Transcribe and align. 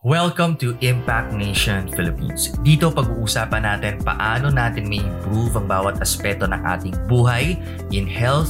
Welcome 0.00 0.56
to 0.64 0.80
Impact 0.80 1.36
Nation 1.36 1.84
Philippines. 1.92 2.56
Dito 2.64 2.88
pag-uusapan 2.88 3.68
natin 3.68 4.00
paano 4.00 4.48
natin 4.48 4.88
may 4.88 5.04
improve 5.04 5.60
ang 5.60 5.68
bawat 5.68 6.00
aspeto 6.00 6.48
ng 6.48 6.56
ating 6.56 6.96
buhay 7.04 7.60
in 7.92 8.08
health, 8.08 8.48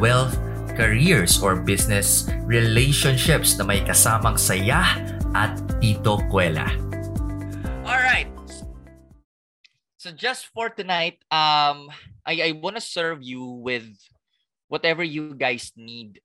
wealth, 0.00 0.40
careers 0.72 1.36
or 1.44 1.60
business 1.60 2.32
relationships 2.48 3.60
na 3.60 3.68
may 3.68 3.84
kasamang 3.84 4.40
saya 4.40 4.96
at 5.36 5.60
tito 5.84 6.16
kwela. 6.32 6.64
Alright. 7.84 8.32
So 10.00 10.16
just 10.16 10.48
for 10.56 10.72
tonight, 10.72 11.20
um, 11.28 11.92
I, 12.24 12.40
I 12.40 12.50
want 12.56 12.80
to 12.80 12.84
serve 12.84 13.20
you 13.20 13.44
with 13.44 13.84
whatever 14.72 15.04
you 15.04 15.36
guys 15.36 15.76
need 15.76 16.24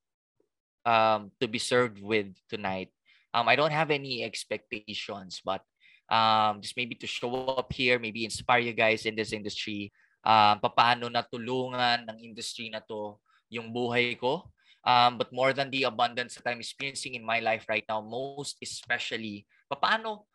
um, 0.87 1.35
to 1.43 1.51
be 1.51 1.59
served 1.59 1.99
with 1.99 2.31
tonight 2.47 2.87
um, 3.33 3.47
I 3.47 3.55
don't 3.55 3.73
have 3.73 3.91
any 3.91 4.23
expectations, 4.23 5.41
but 5.43 5.63
um, 6.11 6.59
just 6.59 6.75
maybe 6.75 6.95
to 6.99 7.07
show 7.07 7.31
up 7.55 7.71
here, 7.71 7.99
maybe 7.99 8.27
inspire 8.27 8.59
you 8.59 8.75
guys 8.75 9.07
in 9.07 9.15
this 9.15 9.31
industry. 9.31 9.91
Um, 10.21 10.61
paano 10.61 11.09
natulungan 11.09 12.05
ng 12.05 12.17
industry 12.21 12.69
na 12.69 12.83
to 12.85 13.17
yung 13.49 13.73
buhay 13.73 14.19
ko. 14.19 14.45
Um, 14.81 15.17
but 15.21 15.29
more 15.29 15.53
than 15.53 15.69
the 15.69 15.85
abundance 15.85 16.35
that 16.35 16.45
I'm 16.49 16.59
experiencing 16.59 17.13
in 17.13 17.25
my 17.25 17.37
life 17.37 17.69
right 17.69 17.85
now, 17.85 18.01
most 18.01 18.57
especially, 18.65 19.45
paano, 19.69 20.25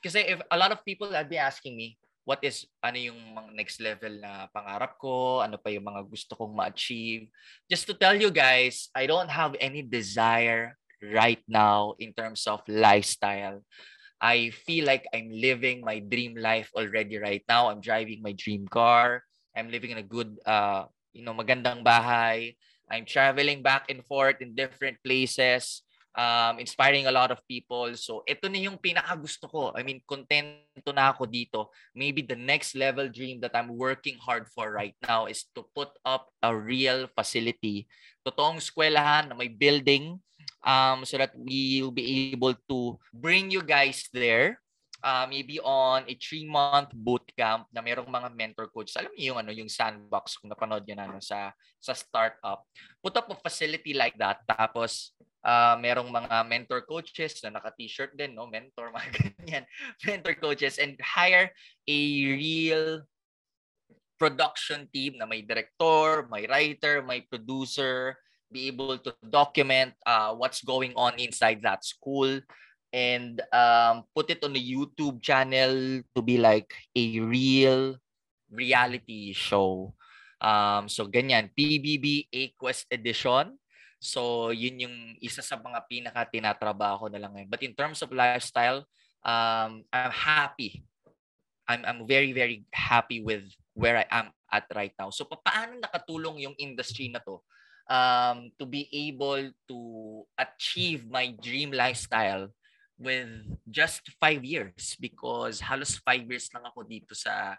kasi 0.00 0.24
if 0.24 0.40
a 0.48 0.56
lot 0.56 0.72
of 0.72 0.80
people 0.88 1.12
have 1.12 1.28
be 1.28 1.36
asking 1.36 1.76
me, 1.76 2.00
what 2.24 2.40
is 2.40 2.64
ano 2.80 2.96
yung 2.96 3.20
mga 3.36 3.50
next 3.52 3.76
level 3.76 4.12
na 4.16 4.48
pangarap 4.56 4.96
ko, 4.96 5.44
ano 5.44 5.60
pa 5.60 5.68
yung 5.68 5.84
mga 5.84 6.08
gusto 6.08 6.32
kong 6.32 6.56
ma-achieve. 6.56 7.28
Just 7.68 7.84
to 7.88 7.92
tell 7.92 8.16
you 8.16 8.32
guys, 8.32 8.88
I 8.96 9.04
don't 9.04 9.28
have 9.28 9.52
any 9.60 9.84
desire 9.84 10.79
right 11.02 11.42
now 11.48 11.96
in 11.98 12.12
terms 12.12 12.46
of 12.46 12.60
lifestyle. 12.68 13.64
I 14.20 14.52
feel 14.52 14.84
like 14.84 15.08
I'm 15.16 15.32
living 15.32 15.80
my 15.80 15.98
dream 15.98 16.36
life 16.36 16.68
already 16.76 17.16
right 17.16 17.42
now. 17.48 17.72
I'm 17.72 17.80
driving 17.80 18.20
my 18.20 18.36
dream 18.36 18.68
car. 18.68 19.24
I'm 19.56 19.72
living 19.72 19.90
in 19.90 19.98
a 19.98 20.04
good, 20.04 20.36
uh, 20.44 20.84
you 21.16 21.24
know, 21.24 21.32
magandang 21.32 21.80
bahay. 21.80 22.54
I'm 22.90 23.08
traveling 23.08 23.64
back 23.64 23.88
and 23.88 24.04
forth 24.04 24.44
in 24.44 24.52
different 24.52 25.00
places, 25.00 25.82
um, 26.12 26.58
inspiring 26.58 27.06
a 27.06 27.14
lot 27.14 27.30
of 27.30 27.40
people. 27.48 27.96
So 27.96 28.26
ito 28.28 28.50
na 28.50 28.60
yung 28.60 28.76
pinaka 28.76 29.16
gusto 29.16 29.48
ko. 29.48 29.72
I 29.72 29.86
mean, 29.86 30.04
contento 30.04 30.92
na 30.92 31.14
ako 31.14 31.24
dito. 31.24 31.72
Maybe 31.96 32.20
the 32.20 32.36
next 32.36 32.76
level 32.76 33.08
dream 33.08 33.40
that 33.40 33.56
I'm 33.56 33.72
working 33.72 34.20
hard 34.20 34.52
for 34.52 34.68
right 34.68 34.98
now 35.06 35.32
is 35.32 35.48
to 35.56 35.64
put 35.72 35.96
up 36.04 36.28
a 36.44 36.52
real 36.52 37.08
facility. 37.14 37.88
Totoong 38.20 38.60
eskwelahan 38.60 39.32
na 39.32 39.34
may 39.38 39.48
building 39.48 40.20
um, 40.64 41.04
so 41.04 41.16
that 41.18 41.32
we'll 41.34 41.92
be 41.92 42.32
able 42.32 42.54
to 42.68 42.98
bring 43.12 43.50
you 43.50 43.62
guys 43.62 44.08
there 44.12 44.60
uh, 45.02 45.26
maybe 45.28 45.60
on 45.60 46.04
a 46.06 46.14
three-month 46.16 46.92
boot 46.92 47.24
camp 47.36 47.66
na 47.72 47.80
merong 47.80 48.08
mga 48.08 48.28
mentor 48.36 48.68
coach. 48.68 48.92
Alam 48.96 49.12
niyo 49.16 49.34
yung 49.34 49.40
ano 49.40 49.50
yung 49.52 49.70
sandbox 49.70 50.36
kung 50.36 50.52
napanood 50.52 50.84
niyo 50.84 50.96
na 50.96 51.08
ano, 51.08 51.20
sa 51.20 51.52
sa 51.80 51.96
startup. 51.96 52.64
Put 53.00 53.16
up 53.16 53.28
a 53.32 53.36
facility 53.36 53.96
like 53.96 54.16
that 54.20 54.44
tapos 54.44 55.16
uh, 55.44 55.76
merong 55.80 56.08
mga 56.08 56.36
mentor 56.46 56.84
coaches 56.84 57.40
na 57.44 57.56
naka-t-shirt 57.56 58.16
din, 58.16 58.36
no? 58.36 58.48
Mentor, 58.48 58.92
mga 58.96 59.08
ganyan. 59.16 59.64
Mentor 60.04 60.36
coaches 60.36 60.76
and 60.76 60.96
hire 61.00 61.52
a 61.88 62.00
real 62.36 63.04
production 64.20 64.84
team 64.92 65.16
na 65.16 65.24
may 65.24 65.40
director, 65.40 66.28
may 66.28 66.44
writer, 66.44 67.00
may 67.00 67.24
producer, 67.24 68.20
be 68.50 68.66
able 68.66 68.98
to 68.98 69.14
document 69.30 69.94
uh, 70.04 70.34
what's 70.34 70.62
going 70.62 70.92
on 70.98 71.14
inside 71.16 71.62
that 71.62 71.86
school 71.86 72.42
and 72.92 73.38
um, 73.54 74.02
put 74.14 74.30
it 74.30 74.42
on 74.42 74.52
the 74.52 74.62
YouTube 74.62 75.22
channel 75.22 76.02
to 76.14 76.20
be 76.22 76.36
like 76.38 76.74
a 76.94 77.20
real 77.22 77.96
reality 78.50 79.32
show. 79.32 79.94
Um, 80.42 80.90
so 80.90 81.06
ganyan, 81.06 81.54
PBB 81.54 82.26
A-Quest 82.34 82.90
Edition. 82.90 83.54
So 84.02 84.50
yun 84.50 84.82
yung 84.82 84.96
isa 85.22 85.44
sa 85.44 85.60
mga 85.60 85.86
pinaka 85.86 86.26
tinatrabaho 86.26 87.06
na 87.06 87.22
lang 87.22 87.36
ngayon. 87.36 87.50
But 87.50 87.62
in 87.62 87.76
terms 87.78 88.02
of 88.02 88.10
lifestyle, 88.10 88.82
um, 89.22 89.86
I'm 89.94 90.10
happy. 90.10 90.82
I'm, 91.70 91.86
I'm 91.86 92.00
very, 92.08 92.34
very 92.34 92.66
happy 92.74 93.22
with 93.22 93.46
where 93.78 94.02
I 94.02 94.06
am 94.10 94.34
at 94.50 94.66
right 94.74 94.92
now. 94.98 95.14
So 95.14 95.28
paano 95.30 95.78
nakatulong 95.78 96.42
yung 96.42 96.56
industry 96.58 97.14
na 97.14 97.22
to 97.22 97.38
um, 97.90 98.54
to 98.56 98.64
be 98.64 98.86
able 99.10 99.50
to 99.68 99.78
achieve 100.38 101.10
my 101.10 101.34
dream 101.42 101.74
lifestyle 101.74 102.48
with 102.96 103.28
just 103.68 104.06
five 104.22 104.44
years 104.44 104.94
because 105.00 105.58
halos 105.58 105.98
five 106.06 106.22
years 106.30 106.46
lang 106.54 106.62
ako 106.68 106.86
dito 106.86 107.16
sa 107.16 107.58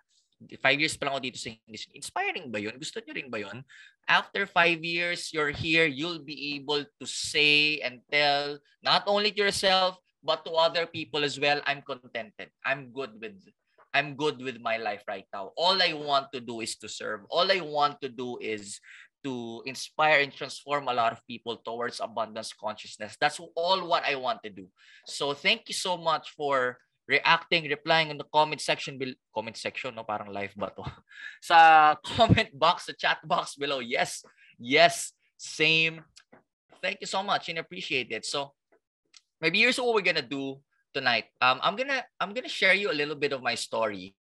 five 0.61 0.79
years 0.81 0.97
pa 0.97 1.05
lang 1.05 1.13
ako 1.13 1.21
dito 1.21 1.37
sa 1.37 1.53
industry. 1.53 1.93
Inspiring 1.93 2.49
ba 2.49 2.57
yun? 2.57 2.73
Gusto 2.81 2.97
nyo 2.97 3.13
rin 3.13 3.29
ba 3.29 3.37
yun? 3.45 3.61
After 4.09 4.49
five 4.49 4.81
years, 4.81 5.29
you're 5.29 5.53
here, 5.53 5.85
you'll 5.85 6.23
be 6.23 6.57
able 6.57 6.81
to 6.81 7.05
say 7.05 7.77
and 7.85 8.01
tell 8.09 8.57
not 8.81 9.05
only 9.05 9.29
to 9.29 9.45
yourself, 9.45 10.01
but 10.25 10.41
to 10.45 10.53
other 10.57 10.89
people 10.89 11.21
as 11.21 11.37
well, 11.37 11.61
I'm 11.69 11.85
contented. 11.85 12.49
I'm 12.65 12.89
good 12.89 13.17
with 13.21 13.37
I'm 13.91 14.15
good 14.15 14.39
with 14.39 14.63
my 14.63 14.79
life 14.79 15.03
right 15.03 15.27
now. 15.35 15.51
All 15.59 15.75
I 15.77 15.91
want 15.91 16.31
to 16.31 16.39
do 16.39 16.63
is 16.63 16.79
to 16.79 16.87
serve. 16.87 17.27
All 17.27 17.51
I 17.51 17.59
want 17.59 17.99
to 18.01 18.09
do 18.09 18.39
is 18.39 18.79
to 19.23 19.61
inspire 19.65 20.21
and 20.21 20.33
transform 20.33 20.87
a 20.87 20.93
lot 20.93 21.11
of 21.11 21.25
people 21.27 21.57
towards 21.57 21.99
abundance 21.99 22.53
consciousness. 22.53 23.17
That's 23.19 23.39
all 23.55 23.87
what 23.87 24.03
I 24.03 24.15
want 24.15 24.43
to 24.43 24.49
do. 24.49 24.67
So 25.05 25.33
thank 25.33 25.67
you 25.67 25.73
so 25.75 25.97
much 25.97 26.31
for 26.35 26.77
reacting, 27.07 27.69
replying 27.69 28.09
in 28.09 28.17
the 28.17 28.29
comment 28.33 28.61
section 28.61 28.97
below. 28.97 29.13
Comment 29.33 29.57
section, 29.57 29.95
no? 29.95 30.03
Parang 30.03 30.31
live 30.31 30.53
ba 30.55 30.71
to? 30.75 30.83
sa 31.41 31.95
comment 32.01 32.49
box, 32.53 32.87
sa 32.87 32.93
chat 32.93 33.19
box 33.25 33.55
below. 33.55 33.79
Yes, 33.79 34.23
yes, 34.57 35.13
same. 35.37 36.01
Thank 36.81 37.01
you 37.01 37.09
so 37.09 37.21
much 37.21 37.49
and 37.49 37.59
appreciate 37.59 38.09
it. 38.09 38.25
So 38.25 38.53
maybe 39.39 39.59
here's 39.59 39.77
what 39.77 39.93
we're 39.93 40.05
gonna 40.05 40.25
do 40.25 40.63
tonight. 40.93 41.29
Um, 41.41 41.59
I'm 41.61 41.75
gonna 41.75 42.01
I'm 42.19 42.33
gonna 42.33 42.51
share 42.51 42.73
you 42.73 42.89
a 42.89 42.95
little 42.95 43.19
bit 43.19 43.33
of 43.33 43.43
my 43.43 43.55
story 43.55 44.15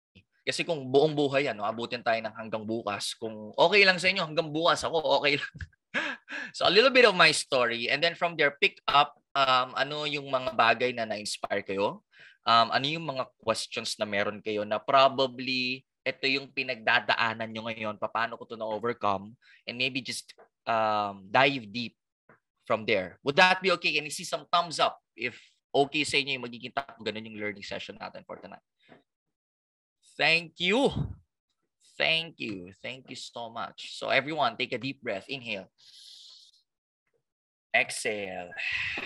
kasi 0.47 0.63
kung 0.63 0.87
buong 0.95 1.11
buhay 1.11 1.51
yan, 1.51 1.59
no, 1.59 1.67
abutin 1.67 2.07
tayo 2.07 2.23
ng 2.23 2.31
hanggang 2.39 2.63
bukas. 2.63 3.19
Kung 3.19 3.51
okay 3.59 3.83
lang 3.83 3.99
sa 3.99 4.07
inyo, 4.07 4.23
hanggang 4.23 4.55
bukas 4.55 4.87
ako, 4.87 5.19
okay 5.19 5.43
lang. 5.43 5.55
so 6.57 6.63
a 6.63 6.71
little 6.71 6.95
bit 6.95 7.03
of 7.03 7.19
my 7.19 7.35
story. 7.35 7.91
And 7.91 7.99
then 7.99 8.15
from 8.15 8.39
there, 8.39 8.55
pick 8.55 8.79
up 8.87 9.19
um, 9.35 9.75
ano 9.75 10.07
yung 10.07 10.31
mga 10.31 10.55
bagay 10.55 10.95
na 10.95 11.03
na-inspire 11.03 11.67
kayo. 11.67 12.07
Um, 12.47 12.71
ano 12.71 12.87
yung 12.87 13.03
mga 13.11 13.27
questions 13.43 13.99
na 13.99 14.07
meron 14.07 14.39
kayo 14.39 14.63
na 14.63 14.79
probably 14.79 15.83
ito 16.07 16.31
yung 16.31 16.47
pinagdadaanan 16.55 17.51
nyo 17.51 17.67
ngayon, 17.67 17.99
paano 17.99 18.39
ko 18.39 18.47
to 18.47 18.55
na-overcome, 18.55 19.35
and 19.67 19.75
maybe 19.75 19.99
just 19.99 20.31
um, 20.63 21.27
dive 21.27 21.67
deep 21.75 21.99
from 22.63 22.87
there. 22.87 23.19
Would 23.27 23.35
that 23.43 23.59
be 23.59 23.75
okay? 23.75 23.99
Can 23.99 24.07
you 24.07 24.15
see 24.15 24.23
some 24.23 24.47
thumbs 24.47 24.79
up 24.79 25.03
if 25.19 25.35
okay 25.77 26.03
sa 26.09 26.17
inyo 26.17 26.41
yung 26.41 26.47
magiging 26.49 26.73
ganun 27.05 27.29
yung 27.29 27.41
learning 27.41 27.67
session 27.67 28.01
natin 28.01 28.25
for 28.25 28.41
tonight. 28.41 28.65
Thank 30.17 30.57
you. 30.59 30.89
Thank 31.97 32.41
you. 32.41 32.73
Thank 32.81 33.09
you 33.09 33.17
so 33.17 33.49
much. 33.49 33.97
So 33.97 34.09
everyone, 34.09 34.57
take 34.57 34.73
a 34.73 34.81
deep 34.81 35.01
breath. 35.01 35.29
Inhale. 35.29 35.69
Exhale. 37.75 38.53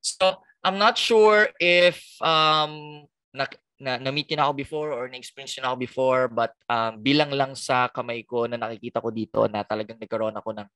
So 0.00 0.40
I'm 0.64 0.80
not 0.80 0.96
sure 0.96 1.52
if 1.60 2.00
um 2.24 3.04
na, 3.34 3.44
na 3.76 4.00
na-meet 4.00 4.32
na 4.32 4.48
ako 4.48 4.54
before 4.56 4.88
or 4.96 5.04
na-experience 5.04 5.60
na 5.60 5.68
ako 5.68 5.84
before 5.84 6.22
but 6.32 6.56
um, 6.64 6.96
bilang 7.04 7.28
lang 7.28 7.52
sa 7.52 7.92
kamay 7.92 8.24
ko 8.24 8.48
na 8.48 8.56
nakikita 8.56 9.04
ko 9.04 9.12
dito 9.12 9.44
na 9.52 9.68
talagang 9.68 10.00
nagkaroon 10.00 10.32
ako 10.32 10.56
ng 10.56 10.68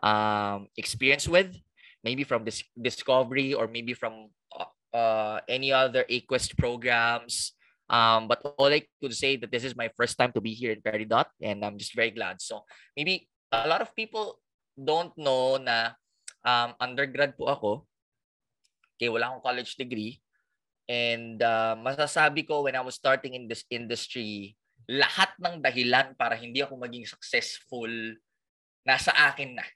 um, 0.00 0.64
experience 0.72 1.28
with 1.28 1.52
maybe 2.00 2.24
from 2.24 2.48
this 2.48 2.64
discovery 2.80 3.52
or 3.52 3.68
maybe 3.68 3.92
from 3.92 4.32
uh, 4.56 4.72
uh, 4.96 5.38
any 5.46 5.68
other 5.68 6.08
Aquest 6.08 6.56
programs 6.56 7.57
Um, 7.88 8.28
but 8.28 8.44
all 8.60 8.68
I 8.68 8.84
could 9.00 9.16
say 9.16 9.40
that 9.40 9.50
this 9.50 9.64
is 9.64 9.72
my 9.72 9.88
first 9.96 10.20
time 10.20 10.32
to 10.36 10.44
be 10.44 10.52
here 10.52 10.72
in 10.72 10.84
Peridot 10.84 11.24
and 11.40 11.64
I'm 11.64 11.80
just 11.80 11.96
very 11.96 12.12
glad. 12.12 12.40
So 12.40 12.68
maybe 12.92 13.28
a 13.50 13.66
lot 13.66 13.80
of 13.80 13.96
people 13.96 14.38
don't 14.76 15.16
know 15.16 15.56
na 15.56 15.96
um, 16.44 16.76
undergrad 16.78 17.34
po 17.40 17.48
ako. 17.48 17.70
Okay, 18.96 19.08
wala 19.08 19.32
akong 19.32 19.44
college 19.44 19.74
degree. 19.80 20.20
And 20.88 21.40
uh, 21.40 21.76
masasabi 21.80 22.44
ko 22.44 22.64
when 22.68 22.76
I 22.76 22.84
was 22.84 22.96
starting 22.96 23.32
in 23.32 23.48
this 23.48 23.64
industry, 23.72 24.56
lahat 24.88 25.36
ng 25.36 25.60
dahilan 25.60 26.16
para 26.16 26.36
hindi 26.36 26.64
ako 26.64 26.80
maging 26.80 27.04
successful 27.04 27.88
nasa 28.88 29.12
akin 29.32 29.60
na. 29.60 29.66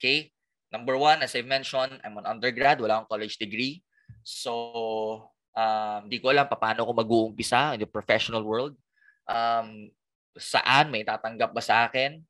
Okay? 0.00 0.32
Number 0.72 0.96
one, 0.96 1.20
as 1.20 1.36
I 1.36 1.44
mentioned, 1.44 2.00
I'm 2.00 2.16
an 2.16 2.24
undergrad, 2.24 2.80
wala 2.80 3.02
akong 3.04 3.20
college 3.20 3.36
degree. 3.36 3.84
So, 4.24 5.28
Um, 5.60 6.08
di 6.08 6.16
ko 6.16 6.32
alam 6.32 6.48
paano 6.48 6.88
ko 6.88 6.92
mag-uumpisa 6.96 7.76
in 7.76 7.84
the 7.84 7.90
professional 7.90 8.40
world. 8.40 8.72
Um, 9.28 9.92
saan 10.40 10.88
may 10.88 11.04
tatanggap 11.04 11.52
ba 11.52 11.60
sa 11.60 11.84
akin? 11.84 12.24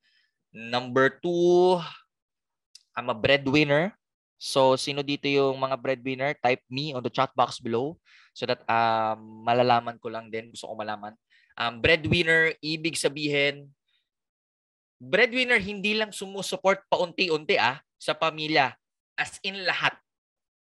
Number 0.50 1.14
two, 1.22 1.78
I'm 2.98 3.06
a 3.06 3.14
breadwinner. 3.14 3.94
So, 4.40 4.74
sino 4.74 5.04
dito 5.04 5.30
yung 5.30 5.60
mga 5.60 5.76
breadwinner? 5.78 6.32
Type 6.42 6.64
me 6.66 6.90
on 6.96 7.04
the 7.04 7.12
chat 7.12 7.30
box 7.36 7.62
below 7.62 7.94
so 8.34 8.48
that 8.48 8.64
um, 8.66 9.44
malalaman 9.46 10.00
ko 10.00 10.10
lang 10.10 10.32
din. 10.32 10.50
Gusto 10.50 10.66
ko 10.66 10.74
malaman. 10.74 11.14
Um, 11.54 11.78
breadwinner, 11.78 12.56
ibig 12.64 12.96
sabihin, 12.96 13.68
breadwinner 14.96 15.60
hindi 15.60 15.92
lang 15.92 16.10
sumusuport 16.10 16.82
paunti-unti 16.88 17.60
ah, 17.60 17.84
sa 18.00 18.16
pamilya. 18.16 18.74
As 19.14 19.36
in 19.44 19.60
lahat. 19.68 19.94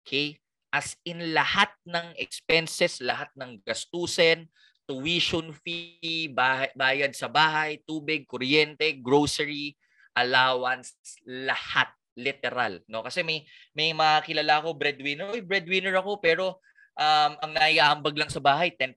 Okay? 0.03 0.40
As 0.71 0.95
in 1.03 1.35
lahat 1.35 1.75
ng 1.83 2.15
expenses, 2.15 3.03
lahat 3.03 3.31
ng 3.35 3.59
gastusin, 3.67 4.47
tuition 4.87 5.51
fee, 5.51 6.31
bayad 6.75 7.13
sa 7.15 7.27
bahay, 7.27 7.83
tubig, 7.83 8.27
kuryente, 8.27 8.99
grocery, 9.03 9.75
allowance, 10.15 10.95
lahat 11.27 11.91
literal 12.19 12.83
no 12.91 13.07
kasi 13.07 13.23
may 13.23 13.47
may 13.73 13.95
mga 13.95 14.61
ko 14.61 14.75
breadwinner 14.75 15.31
oy 15.31 15.41
breadwinner 15.41 15.95
ako 15.95 16.19
pero 16.19 16.59
um, 17.01 17.33
ang 17.41 17.53
naiaambag 17.57 18.17
lang 18.17 18.29
sa 18.29 18.43
bahay 18.45 18.77
10%, 18.77 18.97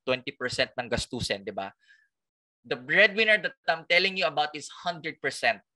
20% 0.00 0.78
ng 0.78 0.88
gastusin, 0.88 1.44
'di 1.44 1.52
ba? 1.52 1.68
The 2.62 2.78
breadwinner 2.78 3.42
that 3.42 3.58
I'm 3.66 3.84
telling 3.84 4.14
you 4.14 4.24
about 4.24 4.54
is 4.54 4.70
100% 4.70 5.18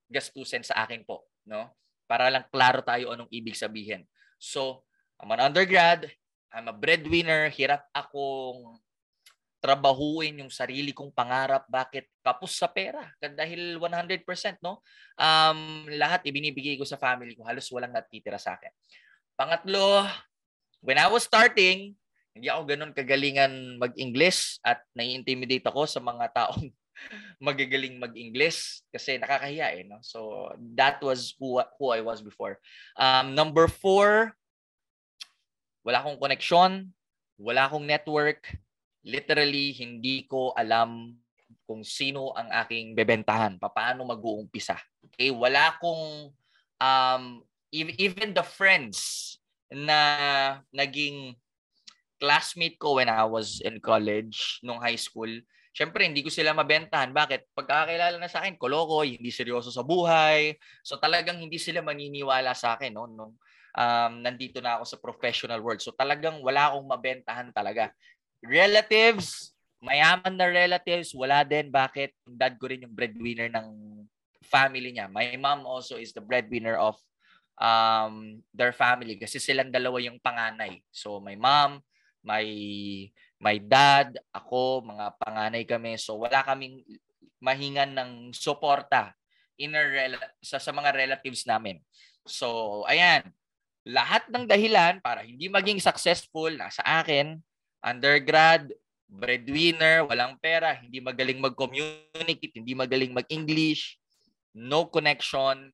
gastusin 0.07 0.63
sa 0.63 0.87
akin 0.87 1.03
po, 1.03 1.27
no? 1.45 1.75
Para 2.07 2.31
lang 2.31 2.47
klaro 2.49 2.81
tayo 2.87 3.11
anong 3.11 3.31
ibig 3.35 3.59
sabihin. 3.59 4.07
So, 4.39 4.86
I'm 5.17 5.33
an 5.33 5.41
undergrad, 5.41 6.13
I'm 6.53 6.69
a 6.69 6.77
breadwinner, 6.77 7.49
hirap 7.49 7.89
akong 7.93 8.81
trabahuin 9.67 10.45
yung 10.45 10.53
sarili 10.53 10.95
kong 10.95 11.11
pangarap. 11.11 11.67
Bakit? 11.67 12.23
Kapos 12.23 12.55
sa 12.55 12.71
pera. 12.71 13.03
Dahil 13.19 13.81
100%, 13.83 14.63
no? 14.63 14.79
Um, 15.19 15.91
lahat 15.97 16.23
ibinibigay 16.23 16.79
ko 16.79 16.87
sa 16.87 17.01
family 17.01 17.35
ko. 17.35 17.43
Halos 17.43 17.67
walang 17.75 17.91
natitira 17.91 18.39
sa 18.39 18.55
akin. 18.55 18.71
Pangatlo, 19.35 20.07
when 20.85 21.03
I 21.03 21.11
was 21.11 21.27
starting, 21.27 21.99
hindi 22.37 22.47
ako 22.47 22.63
ganun 22.69 22.93
kagalingan 22.95 23.81
mag-English 23.81 24.61
at 24.63 24.85
nai-intimidate 24.95 25.67
ako 25.67 25.89
sa 25.89 25.99
mga 25.99 26.31
taong 26.37 26.69
magagaling 27.47 27.99
mag-English 27.99 28.87
kasi 28.95 29.19
nakakahiya 29.19 29.83
eh. 29.83 29.83
No? 29.83 29.99
So, 30.05 30.53
that 30.79 31.03
was 31.03 31.35
who, 31.43 31.59
who 31.81 31.91
I 31.91 32.07
was 32.07 32.23
before. 32.23 32.63
Um, 32.95 33.35
number 33.35 33.67
four, 33.67 34.37
wala 35.87 36.03
akong 36.03 36.19
connection, 36.19 36.91
wala 37.39 37.71
akong 37.71 37.87
network, 37.87 38.43
literally 39.07 39.71
hindi 39.79 40.27
ko 40.27 40.51
alam 40.59 41.15
kung 41.63 41.87
sino 41.87 42.35
ang 42.35 42.51
aking 42.67 42.99
bebentahan, 42.99 43.55
paano 43.63 44.03
mag-uumpisa. 44.03 44.75
Okay, 45.07 45.31
wala 45.31 45.71
akong 45.71 46.35
um 46.83 47.23
even 47.71 48.35
the 48.35 48.43
friends 48.43 49.39
na 49.71 49.99
naging 50.75 51.39
classmate 52.19 52.83
ko 52.83 52.99
when 52.99 53.07
I 53.07 53.23
was 53.23 53.63
in 53.63 53.79
college, 53.79 54.59
nung 54.67 54.83
high 54.83 54.99
school, 54.99 55.31
syempre 55.71 56.03
hindi 56.03 56.27
ko 56.27 56.33
sila 56.33 56.51
mabentahan. 56.57 57.15
Bakit? 57.15 57.53
Pagkakilala 57.55 58.17
na 58.19 58.31
sa 58.31 58.43
akin, 58.43 58.59
koloko, 58.59 59.07
hindi 59.07 59.31
seryoso 59.31 59.71
sa 59.71 59.87
buhay. 59.87 60.57
So 60.83 60.99
talagang 60.99 61.39
hindi 61.39 61.63
sila 61.63 61.79
maniniwala 61.85 62.57
sa 62.59 62.75
akin 62.75 62.91
no 62.91 63.07
nung 63.07 63.39
um, 63.77 64.25
nandito 64.25 64.59
na 64.65 64.81
ako 64.81 64.85
sa 64.89 64.99
professional 64.99 65.61
world. 65.61 65.85
So 65.85 65.93
talagang 65.93 66.41
wala 66.41 66.73
akong 66.73 66.89
mabentahan 66.89 67.53
talaga. 67.53 67.93
Relatives, 68.41 69.53
mayaman 69.85 70.35
na 70.35 70.49
relatives, 70.49 71.13
wala 71.13 71.45
din. 71.45 71.69
Bakit? 71.69 72.17
Dad 72.25 72.57
ko 72.57 72.73
rin 72.73 72.89
yung 72.89 72.97
breadwinner 72.97 73.53
ng 73.53 73.69
family 74.41 74.97
niya. 74.97 75.13
My 75.13 75.29
mom 75.37 75.69
also 75.69 76.01
is 76.01 76.17
the 76.17 76.25
breadwinner 76.25 76.81
of 76.81 76.97
um, 77.61 78.41
their 78.57 78.73
family 78.73 79.21
kasi 79.21 79.37
silang 79.37 79.69
dalawa 79.69 80.01
yung 80.01 80.23
panganay. 80.23 80.81
So 80.89 81.21
my 81.21 81.37
mom, 81.37 81.85
my 82.25 82.47
my 83.37 83.57
dad, 83.61 84.17
ako, 84.33 84.87
mga 84.89 85.07
panganay 85.21 85.65
kami. 85.69 86.01
So 86.01 86.17
wala 86.17 86.41
kaming 86.41 86.81
mahingan 87.43 87.93
ng 87.93 88.33
suporta 88.33 89.13
in 89.61 89.77
sa, 90.41 90.57
sa 90.57 90.73
mga 90.73 90.97
relatives 90.97 91.45
namin. 91.45 91.81
So 92.25 92.83
ayan, 92.89 93.29
lahat 93.87 94.27
ng 94.27 94.51
dahilan 94.51 94.99
para 94.99 95.23
hindi 95.23 95.47
maging 95.47 95.79
successful 95.79 96.51
nasa 96.51 96.83
akin 96.83 97.39
undergrad, 97.87 98.67
breadwinner, 99.07 100.03
walang 100.03 100.35
pera, 100.43 100.75
hindi 100.75 100.99
magaling 100.99 101.39
mag-communicate, 101.39 102.59
hindi 102.59 102.75
magaling 102.75 103.15
mag-English, 103.15 103.95
no 104.51 104.91
connection, 104.91 105.71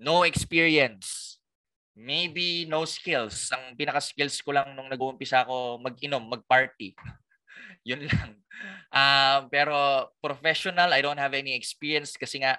no 0.00 0.24
experience, 0.24 1.36
maybe 1.92 2.64
no 2.64 2.88
skills. 2.88 3.52
Ang 3.52 3.76
pinaka-skills 3.76 4.40
ko 4.40 4.56
lang 4.56 4.72
nung 4.72 4.88
nag-uumpisa 4.88 5.44
ako 5.44 5.84
mag-inom, 5.84 6.24
mag-party. 6.24 6.96
Yun 7.88 8.08
lang. 8.08 8.40
Uh, 8.88 9.44
pero 9.52 9.76
professional, 10.24 10.96
I 10.96 11.04
don't 11.04 11.20
have 11.20 11.36
any 11.36 11.52
experience 11.52 12.16
kasi 12.16 12.40
nga 12.40 12.56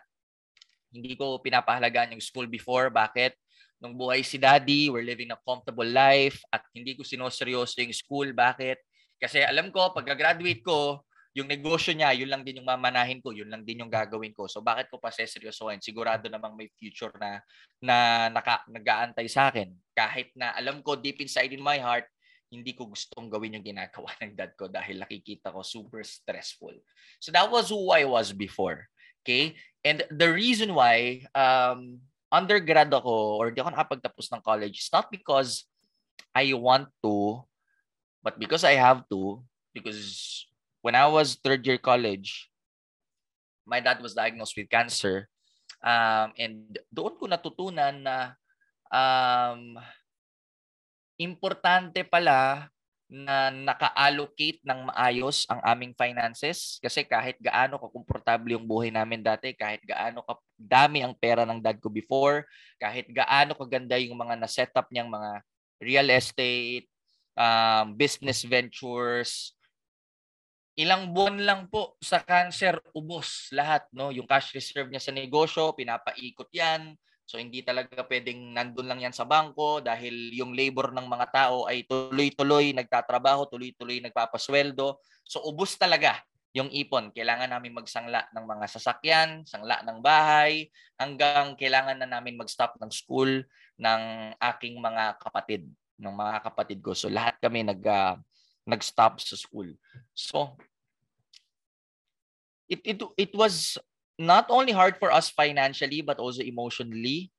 hindi 0.93 1.17
ko 1.17 1.41
pinapahalagaan 1.41 2.13
yung 2.13 2.23
school 2.23 2.45
before. 2.45 2.93
Bakit? 2.93 3.33
Nung 3.79 3.95
buhay 3.95 4.21
si 4.21 4.35
daddy, 4.35 4.91
we're 4.91 5.07
living 5.07 5.31
a 5.31 5.39
comfortable 5.43 5.87
life 5.87 6.43
at 6.51 6.63
hindi 6.75 6.93
ko 6.95 7.03
sinoseryoso 7.03 7.79
yung 7.79 7.95
school. 7.95 8.29
Bakit? 8.35 8.77
Kasi 9.19 9.43
alam 9.43 9.71
ko, 9.71 9.91
pagka-graduate 9.95 10.63
ko, 10.63 11.03
yung 11.37 11.47
negosyo 11.47 11.95
niya, 11.95 12.11
yun 12.11 12.27
lang 12.27 12.41
din 12.41 12.59
yung 12.59 12.67
mamanahin 12.67 13.21
ko, 13.21 13.31
yun 13.31 13.47
lang 13.47 13.63
din 13.63 13.85
yung 13.85 13.91
gagawin 13.91 14.33
ko. 14.35 14.49
So 14.49 14.59
bakit 14.59 14.89
ko 14.91 14.97
pa 14.97 15.13
seseryosohin? 15.13 15.79
Sigurado 15.79 16.25
namang 16.27 16.57
may 16.57 16.67
future 16.75 17.13
na 17.21 17.39
na 17.79 18.27
naka, 18.27 18.65
nag-aantay 18.67 19.27
sa 19.29 19.53
akin. 19.53 19.71
Kahit 19.95 20.33
na 20.33 20.51
alam 20.57 20.81
ko 20.83 20.97
deep 20.97 21.21
inside 21.21 21.53
in 21.53 21.61
my 21.63 21.77
heart, 21.77 22.09
hindi 22.49 22.73
ko 22.73 22.89
gustong 22.89 23.29
gawin 23.29 23.61
yung 23.61 23.65
ginagawa 23.65 24.09
ng 24.25 24.33
dad 24.33 24.57
ko 24.57 24.67
dahil 24.67 24.99
nakikita 24.99 25.53
ko 25.53 25.61
super 25.61 26.01
stressful. 26.01 26.73
So 27.21 27.29
that 27.29 27.47
was 27.47 27.69
who 27.69 27.93
I 27.93 28.09
was 28.09 28.33
before. 28.33 28.89
Okay? 29.21 29.53
And 29.85 30.03
the 30.09 30.33
reason 30.33 30.73
why 30.73 31.23
um, 31.37 32.01
undergrad 32.29 32.93
ako 32.93 33.41
or 33.41 33.49
di 33.49 33.59
ako 33.59 33.73
nakapagtapos 33.73 34.29
ng 34.29 34.41
college, 34.45 34.77
it's 34.77 34.93
not 34.93 35.09
because 35.09 35.65
I 36.33 36.53
want 36.53 36.89
to, 37.01 37.41
but 38.21 38.37
because 38.37 38.63
I 38.63 38.77
have 38.77 39.05
to. 39.09 39.41
Because 39.73 40.45
when 40.81 40.93
I 40.93 41.09
was 41.09 41.37
third 41.41 41.65
year 41.65 41.77
college, 41.77 42.49
my 43.65 43.81
dad 43.81 44.01
was 44.01 44.17
diagnosed 44.17 44.57
with 44.57 44.69
cancer. 44.69 45.29
Um, 45.81 46.33
and 46.37 46.77
doon 46.89 47.15
ko 47.17 47.25
natutunan 47.29 48.01
na 48.01 48.17
um, 48.91 49.77
importante 51.21 52.01
pala 52.05 52.67
na 53.09 53.49
naka-allocate 53.49 54.61
ng 54.61 54.93
maayos 54.93 55.49
ang 55.49 55.57
aming 55.65 55.97
finances. 55.97 56.77
Kasi 56.77 57.01
kahit 57.01 57.41
gaano 57.41 57.81
ka-komportable 57.81 58.53
yung 58.53 58.69
buhay 58.69 58.93
namin 58.93 59.25
dati, 59.25 59.57
kahit 59.57 59.81
gaano 59.81 60.21
ka 60.21 60.37
dami 60.53 61.01
ang 61.01 61.17
pera 61.17 61.41
ng 61.41 61.57
dad 61.57 61.81
ko 61.81 61.89
before, 61.89 62.45
kahit 62.77 63.09
gaano 63.09 63.57
kaganda 63.57 63.97
yung 63.97 64.13
mga 64.13 64.37
na-set 64.37 64.69
up 64.77 64.85
niyang 64.93 65.09
mga 65.09 65.41
real 65.81 66.07
estate, 66.13 66.85
um, 67.33 67.97
business 67.97 68.45
ventures, 68.45 69.57
ilang 70.79 71.11
buwan 71.11 71.41
lang 71.43 71.61
po 71.67 71.99
sa 71.99 72.23
cancer 72.23 72.79
ubos 72.95 73.51
lahat 73.51 73.83
no? 73.91 74.15
Yung 74.15 74.23
cash 74.23 74.55
reserve 74.55 74.87
niya 74.87 75.03
sa 75.03 75.11
negosyo 75.11 75.75
pinapaikot 75.75 76.47
yan 76.55 76.95
So 77.29 77.37
hindi 77.37 77.61
talaga 77.61 78.01
pwedeng 78.09 78.57
nandun 78.57 78.89
lang 78.89 79.05
yan 79.05 79.13
sa 79.13 79.21
bangko 79.21 79.85
dahil 79.85 80.33
yung 80.33 80.57
labor 80.57 80.89
ng 80.89 81.05
mga 81.05 81.27
tao 81.29 81.69
ay 81.69 81.85
tuloy-tuloy 81.85 82.73
nagtatrabaho, 82.73 83.45
tuloy-tuloy 83.45 84.01
nagpapasweldo. 84.01 84.97
So 85.29 85.45
ubos 85.45 85.77
talaga 85.77 86.25
yung 86.57 86.73
ipon. 86.73 87.13
Kailangan 87.13 87.53
namin 87.53 87.77
magsangla 87.77 88.33
ng 88.33 88.45
mga 88.49 88.65
sasakyan, 88.65 89.29
sangla 89.45 89.85
ng 89.85 90.01
bahay, 90.01 90.73
hanggang 90.97 91.53
kailangan 91.53 92.01
na 92.01 92.09
namin 92.09 92.33
mag-stop 92.33 92.73
ng 92.81 92.89
school 92.89 93.45
ng 93.77 94.01
aking 94.41 94.81
mga 94.81 95.21
kapatid, 95.21 95.69
ng 96.01 96.15
mga 96.17 96.49
kapatid 96.49 96.81
ko. 96.81 96.97
So 96.97 97.13
lahat 97.13 97.37
kami 97.37 97.61
nag 97.61 97.85
uh, 97.85 98.17
nag-stop 98.65 99.21
sa 99.21 99.37
school. 99.37 99.69
So 100.17 100.57
it 102.65 102.81
it 102.81 102.97
it 103.21 103.31
was 103.37 103.77
not 104.19 104.51
only 104.51 104.75
hard 104.75 104.99
for 104.99 105.09
us 105.15 105.31
financially 105.31 106.03
but 106.03 106.19
also 106.19 106.43
emotionally. 106.43 107.31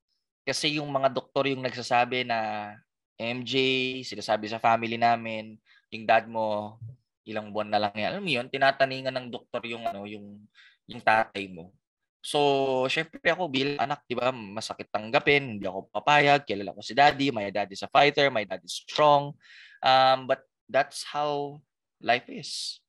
Kasi 0.49 0.81
yung 0.81 0.89
mga 0.89 1.13
doktor 1.13 1.45
yung 1.53 1.61
nagsasabi 1.61 2.25
na 2.25 2.73
MJ, 3.21 3.55
sinasabi 4.01 4.49
sa 4.49 4.57
family 4.57 4.97
namin, 4.97 5.61
yung 5.93 6.09
dad 6.09 6.25
mo, 6.25 6.81
ilang 7.29 7.53
buwan 7.53 7.69
na 7.69 7.81
lang 7.85 7.93
yan. 7.93 8.17
Alam 8.17 8.25
mo 8.25 8.33
yun, 8.33 8.49
tinataningan 8.49 9.13
ng 9.13 9.29
doktor 9.29 9.61
yung, 9.69 9.85
ano, 9.85 10.09
yung, 10.09 10.41
yung 10.89 11.05
tatay 11.05 11.53
mo. 11.53 11.69
So, 12.21 12.85
syempre 12.89 13.21
ako 13.33 13.49
bilang 13.49 13.81
anak, 13.81 14.05
di 14.09 14.17
ba, 14.17 14.33
masakit 14.33 14.89
tanggapin, 14.89 15.57
hindi 15.57 15.65
ako 15.69 15.93
papayag, 15.93 16.49
kilala 16.49 16.77
ko 16.77 16.81
si 16.81 16.97
daddy, 16.97 17.29
my 17.29 17.49
dad 17.53 17.69
is 17.69 17.85
a 17.85 17.89
fighter, 17.89 18.33
my 18.33 18.45
dad 18.45 18.61
is 18.65 18.85
strong. 18.85 19.37
Um, 19.85 20.29
but 20.29 20.45
that's 20.69 21.05
how 21.05 21.61
life 22.01 22.29
is. 22.29 22.81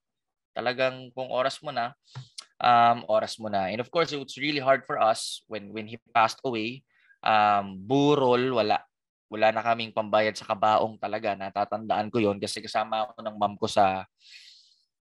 Talagang 0.51 1.15
kung 1.15 1.31
oras 1.31 1.63
mo 1.63 1.71
na, 1.71 1.95
um, 2.61 3.03
oras 3.09 3.35
mo 3.41 3.49
na. 3.49 3.67
And 3.73 3.81
of 3.81 3.89
course, 3.89 4.13
it 4.13 4.21
was 4.21 4.37
really 4.37 4.61
hard 4.61 4.85
for 4.85 5.01
us 5.01 5.41
when 5.49 5.73
when 5.73 5.89
he 5.89 5.97
passed 6.13 6.39
away. 6.45 6.85
Um, 7.25 7.81
burol, 7.81 8.53
wala. 8.55 8.85
Wala 9.31 9.47
na 9.55 9.63
kaming 9.63 9.95
pambayad 9.95 10.35
sa 10.35 10.45
kabaong 10.45 10.99
talaga. 11.01 11.33
Natatandaan 11.33 12.11
ko 12.11 12.19
yon 12.19 12.37
kasi 12.37 12.59
kasama 12.59 13.09
ako 13.09 13.19
ng 13.23 13.35
mom 13.39 13.55
ko 13.55 13.65
sa 13.65 14.05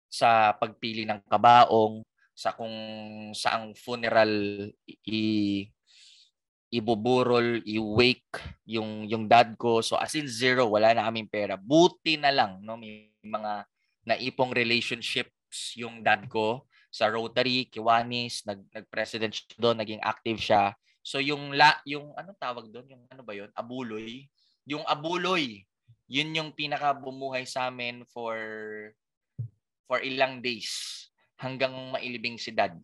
sa 0.08 0.54
pagpili 0.54 1.04
ng 1.04 1.20
kabaong, 1.26 2.00
sa 2.34 2.54
kung 2.54 2.72
saang 3.34 3.74
funeral 3.78 4.30
i 5.06 5.20
ibuburol, 6.74 7.62
i-wake 7.62 8.42
yung 8.66 9.06
yung 9.06 9.30
dad 9.30 9.54
ko. 9.54 9.78
So 9.78 9.94
as 9.94 10.16
in 10.18 10.26
zero, 10.26 10.66
wala 10.66 10.90
na 10.90 11.06
kaming 11.06 11.30
pera. 11.30 11.54
Buti 11.54 12.18
na 12.18 12.34
lang, 12.34 12.58
no, 12.66 12.74
may 12.74 13.14
mga 13.22 13.62
naipong 14.02 14.50
relationships 14.50 15.78
yung 15.78 16.02
dad 16.02 16.26
ko 16.26 16.66
sa 16.94 17.10
Rotary, 17.10 17.66
Kiwanis, 17.66 18.46
nag 18.46 18.62
nag-president 18.70 19.34
siya 19.34 19.58
doon, 19.58 19.82
naging 19.82 19.98
active 19.98 20.38
siya. 20.38 20.78
So 21.02 21.18
yung 21.18 21.50
la 21.50 21.74
yung 21.82 22.14
ano 22.14 22.30
tawag 22.38 22.70
doon, 22.70 22.86
yung 22.86 23.02
ano 23.10 23.26
ba 23.26 23.34
'yon? 23.34 23.50
Abuloy. 23.50 24.30
Yung 24.70 24.86
abuloy, 24.86 25.66
yun 26.06 26.30
yung 26.30 26.54
pinaka 26.54 26.94
bumuhay 26.94 27.42
sa 27.50 27.66
amin 27.66 28.06
for 28.06 28.38
for 29.90 29.98
ilang 30.06 30.38
days 30.38 30.70
hanggang 31.34 31.74
mailibing 31.90 32.38
si 32.38 32.54
dad. 32.54 32.78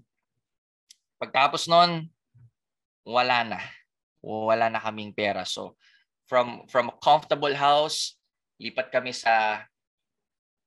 Pagtapos 1.22 1.70
noon, 1.70 2.10
wala 3.06 3.46
na 3.46 3.62
wala 4.26 4.66
na 4.66 4.82
kaming 4.82 5.14
pera. 5.14 5.46
So 5.46 5.78
from 6.26 6.66
from 6.66 6.90
a 6.90 6.98
comfortable 6.98 7.54
house, 7.54 8.18
lipat 8.58 8.90
kami 8.90 9.14
sa 9.14 9.62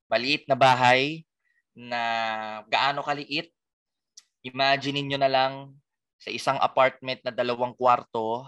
maliit 0.08 0.48
na 0.48 0.56
bahay 0.56 1.28
na 1.74 2.02
gaano 2.70 3.02
kaliit. 3.02 3.50
Imagine 4.46 5.02
niyo 5.02 5.18
na 5.18 5.30
lang 5.30 5.74
sa 6.22 6.32
isang 6.32 6.58
apartment 6.62 7.20
na 7.26 7.34
dalawang 7.36 7.76
kwarto, 7.76 8.48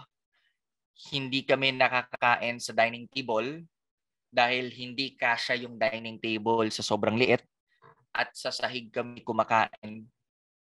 hindi 1.12 1.44
kami 1.44 1.76
nakakakain 1.76 2.56
sa 2.56 2.72
dining 2.72 3.04
table 3.12 3.68
dahil 4.32 4.72
hindi 4.72 5.12
kasya 5.12 5.60
yung 5.68 5.76
dining 5.76 6.16
table 6.16 6.72
sa 6.72 6.80
sobrang 6.80 7.20
liit 7.20 7.44
at 8.16 8.32
sa 8.32 8.48
sahig 8.48 8.88
kami 8.88 9.20
kumakain 9.20 10.08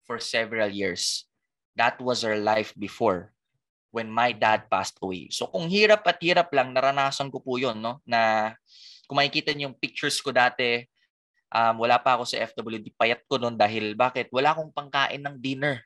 for 0.09 0.17
several 0.17 0.73
years. 0.73 1.29
That 1.77 2.01
was 2.01 2.25
our 2.25 2.41
life 2.41 2.73
before 2.77 3.33
when 3.93 4.09
my 4.09 4.33
dad 4.33 4.73
passed 4.73 4.97
away. 5.05 5.29
So 5.29 5.53
kung 5.53 5.69
hirap 5.69 6.09
at 6.09 6.21
hirap 6.25 6.49
lang, 6.57 6.73
naranasan 6.73 7.29
ko 7.29 7.45
po 7.45 7.61
yun, 7.61 7.77
no? 7.77 8.01
Na 8.09 8.53
kung 9.05 9.21
makikita 9.21 9.53
niyo 9.53 9.69
yung 9.69 9.77
pictures 9.77 10.17
ko 10.25 10.33
dati, 10.33 10.89
um, 11.53 11.75
wala 11.85 12.01
pa 12.01 12.17
ako 12.17 12.25
sa 12.25 12.41
FWD, 12.41 12.97
payat 12.97 13.21
ko 13.29 13.37
noon 13.37 13.55
dahil 13.55 13.93
bakit? 13.93 14.33
Wala 14.33 14.57
akong 14.57 14.73
pangkain 14.73 15.21
ng 15.21 15.37
dinner. 15.39 15.85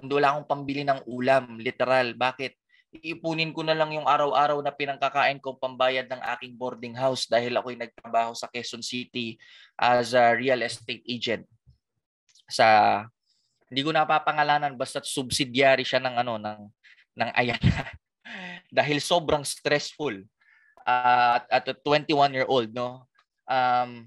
Wala 0.00 0.34
akong 0.34 0.48
pambili 0.48 0.82
ng 0.82 1.04
ulam, 1.06 1.60
literal. 1.60 2.16
Bakit? 2.16 2.56
Iipunin 2.96 3.52
ko 3.52 3.60
na 3.60 3.76
lang 3.76 3.92
yung 3.92 4.08
araw-araw 4.08 4.56
na 4.64 4.72
pinangkakain 4.72 5.36
ko 5.44 5.60
pambayad 5.60 6.08
ng 6.08 6.22
aking 6.36 6.56
boarding 6.56 6.96
house 6.96 7.28
dahil 7.28 7.52
ako'y 7.60 7.76
nagtrabaho 7.76 8.32
sa 8.32 8.48
Quezon 8.48 8.80
City 8.80 9.36
as 9.76 10.16
a 10.16 10.32
real 10.32 10.64
estate 10.64 11.04
agent 11.04 11.44
sa 12.46 13.02
hindi 13.66 13.82
ko 13.82 13.90
napapangalanan 13.90 14.78
basta 14.78 15.02
subsidiary 15.02 15.82
siya 15.82 15.98
ng 15.98 16.14
ano 16.22 16.34
ng 16.38 16.60
ng 17.18 17.30
Ayala 17.34 17.90
dahil 18.78 19.02
sobrang 19.02 19.42
stressful 19.42 20.22
uh, 20.86 21.42
at, 21.42 21.44
at 21.50 21.64
a 21.66 21.74
21 21.74 22.36
year 22.36 22.46
old 22.46 22.70
no 22.70 23.02
um 23.50 24.06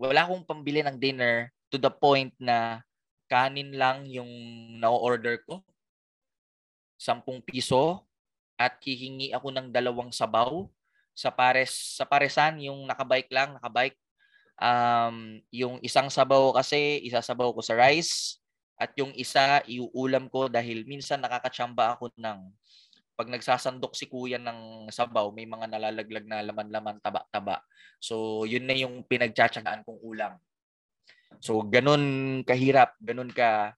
wala 0.00 0.24
akong 0.24 0.48
pambili 0.48 0.80
ng 0.80 0.96
dinner 0.96 1.52
to 1.68 1.76
the 1.76 1.92
point 1.92 2.32
na 2.40 2.80
kanin 3.28 3.76
lang 3.76 4.08
yung 4.08 4.32
na-order 4.80 5.44
ko. 5.44 5.60
10 6.96 7.20
piso. 7.44 8.00
At 8.56 8.80
hihingi 8.80 9.36
ako 9.36 9.52
ng 9.52 9.68
dalawang 9.68 10.08
sabaw. 10.08 10.64
Sa 11.12 11.28
pares 11.28 12.00
sa 12.00 12.08
paresan 12.08 12.64
yung 12.64 12.88
nakabike 12.88 13.28
lang 13.28 13.52
nakabike. 13.60 14.00
Um 14.56 15.44
yung 15.52 15.76
isang 15.84 16.08
sabaw 16.08 16.56
kasi 16.56 17.04
isasabaw 17.04 17.52
ko 17.52 17.60
sa 17.60 17.76
rice. 17.76 18.40
At 18.80 18.96
yung 18.96 19.12
isa, 19.12 19.60
iuulam 19.68 20.32
ko 20.32 20.48
dahil 20.48 20.88
minsan 20.88 21.20
nakakatsamba 21.20 22.00
ako 22.00 22.08
ng 22.16 22.48
pag 23.20 23.28
nagsasandok 23.28 23.92
si 23.92 24.08
kuya 24.08 24.40
ng 24.40 24.88
sabaw, 24.88 25.28
may 25.28 25.44
mga 25.44 25.68
nalalaglag 25.68 26.24
na 26.24 26.40
laman-laman, 26.40 27.04
taba-taba. 27.04 27.60
So, 28.00 28.48
yun 28.48 28.64
na 28.64 28.72
yung 28.72 29.04
pinagtsatsagaan 29.04 29.84
kong 29.84 30.00
ulam. 30.00 30.40
So, 31.44 31.60
ganun 31.60 32.00
kahirap, 32.48 32.96
ganun 32.96 33.28
ka 33.28 33.76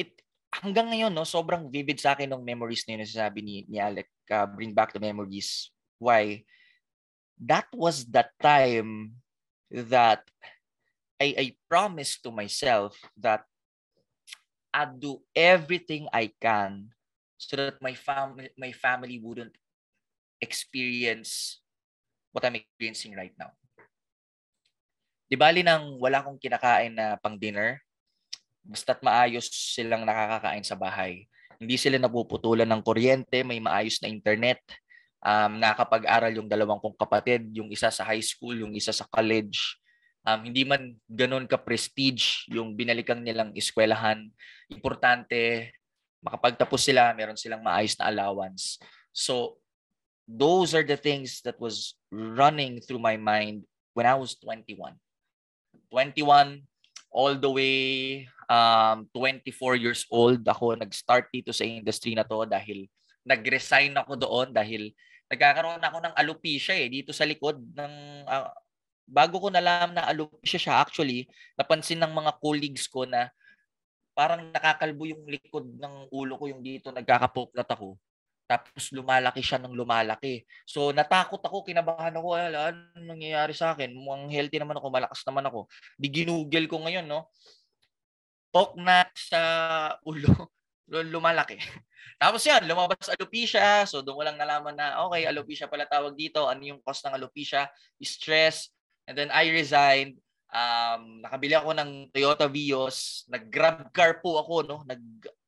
it 0.00 0.16
hanggang 0.48 0.88
ngayon 0.88 1.12
no, 1.12 1.28
sobrang 1.28 1.68
vivid 1.68 2.00
sa 2.00 2.16
akin 2.16 2.32
ng 2.32 2.40
memories 2.40 2.88
na 2.88 2.96
yun 2.96 3.04
sabi 3.04 3.44
ni, 3.44 3.54
ni 3.68 3.76
Alec, 3.76 4.08
uh, 4.32 4.48
bring 4.48 4.72
back 4.72 4.96
the 4.96 5.02
memories. 5.04 5.68
Why? 6.00 6.40
That 7.36 7.68
was 7.76 8.08
the 8.08 8.24
time 8.40 9.20
that 9.68 10.24
I, 11.20 11.36
I 11.36 11.46
promised 11.68 12.24
to 12.24 12.32
myself 12.32 12.96
that 13.20 13.44
I'd 14.72 14.96
do 14.96 15.20
everything 15.36 16.08
I 16.16 16.32
can 16.40 16.95
so 17.36 17.56
that 17.56 17.78
my 17.84 17.92
family 17.92 18.48
my 18.56 18.72
family 18.72 19.20
wouldn't 19.20 19.52
experience 20.40 21.60
what 22.32 22.44
I'm 22.44 22.56
experiencing 22.60 23.16
right 23.16 23.32
now. 23.36 23.52
Di 25.26 25.36
bali 25.36 25.64
nang 25.64 25.96
wala 25.96 26.20
akong 26.20 26.36
kinakain 26.36 26.92
na 26.92 27.16
pang 27.16 27.34
dinner, 27.40 27.80
basta't 28.62 29.00
maayos 29.00 29.48
silang 29.48 30.04
nakakakain 30.04 30.64
sa 30.64 30.76
bahay. 30.76 31.24
Hindi 31.56 31.80
sila 31.80 31.96
napuputulan 31.96 32.68
ng 32.68 32.84
kuryente, 32.84 33.40
may 33.40 33.58
maayos 33.58 33.98
na 34.04 34.12
internet. 34.12 34.60
Um, 35.24 35.58
nakakapag-aral 35.58 36.30
yung 36.36 36.46
dalawang 36.46 36.78
kong 36.78 36.94
kapatid, 37.00 37.48
yung 37.56 37.72
isa 37.72 37.88
sa 37.88 38.04
high 38.04 38.22
school, 38.22 38.54
yung 38.54 38.76
isa 38.76 38.92
sa 38.92 39.08
college 39.08 39.80
um, 40.26 40.40
hindi 40.42 40.66
man 40.66 40.98
ganun 41.06 41.46
ka-prestige 41.46 42.50
yung 42.50 42.74
binalikan 42.74 43.22
nilang 43.22 43.54
eskwelahan. 43.54 44.26
Importante, 44.66 45.70
makapagtapos 46.26 46.82
sila, 46.82 47.14
meron 47.14 47.38
silang 47.38 47.62
maayos 47.62 47.94
na 47.96 48.10
allowance. 48.10 48.82
So, 49.14 49.62
those 50.26 50.74
are 50.74 50.82
the 50.82 50.98
things 50.98 51.38
that 51.46 51.54
was 51.62 51.94
running 52.10 52.82
through 52.82 52.98
my 52.98 53.14
mind 53.14 53.62
when 53.94 54.10
I 54.10 54.18
was 54.18 54.34
21. 54.42 54.98
21 55.94 56.66
all 57.14 57.38
the 57.38 57.48
way 57.48 57.76
um, 58.50 59.06
24 59.14 59.78
years 59.78 60.02
old 60.10 60.42
ako 60.42 60.74
nag-start 60.74 61.30
dito 61.30 61.54
sa 61.54 61.62
industry 61.62 62.18
na 62.18 62.26
to 62.26 62.42
dahil 62.44 62.90
nag-resign 63.22 63.94
ako 63.94 64.18
doon 64.18 64.50
dahil 64.50 64.90
nagkakaroon 65.30 65.80
ako 65.80 65.98
ng 66.02 66.14
alopecia 66.18 66.74
eh 66.74 66.90
dito 66.90 67.14
sa 67.14 67.24
likod 67.24 67.56
ng 67.56 67.92
uh, 68.26 68.50
bago 69.06 69.38
ko 69.38 69.48
nalaman 69.48 69.94
na 69.94 70.06
alopecia 70.10 70.58
siya, 70.58 70.82
actually, 70.82 71.30
napansin 71.54 72.02
ng 72.02 72.10
mga 72.10 72.32
colleagues 72.42 72.90
ko 72.90 73.06
na 73.06 73.30
parang 74.16 74.48
nakakalbo 74.48 75.04
yung 75.04 75.28
likod 75.28 75.68
ng 75.76 76.08
ulo 76.08 76.40
ko 76.40 76.48
yung 76.48 76.64
dito, 76.64 76.88
nagkakapoplat 76.88 77.68
ako. 77.68 78.00
Tapos 78.48 78.94
lumalaki 78.94 79.42
siya 79.44 79.60
ng 79.60 79.74
lumalaki. 79.76 80.46
So 80.64 80.94
natakot 80.94 81.42
ako, 81.44 81.66
kinabahan 81.66 82.14
ako, 82.16 82.28
ano 82.38 82.80
nangyayari 82.96 83.52
sa 83.52 83.76
akin? 83.76 83.92
Mukhang 83.92 84.32
healthy 84.32 84.56
naman 84.56 84.78
ako, 84.80 84.88
malakas 84.88 85.20
naman 85.28 85.44
ako. 85.44 85.68
Di 86.00 86.08
ginugel 86.08 86.64
ko 86.70 86.80
ngayon, 86.80 87.04
no? 87.04 87.28
Poke 88.48 88.80
na 88.80 89.04
sa 89.12 89.40
ulo, 90.06 90.48
lumalaki. 91.12 91.60
Tapos 92.22 92.40
yan, 92.46 92.64
lumabas 92.64 93.12
alopecia. 93.12 93.84
So 93.84 94.00
doon 94.00 94.16
ko 94.16 94.22
lang 94.24 94.38
nalaman 94.40 94.78
na, 94.78 95.04
okay, 95.04 95.28
alopecia 95.28 95.68
pala 95.68 95.84
tawag 95.84 96.16
dito. 96.16 96.48
Ano 96.48 96.64
yung 96.64 96.80
cause 96.80 97.04
ng 97.04 97.18
alopecia? 97.18 97.68
Stress, 98.00 98.72
And 99.06 99.14
then 99.14 99.30
I 99.30 99.48
resigned. 99.54 100.18
Um, 100.46 101.26
nakabili 101.26 101.58
ako 101.58 101.70
ng 101.74 101.90
Toyota 102.14 102.46
Vios. 102.46 103.26
Nag-grab 103.26 103.90
car 103.90 104.22
po 104.22 104.38
ako, 104.38 104.54
no? 104.62 104.78
Nag 104.86 105.02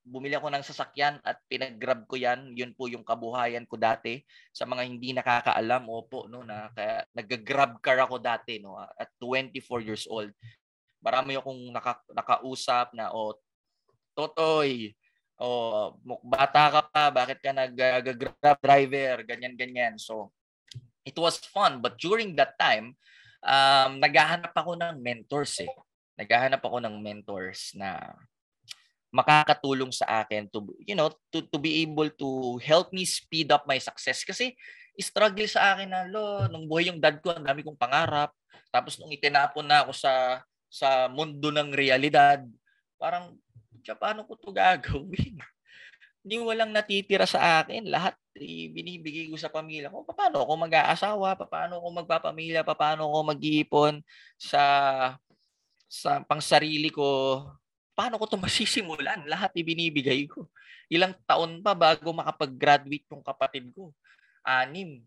bumili 0.09 0.33
ako 0.33 0.49
ng 0.49 0.65
sasakyan 0.65 1.21
at 1.21 1.37
pinag-grab 1.47 2.09
ko 2.09 2.17
'yan. 2.17 2.57
'Yun 2.57 2.73
po 2.73 2.89
yung 2.89 3.05
kabuhayan 3.05 3.69
ko 3.69 3.77
dati. 3.77 4.25
Sa 4.57 4.65
mga 4.65 4.89
hindi 4.89 5.13
nakakaalam, 5.13 5.85
opo, 5.87 6.27
no, 6.27 6.43
na 6.43 6.73
kaya 6.73 7.05
nag-grab 7.13 7.79
car 7.85 8.01
ako 8.01 8.17
dati, 8.19 8.59
no, 8.59 8.81
at 8.81 9.13
24 9.21 9.85
years 9.85 10.09
old. 10.09 10.33
Marami 11.05 11.39
akong 11.39 11.71
naka, 11.71 12.01
nakausap 12.11 12.97
na 12.97 13.13
o 13.15 13.37
Totoy, 14.17 14.91
o 15.39 15.47
oh, 15.47 16.19
bata 16.27 16.63
ka 16.75 16.83
pa, 16.91 17.05
bakit 17.15 17.39
ka 17.39 17.55
nag-grab 17.55 18.59
driver, 18.59 19.23
ganyan 19.23 19.55
ganyan. 19.55 19.95
So 20.01 20.35
it 21.07 21.15
was 21.15 21.39
fun, 21.39 21.79
but 21.79 22.01
during 22.01 22.35
that 22.35 22.59
time, 22.59 22.99
um, 23.43 23.91
naghahanap 24.03 24.53
ako 24.55 24.79
ng 24.79 24.97
mentors 25.03 25.63
eh. 25.63 25.73
Naghahanap 26.19 26.63
ako 26.63 26.83
ng 26.83 26.95
mentors 26.99 27.75
na 27.79 28.15
makakatulong 29.09 29.89
sa 29.89 30.21
akin 30.21 30.45
to 30.53 30.69
you 30.85 30.93
know 30.93 31.09
to 31.33 31.41
to 31.49 31.57
be 31.57 31.81
able 31.81 32.13
to 32.13 32.61
help 32.61 32.93
me 32.93 33.09
speed 33.09 33.49
up 33.55 33.65
my 33.65 33.79
success. 33.81 34.23
Kasi 34.27 34.55
struggle 34.99 35.47
sa 35.47 35.75
akin 35.75 35.89
na 35.89 36.03
lo 36.11 36.51
nung 36.51 36.67
buhay 36.67 36.91
yung 36.91 36.99
dad 36.99 37.23
ko 37.23 37.31
ang 37.31 37.47
dami 37.47 37.63
kong 37.63 37.79
pangarap. 37.79 38.35
Tapos 38.69 38.99
nung 38.99 39.15
itinapon 39.15 39.65
na 39.65 39.87
ako 39.87 39.95
sa 39.95 40.43
sa 40.69 41.09
mundo 41.09 41.49
ng 41.49 41.73
realidad 41.73 42.45
parang 43.01 43.33
paano 43.97 44.29
ko 44.29 44.37
to 44.37 44.53
gagawin 44.53 45.41
hindi 46.29 46.45
walang 46.45 46.77
natitira 46.77 47.25
sa 47.25 47.65
akin. 47.65 47.89
Lahat 47.89 48.13
eh, 48.37 48.69
binibigay 48.69 49.33
ko 49.33 49.41
sa 49.41 49.49
pamilya 49.49 49.89
ko. 49.89 50.05
Paano 50.05 50.45
ako 50.45 50.69
mag-aasawa? 50.69 51.41
Paano 51.49 51.81
ako 51.81 52.05
magpapamilya? 52.05 52.69
Paano 52.69 53.09
ako 53.09 53.33
mag-iipon 53.33 54.05
sa 54.37 54.63
sa 55.89 56.21
pangsarili 56.21 56.93
ko? 56.93 57.41
Paano 57.97 58.21
ko 58.21 58.29
'to 58.29 58.37
masisimulan? 58.37 59.25
Lahat 59.25 59.49
ibinibigay 59.57 60.29
ko. 60.29 60.53
Ilang 60.93 61.17
taon 61.25 61.65
pa 61.65 61.73
bago 61.73 62.13
makapag-graduate 62.13 63.09
yung 63.09 63.25
kapatid 63.25 63.73
ko? 63.73 63.97
Anim. 64.45 65.01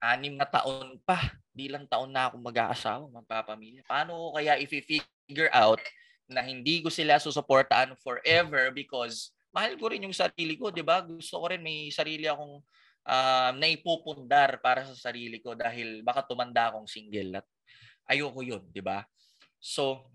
Anim 0.00 0.32
na 0.32 0.48
taon 0.48 0.96
pa. 1.04 1.36
Di 1.52 1.68
lang 1.68 1.84
taon 1.84 2.08
na 2.08 2.32
ako 2.32 2.40
mag-aasawa, 2.40 3.04
magpapamilya. 3.20 3.84
Paano 3.84 4.16
ko 4.16 4.26
kaya 4.40 4.56
i-figure 4.56 5.52
out 5.52 5.84
na 6.24 6.40
hindi 6.40 6.80
ko 6.80 6.88
sila 6.88 7.20
susuportahan 7.20 7.92
forever 8.00 8.72
because 8.72 9.36
mahal 9.50 9.74
ko 9.78 9.90
rin 9.90 10.06
yung 10.06 10.16
sarili 10.16 10.54
ko, 10.58 10.70
'di 10.70 10.82
ba? 10.86 11.02
Gusto 11.02 11.42
ko 11.42 11.46
rin 11.50 11.62
may 11.62 11.90
sarili 11.90 12.26
akong 12.26 12.62
uh, 13.06 13.50
naipupundar 13.58 14.58
para 14.62 14.86
sa 14.86 14.94
sarili 14.94 15.42
ko 15.42 15.58
dahil 15.58 16.02
baka 16.06 16.26
tumanda 16.26 16.70
akong 16.70 16.86
single 16.86 17.42
at 17.42 17.46
ayoko 18.10 18.40
'yun, 18.42 18.62
'di 18.70 18.82
ba? 18.82 19.02
So 19.60 20.10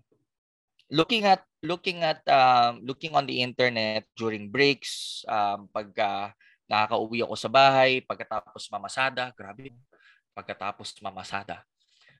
looking 0.90 1.26
at 1.26 1.42
looking 1.62 2.02
at 2.06 2.22
um, 2.30 2.82
looking 2.86 3.14
on 3.14 3.26
the 3.26 3.42
internet 3.42 4.06
during 4.14 4.48
breaks, 4.50 5.22
um, 5.26 5.66
pagka 5.70 6.34
nakakauwi 6.66 7.22
ako 7.22 7.34
sa 7.38 7.50
bahay, 7.50 8.02
pagkatapos 8.02 8.66
mamasada, 8.70 9.30
grabe. 9.34 9.70
Pagkatapos 10.36 11.00
mamasada, 11.00 11.64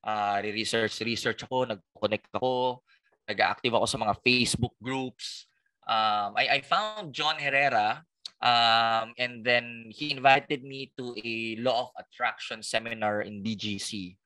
uh, 0.01 0.41
research 0.41 1.05
research 1.05 1.45
ako, 1.45 1.69
nag-connect 1.69 2.33
ako, 2.33 2.81
nag-active 3.29 3.75
ako 3.77 3.87
sa 3.87 4.01
mga 4.01 4.15
Facebook 4.25 4.73
groups, 4.81 5.45
um, 5.87 6.35
I, 6.35 6.59
I 6.59 6.61
found 6.63 7.15
John 7.15 7.39
Herrera 7.39 8.05
um, 8.43 9.17
and 9.17 9.43
then 9.45 9.89
he 9.89 10.13
invited 10.13 10.63
me 10.63 10.93
to 10.99 11.15
a 11.17 11.57
law 11.63 11.89
of 11.89 11.91
attraction 11.97 12.63
seminar 12.63 13.23
in 13.23 13.43
BGC. 13.43 14.17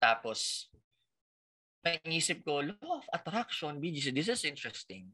Tapos, 0.00 0.70
naisip 1.84 2.44
ko, 2.44 2.62
law 2.62 3.00
of 3.00 3.06
attraction, 3.12 3.80
BGC, 3.80 4.14
this 4.14 4.28
is 4.28 4.44
interesting. 4.44 5.08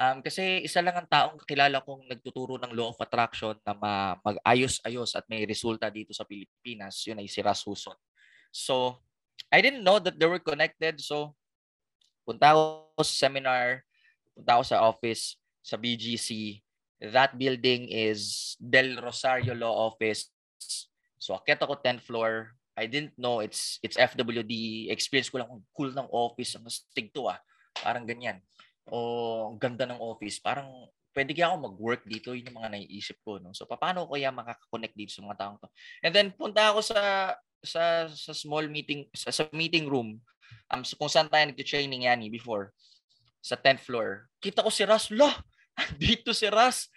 Um, 0.00 0.24
kasi 0.24 0.64
isa 0.64 0.80
lang 0.80 0.96
ang 0.96 1.08
taong 1.08 1.36
kakilala 1.44 1.84
kong 1.84 2.08
nagtuturo 2.08 2.56
ng 2.56 2.72
law 2.72 2.88
of 2.88 3.00
attraction 3.04 3.52
na 3.68 3.76
ma- 3.76 4.16
mag-ayos-ayos 4.24 5.12
at 5.12 5.28
may 5.28 5.44
resulta 5.44 5.92
dito 5.92 6.16
sa 6.16 6.24
Pilipinas. 6.24 7.04
Yun 7.04 7.20
ay 7.20 7.28
si 7.28 7.44
Ras 7.44 7.60
Huson. 7.68 7.96
So, 8.48 8.96
I 9.52 9.60
didn't 9.60 9.84
know 9.84 10.00
that 10.00 10.16
they 10.16 10.24
were 10.24 10.40
connected. 10.40 11.04
So, 11.04 11.36
punta 12.24 12.56
ako 12.56 13.04
sa 13.04 13.28
seminar, 13.28 13.84
punta 14.40 14.56
ako 14.56 14.64
sa 14.64 14.80
office 14.88 15.36
sa 15.60 15.76
BGC. 15.76 16.60
That 17.12 17.36
building 17.36 17.92
is 17.92 18.56
Del 18.56 18.96
Rosario 18.96 19.52
Law 19.52 19.92
Office. 19.92 20.32
So 21.20 21.36
akit 21.36 21.60
ako 21.60 21.76
10th 21.84 22.08
floor. 22.08 22.56
I 22.72 22.88
didn't 22.88 23.12
know 23.20 23.44
it's 23.44 23.76
it's 23.84 24.00
FWD. 24.00 24.88
Experience 24.88 25.28
ko 25.28 25.44
lang 25.44 25.52
cool 25.76 25.92
ng 25.92 26.08
office. 26.08 26.56
Ang 26.56 26.72
stig 26.72 27.12
to 27.12 27.28
ah. 27.28 27.36
Parang 27.76 28.08
ganyan. 28.08 28.40
O 28.88 29.52
ang 29.52 29.60
ganda 29.60 29.84
ng 29.84 30.00
office. 30.00 30.40
Parang 30.40 30.88
pwede 31.12 31.36
kaya 31.36 31.52
ako 31.52 31.68
mag-work 31.68 32.02
dito. 32.08 32.32
Yun 32.32 32.48
yung 32.48 32.58
mga 32.64 32.72
naiisip 32.80 33.20
ko. 33.20 33.36
No? 33.36 33.52
So 33.52 33.68
paano 33.68 34.08
ko 34.08 34.16
kaya 34.16 34.32
makaka-connect 34.32 34.96
dito 34.96 35.12
sa 35.12 35.24
mga 35.28 35.36
taong 35.36 35.60
to? 35.60 35.68
And 36.00 36.12
then 36.16 36.32
punta 36.32 36.72
ako 36.72 36.80
sa 36.80 37.00
sa 37.60 38.08
sa 38.08 38.32
small 38.32 38.64
meeting 38.72 39.04
sa, 39.12 39.28
sa 39.28 39.44
meeting 39.52 39.84
room 39.84 40.16
um 40.72 40.80
kung 40.96 41.12
saan 41.12 41.28
tayo 41.28 41.44
nagte-training 41.44 42.08
yan 42.08 42.24
before 42.32 42.72
sa 43.40 43.56
10th 43.56 43.88
floor. 43.88 44.28
Kita 44.38 44.60
ko 44.64 44.70
si 44.70 44.84
Ras, 44.84 45.08
lah, 45.12 45.34
dito 46.00 46.30
si 46.36 46.46
Ras. 46.46 46.92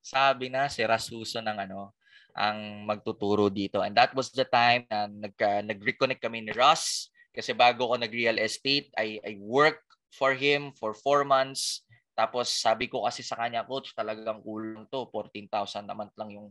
Sabi 0.00 0.48
na 0.48 0.70
si 0.70 0.80
Ras 0.86 1.10
Huso 1.12 1.42
ng 1.44 1.58
ano, 1.60 1.92
ang 2.32 2.86
magtuturo 2.86 3.50
dito. 3.50 3.82
And 3.82 3.92
that 3.98 4.14
was 4.14 4.30
the 4.32 4.46
time 4.46 4.86
na 4.88 5.10
nagka, 5.10 5.60
nag-reconnect 5.66 6.22
kami 6.22 6.46
ni 6.46 6.54
Ras 6.54 7.10
kasi 7.30 7.54
bago 7.54 7.86
ko 7.90 7.94
nag-real 7.94 8.42
estate, 8.42 8.90
I, 8.98 9.22
I 9.22 9.38
worked 9.38 9.86
for 10.10 10.34
him 10.34 10.74
for 10.74 10.94
four 10.94 11.22
months. 11.22 11.86
Tapos 12.18 12.50
sabi 12.50 12.90
ko 12.90 13.06
kasi 13.06 13.22
sa 13.22 13.38
kanya, 13.38 13.62
coach, 13.62 13.94
talagang 13.94 14.42
kulang 14.42 14.84
to. 14.90 15.06
14,000 15.14 15.86
naman 15.86 16.10
lang 16.18 16.30
yung, 16.34 16.48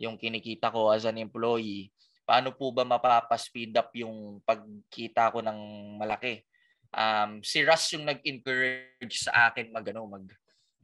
yung 0.00 0.16
kinikita 0.16 0.72
ko 0.72 0.90
as 0.90 1.04
an 1.04 1.20
employee. 1.20 1.92
Paano 2.24 2.56
po 2.56 2.72
ba 2.72 2.88
mapapa-speed 2.88 3.76
up 3.76 3.92
yung 3.92 4.40
pagkita 4.48 5.28
ko 5.28 5.44
ng 5.44 5.60
malaki? 6.00 6.40
Um, 6.94 7.42
si 7.42 7.66
Russ 7.66 7.92
yung 7.92 8.06
nag-encourage 8.06 9.26
sa 9.26 9.50
akin 9.50 9.74
mag 9.74 9.84
ano, 9.90 10.06
mag 10.06 10.24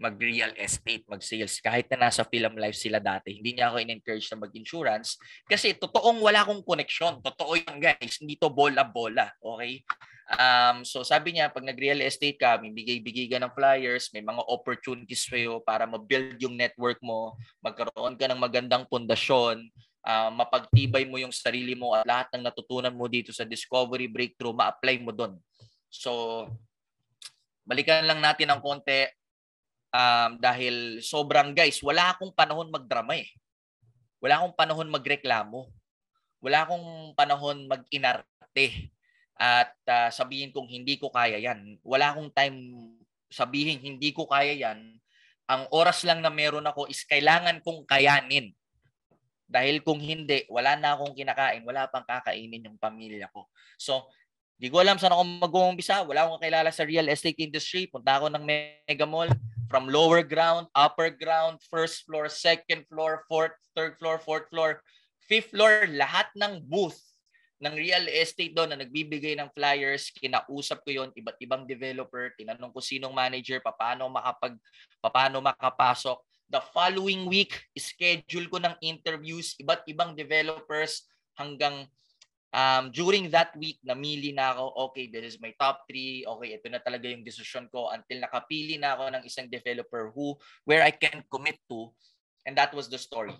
mag 0.01 0.17
real 0.17 0.49
estate, 0.57 1.05
mag 1.13 1.21
sales 1.21 1.61
kahit 1.61 1.85
na 1.93 2.09
nasa 2.09 2.25
film 2.25 2.57
life 2.57 2.75
sila 2.75 2.97
dati. 2.97 3.37
Hindi 3.37 3.61
niya 3.61 3.69
ako 3.69 3.85
in-encourage 3.85 4.33
na 4.33 4.49
mag-insurance 4.49 5.21
kasi 5.45 5.77
totoong 5.77 6.25
wala 6.25 6.41
akong 6.41 6.65
connection. 6.65 7.21
Totoo 7.21 7.61
yan 7.61 7.77
guys, 7.77 8.17
hindi 8.17 8.41
to 8.41 8.49
bola-bola, 8.49 9.29
okay? 9.45 9.85
Um, 10.31 10.89
so 10.89 11.05
sabi 11.05 11.37
niya 11.37 11.53
pag 11.53 11.69
nag-real 11.69 12.01
estate 12.01 12.41
ka, 12.41 12.57
may 12.57 12.73
bigay-bigay 12.73 13.29
ka 13.29 13.45
ng 13.45 13.53
flyers, 13.53 14.09
may 14.17 14.25
mga 14.25 14.41
opportunities 14.49 15.29
sa'yo 15.29 15.61
para 15.61 15.85
ma-build 15.85 16.41
yung 16.41 16.57
network 16.57 16.97
mo, 17.05 17.37
magkaroon 17.61 18.17
ka 18.17 18.25
ng 18.25 18.41
magandang 18.41 18.89
pundasyon, 18.89 19.69
uh, 20.09 20.33
mapagtibay 20.33 21.05
mo 21.05 21.21
yung 21.21 21.35
sarili 21.35 21.77
mo 21.77 21.93
at 21.93 22.09
lahat 22.09 22.33
ng 22.33 22.49
natutunan 22.49 22.95
mo 22.97 23.05
dito 23.05 23.37
sa 23.37 23.45
Discovery 23.45 24.09
Breakthrough, 24.09 24.57
ma-apply 24.57 24.97
mo 25.05 25.13
doon 25.13 25.37
So, 25.91 26.47
balikan 27.67 28.07
lang 28.07 28.23
natin 28.23 28.49
ng 28.55 28.63
konti 28.63 29.11
um, 29.91 30.39
dahil 30.39 31.03
sobrang 31.03 31.53
guys, 31.53 31.83
wala 31.83 32.15
akong 32.15 32.31
panahon 32.33 32.71
magdrama 32.71 33.19
eh. 33.19 33.29
Wala 34.23 34.41
akong 34.41 34.55
panahon 34.55 34.89
magreklamo. 34.89 35.67
Wala 36.41 36.65
akong 36.65 37.13
panahon 37.19 37.69
mag-inarte 37.69 38.89
at 39.41 39.73
uh, 39.89 40.09
sabihin 40.13 40.53
kong 40.53 40.69
hindi 40.69 40.97
ko 40.97 41.13
kaya 41.13 41.37
yan. 41.41 41.81
Wala 41.85 42.13
akong 42.13 42.33
time 42.33 42.57
sabihin 43.33 43.81
hindi 43.81 44.13
ko 44.13 44.29
kaya 44.29 44.53
yan. 44.53 45.01
Ang 45.51 45.63
oras 45.75 46.05
lang 46.05 46.21
na 46.21 46.29
meron 46.29 46.69
ako 46.69 46.87
is 46.93 47.03
kailangan 47.09 47.65
kong 47.65 47.89
kayanin. 47.89 48.53
Dahil 49.51 49.83
kung 49.83 49.99
hindi, 49.99 50.47
wala 50.47 50.79
na 50.79 50.95
akong 50.95 51.11
kinakain, 51.11 51.67
wala 51.67 51.91
pang 51.91 52.07
kakainin 52.07 52.71
yung 52.71 52.79
pamilya 52.79 53.27
ko. 53.35 53.51
So, 53.75 54.07
Di 54.61 54.69
ko 54.69 54.85
alam 54.85 55.01
saan 55.01 55.17
ako 55.17 55.25
mag-uumpisa. 55.41 56.05
Wala 56.05 56.29
akong 56.29 56.37
kakilala 56.37 56.69
sa 56.69 56.85
real 56.85 57.09
estate 57.09 57.41
industry. 57.41 57.89
Punta 57.89 58.21
ako 58.21 58.29
ng 58.29 58.45
mega 58.45 59.09
mall 59.09 59.33
from 59.73 59.89
lower 59.89 60.21
ground, 60.21 60.69
upper 60.77 61.09
ground, 61.09 61.57
first 61.73 62.05
floor, 62.05 62.29
second 62.29 62.85
floor, 62.93 63.25
fourth, 63.25 63.57
third 63.73 63.97
floor, 63.97 64.21
fourth 64.21 64.53
floor, 64.53 64.85
fifth 65.25 65.57
floor, 65.57 65.89
lahat 65.89 66.29
ng 66.37 66.61
booth 66.69 67.01
ng 67.61 67.77
real 67.77 68.05
estate 68.09 68.57
doon 68.57 68.73
na 68.73 68.81
nagbibigay 68.81 69.37
ng 69.37 69.53
flyers, 69.53 70.09
kinausap 70.17 70.81
ko 70.81 70.91
yon 70.93 71.13
iba't 71.13 71.37
ibang 71.45 71.69
developer, 71.69 72.33
tinanong 72.37 72.73
ko 72.73 72.81
sinong 72.81 73.13
manager, 73.13 73.61
paano 73.61 74.09
makapag 74.09 74.57
paano 75.01 75.45
makapasok. 75.45 76.21
The 76.51 76.61
following 76.75 77.31
week, 77.31 77.55
schedule 77.79 78.51
ko 78.51 78.59
ng 78.59 78.75
interviews, 78.83 79.55
iba't 79.61 79.87
ibang 79.87 80.19
developers 80.19 81.07
hanggang 81.39 81.87
um, 82.55 82.91
during 82.91 83.31
that 83.31 83.55
week, 83.57 83.79
namili 83.87 84.35
na 84.35 84.55
ako, 84.55 84.91
okay, 84.91 85.07
this 85.11 85.35
is 85.35 85.43
my 85.43 85.55
top 85.59 85.87
three. 85.87 86.27
Okay, 86.27 86.59
ito 86.59 86.67
na 86.71 86.83
talaga 86.83 87.07
yung 87.07 87.27
decision 87.27 87.71
ko 87.71 87.91
until 87.91 88.23
nakapili 88.23 88.79
na 88.79 88.95
ako 88.99 89.05
ng 89.15 89.23
isang 89.27 89.47
developer 89.47 90.11
who, 90.15 90.35
where 90.67 90.83
I 90.83 90.91
can 90.91 91.23
commit 91.31 91.59
to. 91.71 91.91
And 92.47 92.57
that 92.59 92.75
was 92.75 92.91
the 92.91 92.99
story. 92.99 93.35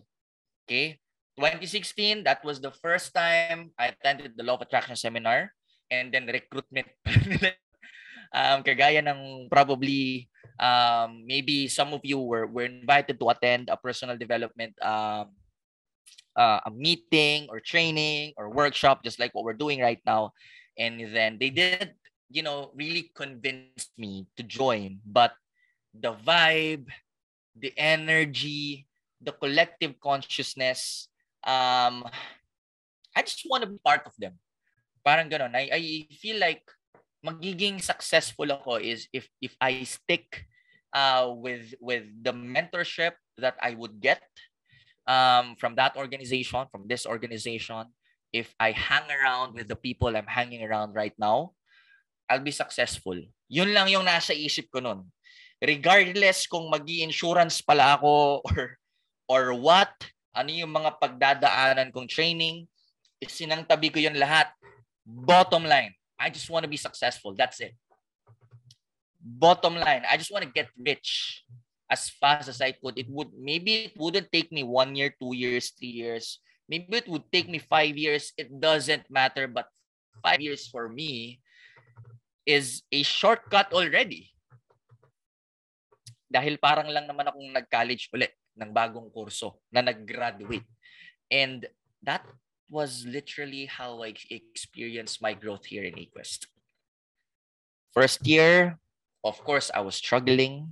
Okay? 0.67 1.03
2016, 1.39 2.25
that 2.25 2.45
was 2.45 2.61
the 2.61 2.71
first 2.71 3.15
time 3.15 3.73
I 3.79 3.97
attended 3.97 4.37
the 4.37 4.45
Law 4.45 4.61
of 4.61 4.63
Attraction 4.63 4.95
seminar 4.95 5.55
and 5.91 6.13
then 6.13 6.29
recruitment. 6.29 6.87
um, 8.35 8.63
kagaya 8.63 9.03
ng 9.03 9.49
probably 9.49 10.29
um, 10.61 11.25
maybe 11.25 11.67
some 11.67 11.97
of 11.97 12.05
you 12.05 12.21
were, 12.21 12.47
were 12.47 12.69
invited 12.69 13.19
to 13.19 13.31
attend 13.31 13.73
a 13.73 13.77
personal 13.81 14.21
development 14.21 14.77
um, 14.85 15.33
uh, 16.37 16.61
a 16.67 16.71
meeting 16.71 17.47
or 17.51 17.61
training 17.61 18.33
or 18.37 18.51
workshop, 18.51 19.03
just 19.05 19.19
like 19.19 19.35
what 19.35 19.45
we're 19.45 19.59
doing 19.59 19.81
right 19.81 20.01
now. 20.07 20.33
And 20.79 21.01
then 21.15 21.39
they 21.41 21.51
did, 21.51 21.95
you 22.31 22.43
know, 22.43 22.71
really 22.75 23.11
convince 23.15 23.91
me 23.99 24.27
to 24.37 24.43
join. 24.43 25.01
But 25.05 25.35
the 25.93 26.15
vibe, 26.15 26.89
the 27.57 27.73
energy, 27.77 28.87
the 29.21 29.33
collective 29.33 29.99
consciousness, 30.01 31.09
um, 31.45 32.07
I 33.17 33.23
just 33.23 33.45
want 33.49 33.65
to 33.65 33.71
be 33.71 33.79
part 33.85 34.07
of 34.07 34.15
them. 34.19 34.39
Parang 35.05 35.29
ganon. 35.29 35.57
I, 35.57 35.69
I 35.73 35.83
feel 36.15 36.39
like 36.39 36.63
magiging 37.25 37.83
successful 37.83 38.49
ako 38.49 38.81
is 38.81 39.09
if 39.13 39.29
if 39.45 39.53
I 39.61 39.85
stick 39.85 40.49
uh, 40.93 41.33
with 41.37 41.75
with 41.81 42.09
the 42.23 42.33
mentorship 42.33 43.17
that 43.37 43.57
I 43.61 43.75
would 43.75 44.01
get 44.01 44.25
um, 45.07 45.57
from 45.57 45.75
that 45.77 45.97
organization, 45.97 46.67
from 46.71 46.89
this 46.89 47.07
organization, 47.07 47.93
if 48.33 48.55
I 48.59 48.73
hang 48.73 49.09
around 49.11 49.55
with 49.55 49.69
the 49.69 49.77
people 49.77 50.17
I'm 50.17 50.29
hanging 50.29 50.63
around 50.63 50.95
right 50.95 51.15
now, 51.19 51.53
I'll 52.31 52.45
be 52.45 52.55
successful. 52.55 53.19
Yun 53.51 53.75
lang 53.75 53.91
yung 53.91 54.07
nasa 54.07 54.31
isip 54.31 54.71
ko 54.71 54.79
nun. 54.79 55.11
regardless 55.61 56.49
kung 56.49 56.73
mag 56.73 56.89
insurance 56.89 57.61
pala 57.61 58.01
ako 58.01 58.41
or 58.49 58.81
or 59.31 59.55
what, 59.55 59.93
ano 60.35 60.51
yung 60.51 60.73
mga 60.73 60.99
pagdadaanan 60.99 61.95
kong 61.95 62.11
training, 62.11 62.67
isinangtabi 63.23 63.93
ko 63.95 64.03
yun 64.03 64.19
lahat. 64.19 64.51
Bottom 65.07 65.69
line, 65.69 65.95
I 66.19 66.35
just 66.35 66.51
want 66.51 66.67
to 66.67 66.73
be 66.73 66.81
successful. 66.81 67.37
That's 67.37 67.63
it. 67.63 67.79
Bottom 69.21 69.79
line, 69.79 70.03
I 70.09 70.17
just 70.19 70.35
want 70.35 70.43
to 70.43 70.51
get 70.51 70.67
rich 70.75 71.45
as 71.91 72.09
fast 72.09 72.47
as 72.49 72.63
I 72.63 72.73
could. 72.73 72.97
It 72.97 73.11
would 73.11 73.35
maybe 73.35 73.91
it 73.91 73.99
wouldn't 73.99 74.31
take 74.31 74.55
me 74.55 74.63
one 74.63 74.95
year, 74.95 75.11
two 75.11 75.35
years, 75.35 75.75
three 75.75 75.91
years. 75.91 76.39
Maybe 76.71 77.03
it 77.03 77.11
would 77.11 77.27
take 77.35 77.51
me 77.51 77.59
five 77.59 77.99
years. 77.99 78.31
It 78.39 78.49
doesn't 78.63 79.11
matter. 79.11 79.51
But 79.51 79.67
five 80.23 80.41
years 80.41 80.71
for 80.71 80.89
me 80.89 81.43
is 82.47 82.87
a 82.95 83.03
shortcut 83.03 83.75
already. 83.75 84.31
Dahil 86.31 86.63
parang 86.63 86.87
lang 86.87 87.11
naman 87.11 87.27
akong 87.27 87.51
nag-college 87.51 88.07
ulit 88.15 88.39
ng 88.55 88.71
bagong 88.71 89.11
kurso 89.11 89.59
na 89.75 89.83
nag-graduate. 89.83 90.67
And 91.27 91.67
that 92.07 92.23
was 92.71 93.03
literally 93.03 93.67
how 93.67 93.99
I 94.07 94.15
experienced 94.31 95.19
my 95.19 95.35
growth 95.35 95.67
here 95.67 95.83
in 95.83 95.99
Equest. 95.99 96.47
First 97.91 98.23
year, 98.23 98.79
of 99.27 99.43
course, 99.43 99.75
I 99.75 99.83
was 99.83 99.99
struggling. 99.99 100.71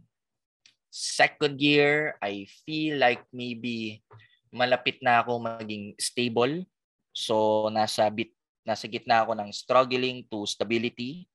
Second 0.88 1.60
year, 1.60 2.16
I 2.24 2.48
feel 2.64 2.96
like 2.96 3.22
maybe 3.32 4.00
malapit 4.48 4.98
na 5.04 5.20
ako 5.20 5.40
maging 5.40 5.94
stable. 6.00 6.64
So 7.12 7.68
nasa 7.68 8.08
bit 8.08 8.32
nasa 8.64 8.84
gitna 8.84 9.24
ako 9.24 9.32
ng 9.36 9.50
struggling 9.52 10.24
to 10.28 10.44
stability. 10.44 11.28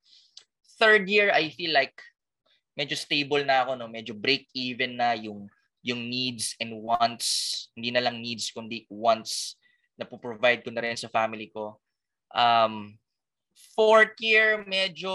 Third 0.77 1.09
year, 1.09 1.33
I 1.33 1.49
feel 1.49 1.73
like 1.73 1.97
medyo 2.77 2.97
stable 2.97 3.41
na 3.45 3.65
ako, 3.65 3.77
no? 3.77 3.89
medyo 3.89 4.13
break 4.13 4.49
even 4.53 4.97
na 4.97 5.13
yung 5.17 5.49
yung 5.83 6.07
needs 6.07 6.55
and 6.63 6.71
wants, 6.79 7.67
hindi 7.75 7.91
na 7.91 7.99
lang 7.99 8.23
needs 8.23 8.49
kundi 8.55 8.87
wants 8.87 9.59
na 9.99 10.07
po-provide 10.07 10.63
ko 10.63 10.71
na 10.71 10.81
rin 10.81 10.97
sa 10.97 11.11
family 11.11 11.51
ko. 11.51 11.75
Um, 12.31 12.97
fourth 13.75 14.15
year, 14.23 14.63
medyo 14.65 15.11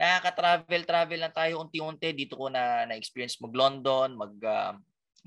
nakaka-travel-travel 0.00 1.20
lang 1.20 1.36
tayo 1.36 1.60
unti-unti. 1.60 2.16
Dito 2.16 2.40
ko 2.40 2.48
na 2.48 2.88
na-experience 2.88 3.36
mag-London, 3.44 4.16
mag, 4.16 4.32
uh, 4.40 4.72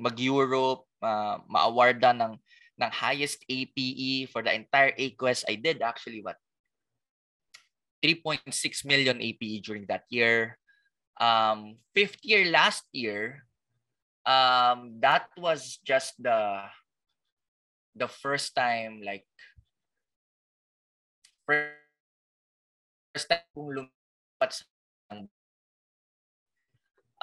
mag-Europe, 0.01 0.89
uh, 1.05 1.38
ma-awardan 1.45 2.17
ng, 2.17 2.33
ng 2.81 2.91
highest 2.91 3.45
APE 3.45 4.33
for 4.33 4.41
the 4.41 4.49
entire 4.49 4.97
AQuest. 4.97 5.45
I 5.45 5.62
did 5.62 5.86
actually 5.86 6.25
what? 6.25 6.41
3.6 8.01 8.49
million 8.89 9.21
APE 9.21 9.62
during 9.62 9.86
that 9.86 10.09
year. 10.09 10.57
Um, 11.21 11.77
fifth 11.93 12.17
year 12.25 12.49
last 12.49 12.89
year, 12.91 13.45
um, 14.25 14.97
that 14.99 15.29
was 15.38 15.77
just 15.86 16.17
the 16.17 16.65
the 17.93 18.09
first 18.09 18.57
time 18.57 19.05
like 19.05 19.29
first 21.45 23.29
time 23.29 23.45
kong 23.53 23.93
sa 24.51 24.65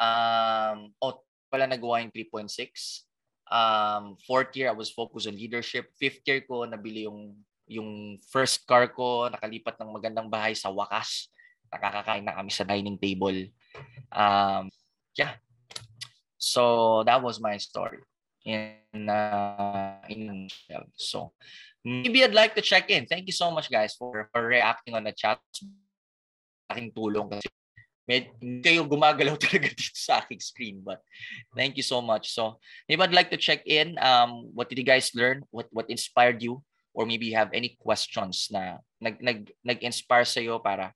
um 0.00 0.88
oh 1.04 1.20
pala 1.52 1.68
nagawa 1.68 2.00
yung 2.00 2.14
3.6 2.14 2.48
um 3.50 4.16
fourth 4.24 4.54
year 4.56 4.70
I 4.70 4.76
was 4.76 4.94
focused 4.94 5.26
on 5.26 5.34
leadership. 5.34 5.90
Fifth 5.98 6.24
year 6.24 6.40
ko 6.46 6.64
nabili 6.64 7.04
yung 7.04 7.36
yung 7.66 8.16
first 8.30 8.64
car 8.64 8.88
ko 8.90 9.28
nakalipat 9.28 9.76
ng 9.78 9.90
magandang 9.90 10.30
bahay 10.30 10.54
sa 10.54 10.70
wakas. 10.70 11.28
Nakakakain 11.70 12.24
na 12.24 12.38
kami 12.38 12.50
sa 12.50 12.64
dining 12.64 12.96
table. 12.96 13.50
Um 14.14 14.70
yeah. 15.18 15.36
So 16.40 17.02
that 17.04 17.20
was 17.20 17.42
my 17.42 17.60
story. 17.60 18.00
In 18.46 19.04
uh, 19.10 20.00
in 20.08 20.48
so 20.96 21.36
maybe 21.84 22.24
I'd 22.24 22.32
like 22.32 22.56
to 22.56 22.64
check 22.64 22.88
in. 22.88 23.04
Thank 23.04 23.26
you 23.26 23.36
so 23.36 23.50
much 23.50 23.68
guys 23.70 23.94
for, 23.94 24.28
for 24.32 24.46
reacting 24.46 24.94
on 24.94 25.04
the 25.04 25.12
chat. 25.12 25.38
Aking 26.70 26.94
tulong 26.94 27.26
kasi 27.26 27.50
med, 28.10 28.26
kayo 28.62 28.82
gumagalaw 28.82 29.38
talaga 29.42 29.70
dito 29.70 29.94
sa 29.94 30.18
aking 30.18 30.42
screen 30.42 30.76
but 30.82 30.98
thank 31.54 31.78
you 31.78 31.86
so 31.86 32.02
much. 32.02 32.34
So 32.34 32.58
maybe 32.90 33.02
I'd 33.02 33.14
like 33.14 33.30
to 33.30 33.38
check 33.38 33.62
in 33.66 33.94
um 34.02 34.50
what 34.50 34.66
did 34.66 34.82
you 34.82 34.86
guys 34.86 35.14
learn? 35.14 35.46
What 35.54 35.70
what 35.70 35.86
inspired 35.86 36.42
you? 36.42 36.62
Or 36.90 37.06
maybe 37.06 37.30
you 37.30 37.38
have 37.38 37.54
any 37.54 37.78
questions 37.78 38.50
na 38.50 38.82
nag 38.98 39.22
nag 39.22 39.54
nag-inspire 39.62 40.26
sa 40.26 40.42
iyo 40.42 40.58
para 40.58 40.90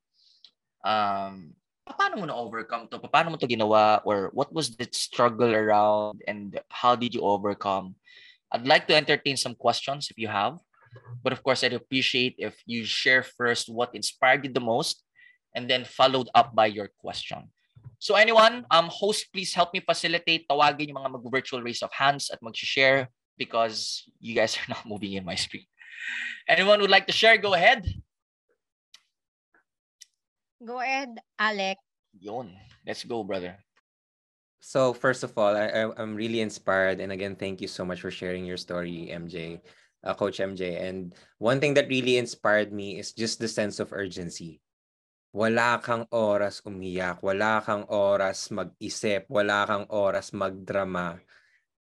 um 0.82 1.54
paano 1.86 2.18
mo 2.18 2.26
na-overcome 2.26 2.90
to? 2.90 2.98
Paano 3.06 3.30
mo 3.30 3.38
to 3.38 3.46
ginawa? 3.46 4.02
Or 4.02 4.34
what 4.34 4.50
was 4.50 4.74
the 4.74 4.88
struggle 4.90 5.54
around 5.54 6.18
and 6.26 6.58
how 6.72 6.96
did 6.98 7.14
you 7.14 7.22
overcome? 7.22 7.94
I'd 8.50 8.66
like 8.66 8.90
to 8.90 8.96
entertain 8.96 9.36
some 9.36 9.54
questions 9.54 10.10
if 10.10 10.18
you 10.18 10.28
have. 10.28 10.58
But 11.22 11.34
of 11.34 11.42
course, 11.42 11.62
I'd 11.62 11.74
appreciate 11.74 12.38
if 12.38 12.54
you 12.66 12.86
share 12.86 13.22
first 13.22 13.66
what 13.66 13.94
inspired 13.94 14.46
you 14.46 14.52
the 14.52 14.62
most 14.62 15.02
and 15.54 15.70
then 15.70 15.84
followed 15.84 16.28
up 16.34 16.54
by 16.54 16.66
your 16.66 16.90
question. 16.98 17.50
So 17.98 18.16
anyone, 18.16 18.66
um, 18.70 18.88
host, 18.90 19.32
please 19.32 19.54
help 19.54 19.72
me 19.72 19.80
facilitate. 19.80 20.44
Tawagin 20.48 20.92
yung 20.92 21.00
mga 21.00 21.12
mag-virtual 21.16 21.62
raise 21.62 21.80
of 21.80 21.92
hands 21.92 22.28
at 22.28 22.42
mag-share 22.42 23.08
because 23.38 24.04
you 24.20 24.34
guys 24.34 24.56
are 24.58 24.68
not 24.74 24.84
moving 24.84 25.14
in 25.14 25.24
my 25.24 25.34
screen. 25.34 25.66
Anyone 26.48 26.80
would 26.80 26.90
like 26.92 27.06
to 27.06 27.16
share, 27.16 27.38
go 27.38 27.54
ahead. 27.54 27.86
Go 30.64 30.80
ahead, 30.80 31.16
Alec. 31.38 31.78
Yon. 32.20 32.52
Let's 32.86 33.04
go, 33.04 33.24
brother. 33.24 33.56
So 34.60 34.92
first 34.92 35.22
of 35.24 35.36
all, 35.36 35.56
I, 35.56 35.92
I'm 35.96 36.16
really 36.16 36.40
inspired, 36.40 37.00
and 37.00 37.12
again, 37.12 37.36
thank 37.36 37.60
you 37.60 37.68
so 37.68 37.84
much 37.84 38.00
for 38.00 38.10
sharing 38.10 38.44
your 38.44 38.56
story, 38.56 39.12
MJ, 39.12 39.60
uh, 40.04 40.14
Coach 40.14 40.40
MJ. 40.40 40.80
And 40.80 41.12
one 41.36 41.60
thing 41.60 41.74
that 41.74 41.88
really 41.88 42.16
inspired 42.16 42.72
me 42.72 42.98
is 42.98 43.12
just 43.12 43.38
the 43.38 43.48
sense 43.48 43.78
of 43.78 43.92
urgency. 43.92 44.63
Wala 45.34 45.82
kang 45.82 46.06
oras 46.14 46.62
umiyak, 46.62 47.18
wala 47.18 47.58
kang 47.58 47.82
oras 47.90 48.54
mag-isip, 48.54 49.26
wala 49.26 49.66
kang 49.66 49.86
oras 49.90 50.30
magdrama 50.30 51.18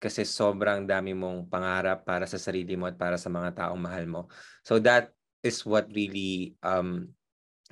kasi 0.02 0.26
sobrang 0.26 0.84
dami 0.84 1.14
mong 1.14 1.46
pangarap 1.46 2.02
para 2.02 2.26
sa 2.26 2.36
sarili 2.36 2.74
mo 2.74 2.90
at 2.90 2.98
para 2.98 3.14
sa 3.14 3.30
mga 3.30 3.54
taong 3.54 3.78
mahal 3.78 4.04
mo. 4.10 4.22
So 4.66 4.82
that 4.82 5.14
is 5.40 5.62
what 5.62 5.86
really 5.94 6.58
um 6.66 7.14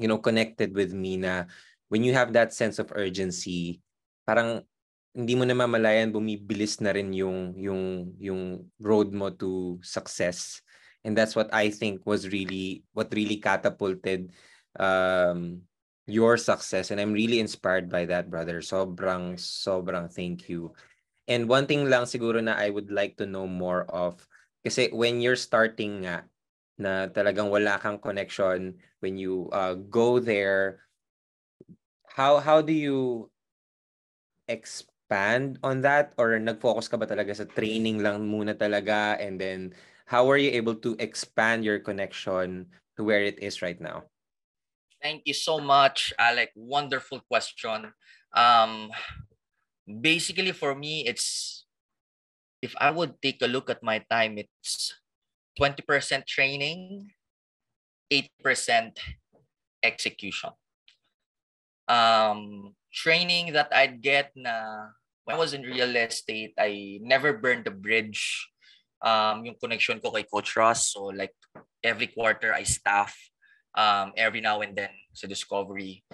you 0.00 0.08
know, 0.08 0.22
connected 0.22 0.72
with 0.72 0.94
me 0.94 1.20
na 1.20 1.44
when 1.92 2.06
you 2.06 2.14
have 2.16 2.32
that 2.32 2.54
sense 2.56 2.80
of 2.80 2.94
urgency, 2.96 3.82
parang 4.24 4.64
hindi 5.12 5.36
mo 5.36 5.44
na 5.44 5.52
mamalayan 5.52 6.08
bumibilis 6.08 6.80
na 6.80 6.96
rin 6.96 7.12
yung 7.12 7.52
yung 7.58 8.16
yung 8.16 8.42
road 8.80 9.12
mo 9.12 9.28
to 9.28 9.76
success. 9.84 10.64
And 11.04 11.12
that's 11.18 11.36
what 11.36 11.52
I 11.52 11.68
think 11.68 12.06
was 12.08 12.30
really 12.30 12.86
what 12.96 13.12
really 13.12 13.36
catapulted 13.36 14.32
um 14.80 15.68
your 16.06 16.36
success 16.36 16.90
and 16.90 17.00
I'm 17.00 17.12
really 17.12 17.38
inspired 17.38 17.88
by 17.88 18.06
that 18.06 18.30
brother. 18.30 18.58
Sobrang 18.60 19.38
sobrang 19.38 20.10
thank 20.10 20.48
you. 20.48 20.74
And 21.30 21.48
one 21.48 21.66
thing 21.70 21.86
lang 21.86 22.10
siguro 22.10 22.42
na 22.42 22.58
I 22.58 22.70
would 22.70 22.90
like 22.90 23.16
to 23.22 23.26
know 23.26 23.46
more 23.46 23.86
of 23.86 24.18
kasi 24.66 24.90
when 24.90 25.22
you're 25.22 25.38
starting 25.38 26.06
nga 26.06 26.26
na 26.78 27.06
talagang 27.10 27.50
wala 27.50 27.78
kang 27.78 27.98
connection 28.02 28.74
when 28.98 29.14
you 29.14 29.46
uh, 29.54 29.74
go 29.74 30.18
there 30.18 30.82
how 32.10 32.42
how 32.42 32.60
do 32.60 32.74
you 32.74 33.30
expand 34.48 35.58
on 35.62 35.80
that 35.80 36.12
or 36.18 36.34
nag-focus 36.38 36.90
ka 36.90 36.98
ba 36.98 37.06
talaga 37.06 37.32
sa 37.36 37.46
training 37.46 38.02
lang 38.02 38.26
muna 38.26 38.56
talaga 38.56 39.16
and 39.22 39.38
then 39.38 39.70
how 40.08 40.26
are 40.26 40.40
you 40.40 40.50
able 40.50 40.74
to 40.74 40.98
expand 40.98 41.62
your 41.62 41.78
connection 41.78 42.66
to 42.98 43.06
where 43.06 43.22
it 43.22 43.38
is 43.38 43.62
right 43.62 43.78
now 43.80 44.02
thank 45.02 45.22
you 45.26 45.34
so 45.34 45.58
much 45.58 46.12
alec 46.18 46.50
wonderful 46.54 47.20
question 47.28 47.92
um 48.34 48.90
basically 50.00 50.52
for 50.52 50.74
me 50.74 51.04
it's 51.06 51.66
if 52.62 52.74
i 52.78 52.90
would 52.90 53.20
take 53.20 53.42
a 53.42 53.50
look 53.50 53.68
at 53.68 53.82
my 53.82 53.98
time 54.08 54.38
it's 54.38 54.94
20% 55.58 56.26
training, 56.26 57.10
8% 58.12 58.96
execution. 59.82 60.50
Um, 61.88 62.74
training 62.92 63.52
that 63.52 63.68
I'd 63.72 64.00
get 64.00 64.32
na 64.36 64.88
when 65.24 65.36
I 65.36 65.38
was 65.38 65.52
in 65.52 65.62
real 65.62 65.94
estate, 65.96 66.54
I 66.58 66.98
never 67.02 67.32
burned 67.36 67.64
the 67.64 67.70
bridge. 67.70 68.48
Um, 69.02 69.44
yung 69.44 69.58
connection 69.58 69.98
ko 70.00 70.10
kay 70.10 70.24
Coach 70.24 70.56
Ross. 70.56 70.94
So 70.94 71.10
like 71.10 71.34
every 71.82 72.06
quarter 72.06 72.54
I 72.54 72.62
staff 72.62 73.12
um, 73.76 74.12
every 74.16 74.40
now 74.40 74.60
and 74.60 74.76
then 74.76 74.92
sa 75.12 75.26
Discovery. 75.26 76.04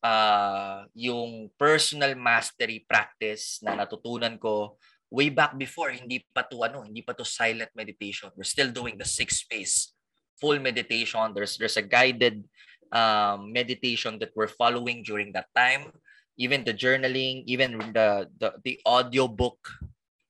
Uh, 0.00 0.88
yung 0.96 1.52
personal 1.60 2.16
mastery 2.16 2.88
practice 2.88 3.60
na 3.60 3.76
natutunan 3.76 4.40
ko 4.40 4.80
way 5.12 5.28
back 5.28 5.52
before, 5.60 5.92
hindi 5.92 6.24
pa 6.32 6.40
to 6.48 6.64
ano, 6.64 6.86
hindi 6.86 7.04
pa 7.04 7.12
to 7.12 7.26
silent 7.26 7.68
meditation. 7.76 8.32
We're 8.32 8.48
still 8.48 8.72
doing 8.72 8.96
the 8.96 9.04
six 9.04 9.44
phase 9.44 9.92
full 10.40 10.56
meditation. 10.56 11.36
There's 11.36 11.60
there's 11.60 11.76
a 11.76 11.84
guided 11.84 12.48
um, 12.90 13.52
meditation 13.52 14.16
that 14.24 14.32
we're 14.32 14.50
following 14.50 15.04
during 15.04 15.36
that 15.36 15.52
time. 15.52 15.92
even 16.40 16.64
the 16.64 16.72
journaling, 16.72 17.44
even 17.44 17.76
the 17.92 18.24
the, 18.40 18.48
the 18.64 18.74
audio 18.88 19.28
book. 19.28 19.60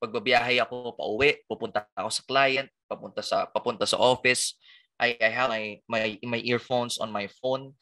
Pagbabiyahe 0.03 0.59
ako 0.59 0.97
pauwi, 0.97 1.39
pupunta 1.47 1.87
ako 1.95 2.09
sa 2.11 2.23
client, 2.27 2.67
papunta 2.89 3.21
sa 3.23 3.47
papunta 3.47 3.87
sa 3.87 4.01
office. 4.01 4.59
I, 5.01 5.17
I 5.17 5.29
have 5.33 5.49
my 5.49 5.81
my 5.89 6.21
my 6.21 6.41
earphones 6.45 7.01
on 7.01 7.09
my 7.09 7.25
phone 7.41 7.73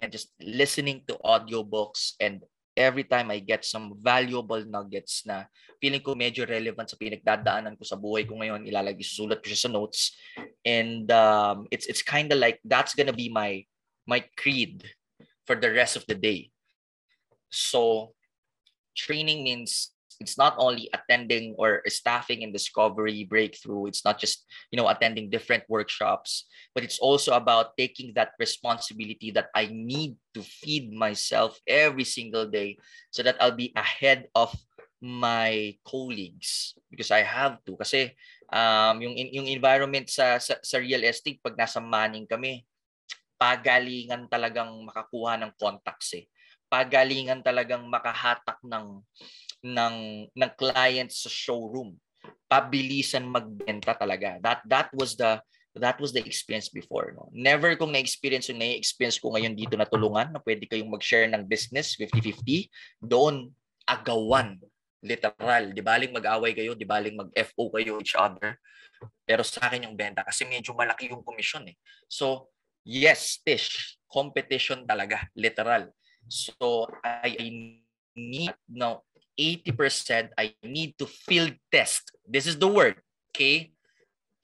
and 0.00 0.08
just 0.08 0.32
listening 0.40 1.04
to 1.06 1.20
audiobooks 1.20 2.16
and 2.18 2.40
every 2.76 3.04
time 3.04 3.30
I 3.30 3.38
get 3.38 3.64
some 3.64 3.94
valuable 4.02 4.62
nuggets 4.66 5.22
na 5.26 5.46
feeling 5.78 6.02
ko 6.02 6.18
medyo 6.18 6.42
relevant 6.42 6.90
sa 6.90 6.98
pinagdadaanan 6.98 7.78
ko 7.78 7.86
sa 7.86 7.94
buhay 7.94 8.26
ko 8.26 8.34
ngayon, 8.34 8.66
ilalagay, 8.66 9.06
susulat 9.06 9.38
ko 9.38 9.46
siya 9.46 9.70
sa 9.70 9.70
notes. 9.70 10.18
And 10.66 11.06
um, 11.14 11.70
it's 11.70 11.86
it's 11.86 12.02
kind 12.02 12.30
of 12.34 12.42
like 12.42 12.58
that's 12.66 12.98
gonna 12.98 13.14
be 13.14 13.30
my 13.30 13.62
my 14.10 14.26
creed 14.34 14.82
for 15.46 15.54
the 15.54 15.70
rest 15.70 15.94
of 15.94 16.04
the 16.10 16.18
day. 16.18 16.50
So 17.54 18.12
training 18.98 19.46
means 19.46 19.93
it's 20.20 20.38
not 20.38 20.54
only 20.58 20.88
attending 20.92 21.54
or 21.58 21.82
staffing 21.86 22.42
in 22.42 22.52
discovery 22.52 23.24
breakthrough 23.24 23.86
it's 23.86 24.04
not 24.04 24.18
just 24.18 24.46
you 24.70 24.76
know 24.76 24.88
attending 24.88 25.30
different 25.30 25.64
workshops 25.68 26.46
but 26.74 26.84
it's 26.84 26.98
also 26.98 27.32
about 27.34 27.76
taking 27.76 28.12
that 28.14 28.32
responsibility 28.38 29.30
that 29.30 29.48
i 29.54 29.68
need 29.70 30.16
to 30.32 30.42
feed 30.42 30.92
myself 30.92 31.58
every 31.66 32.04
single 32.04 32.46
day 32.46 32.76
so 33.10 33.22
that 33.22 33.36
i'll 33.40 33.54
be 33.54 33.72
ahead 33.76 34.28
of 34.34 34.54
my 35.04 35.76
colleagues 35.84 36.72
because 36.88 37.12
i 37.12 37.20
have 37.20 37.60
to. 37.68 37.76
Kasi 37.76 38.16
um 38.48 39.04
yung 39.04 39.12
yung 39.12 39.46
environment 39.52 40.08
sa, 40.08 40.40
sa 40.40 40.56
sa 40.64 40.80
real 40.80 41.04
estate 41.04 41.44
pag 41.44 41.60
nasa 41.60 41.76
manning 41.76 42.24
kami 42.24 42.64
pagalingan 43.36 44.24
talagang 44.32 44.72
makakuha 44.88 45.36
ng 45.36 45.52
contacts 45.60 46.16
eh. 46.16 46.24
Pagalingan 46.72 47.44
talagang 47.44 47.84
makahatak 47.84 48.56
ng 48.64 49.04
ng 49.64 50.28
ng 50.28 50.50
client 50.60 51.08
sa 51.08 51.32
showroom. 51.32 51.96
Pabilisan 52.44 53.24
magbenta 53.24 53.96
talaga. 53.96 54.36
That 54.44 54.60
that 54.68 54.88
was 54.92 55.16
the 55.16 55.40
that 55.74 55.98
was 55.98 56.14
the 56.14 56.22
experience 56.22 56.70
before. 56.70 57.16
No? 57.16 57.26
Never 57.34 57.74
kong 57.74 57.90
na-experience 57.90 58.52
yung 58.52 58.62
na-experience 58.62 59.18
ko 59.18 59.34
ngayon 59.34 59.58
dito 59.58 59.74
na 59.74 59.88
tulungan 59.88 60.30
na 60.30 60.38
pwede 60.38 60.70
kayong 60.70 60.92
mag-share 60.92 61.26
ng 61.26 61.50
business 61.50 61.98
50-50. 61.98 62.70
Doon, 63.02 63.50
agawan. 63.88 64.62
Literal. 65.04 65.74
Di 65.74 65.82
baling 65.82 66.14
mag-away 66.14 66.54
kayo, 66.54 66.78
di 66.78 66.86
baling 66.86 67.18
mag-FO 67.18 67.74
kayo 67.74 67.98
each 67.98 68.14
other. 68.14 68.56
Pero 69.26 69.42
sa 69.42 69.68
akin 69.68 69.90
yung 69.90 69.98
benta 69.98 70.22
kasi 70.22 70.46
medyo 70.46 70.72
malaki 70.72 71.10
yung 71.10 71.26
commission 71.26 71.66
eh. 71.66 71.76
So, 72.06 72.54
yes, 72.86 73.42
Tish, 73.42 73.98
competition 74.06 74.86
talaga. 74.86 75.26
Literal. 75.36 75.90
So, 76.30 76.88
I, 77.04 77.36
I 77.36 77.46
need, 78.16 78.54
no, 78.70 79.04
80% 79.38 80.30
I 80.38 80.54
need 80.62 80.94
to 80.98 81.06
field 81.06 81.54
test. 81.70 82.10
This 82.26 82.46
is 82.46 82.58
the 82.58 82.68
word, 82.68 82.96
okay? 83.34 83.74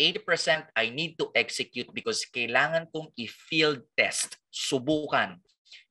80% 0.00 0.64
I 0.72 0.88
need 0.88 1.20
to 1.20 1.28
execute 1.36 1.92
because 1.92 2.24
kailangan 2.24 2.88
kong 2.88 3.12
i-field 3.20 3.84
test, 3.92 4.40
subukan 4.48 5.36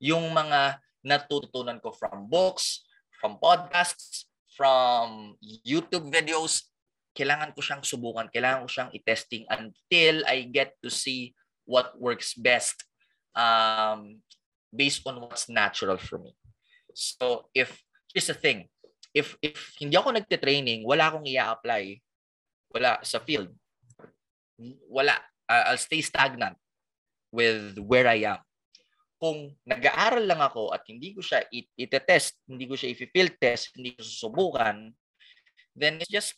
yung 0.02 0.34
mga 0.34 0.82
natutunan 1.06 1.78
ko 1.78 1.94
from 1.94 2.26
books, 2.26 2.84
from 3.22 3.38
podcasts, 3.38 4.26
from 4.58 5.38
YouTube 5.46 6.10
videos. 6.10 6.68
Kailangan 7.14 7.54
ko 7.54 7.62
siyang 7.62 7.86
subukan, 7.86 8.28
kailangan 8.34 8.66
ko 8.66 8.70
siyang 8.70 8.92
i-testing 8.98 9.46
until 9.46 10.26
I 10.26 10.50
get 10.50 10.74
to 10.82 10.90
see 10.90 11.38
what 11.70 11.94
works 12.02 12.34
best 12.34 12.82
um, 13.38 14.26
based 14.74 15.06
on 15.06 15.22
what's 15.22 15.46
natural 15.46 16.02
for 16.02 16.18
me. 16.18 16.34
So 16.98 17.46
if, 17.54 17.78
here's 18.10 18.26
the 18.26 18.34
thing, 18.34 18.66
if 19.14 19.36
if 19.42 19.76
hindi 19.82 19.98
ako 19.98 20.16
nagte-training, 20.16 20.86
wala 20.86 21.10
akong 21.10 21.26
i-apply 21.26 22.00
wala 22.74 23.02
sa 23.02 23.20
field. 23.22 23.50
Wala. 24.90 25.18
I'll 25.50 25.82
stay 25.82 26.06
stagnant 26.06 26.58
with 27.34 27.78
where 27.82 28.06
I 28.06 28.30
am. 28.30 28.42
Kung 29.20 29.58
nag-aaral 29.66 30.24
lang 30.24 30.40
ako 30.40 30.72
at 30.72 30.86
hindi 30.86 31.12
ko 31.18 31.20
siya 31.20 31.44
i-test, 31.52 32.40
hindi 32.46 32.70
ko 32.70 32.78
siya 32.78 32.94
i-field 32.94 33.36
test, 33.42 33.74
hindi 33.76 33.98
ko 33.98 34.02
susubukan, 34.06 34.94
then 35.76 36.00
it's 36.00 36.14
just 36.14 36.38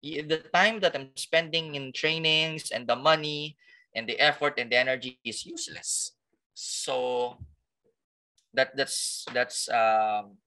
the 0.00 0.40
time 0.54 0.78
that 0.80 0.94
I'm 0.94 1.12
spending 1.18 1.74
in 1.74 1.90
trainings 1.90 2.70
and 2.70 2.86
the 2.86 2.96
money 2.96 3.58
and 3.92 4.06
the 4.06 4.16
effort 4.22 4.56
and 4.56 4.70
the 4.70 4.78
energy 4.78 5.18
is 5.26 5.44
useless. 5.44 6.14
So 6.54 7.36
that 8.54 8.72
that's 8.72 9.26
that's 9.34 9.68
um 9.68 10.40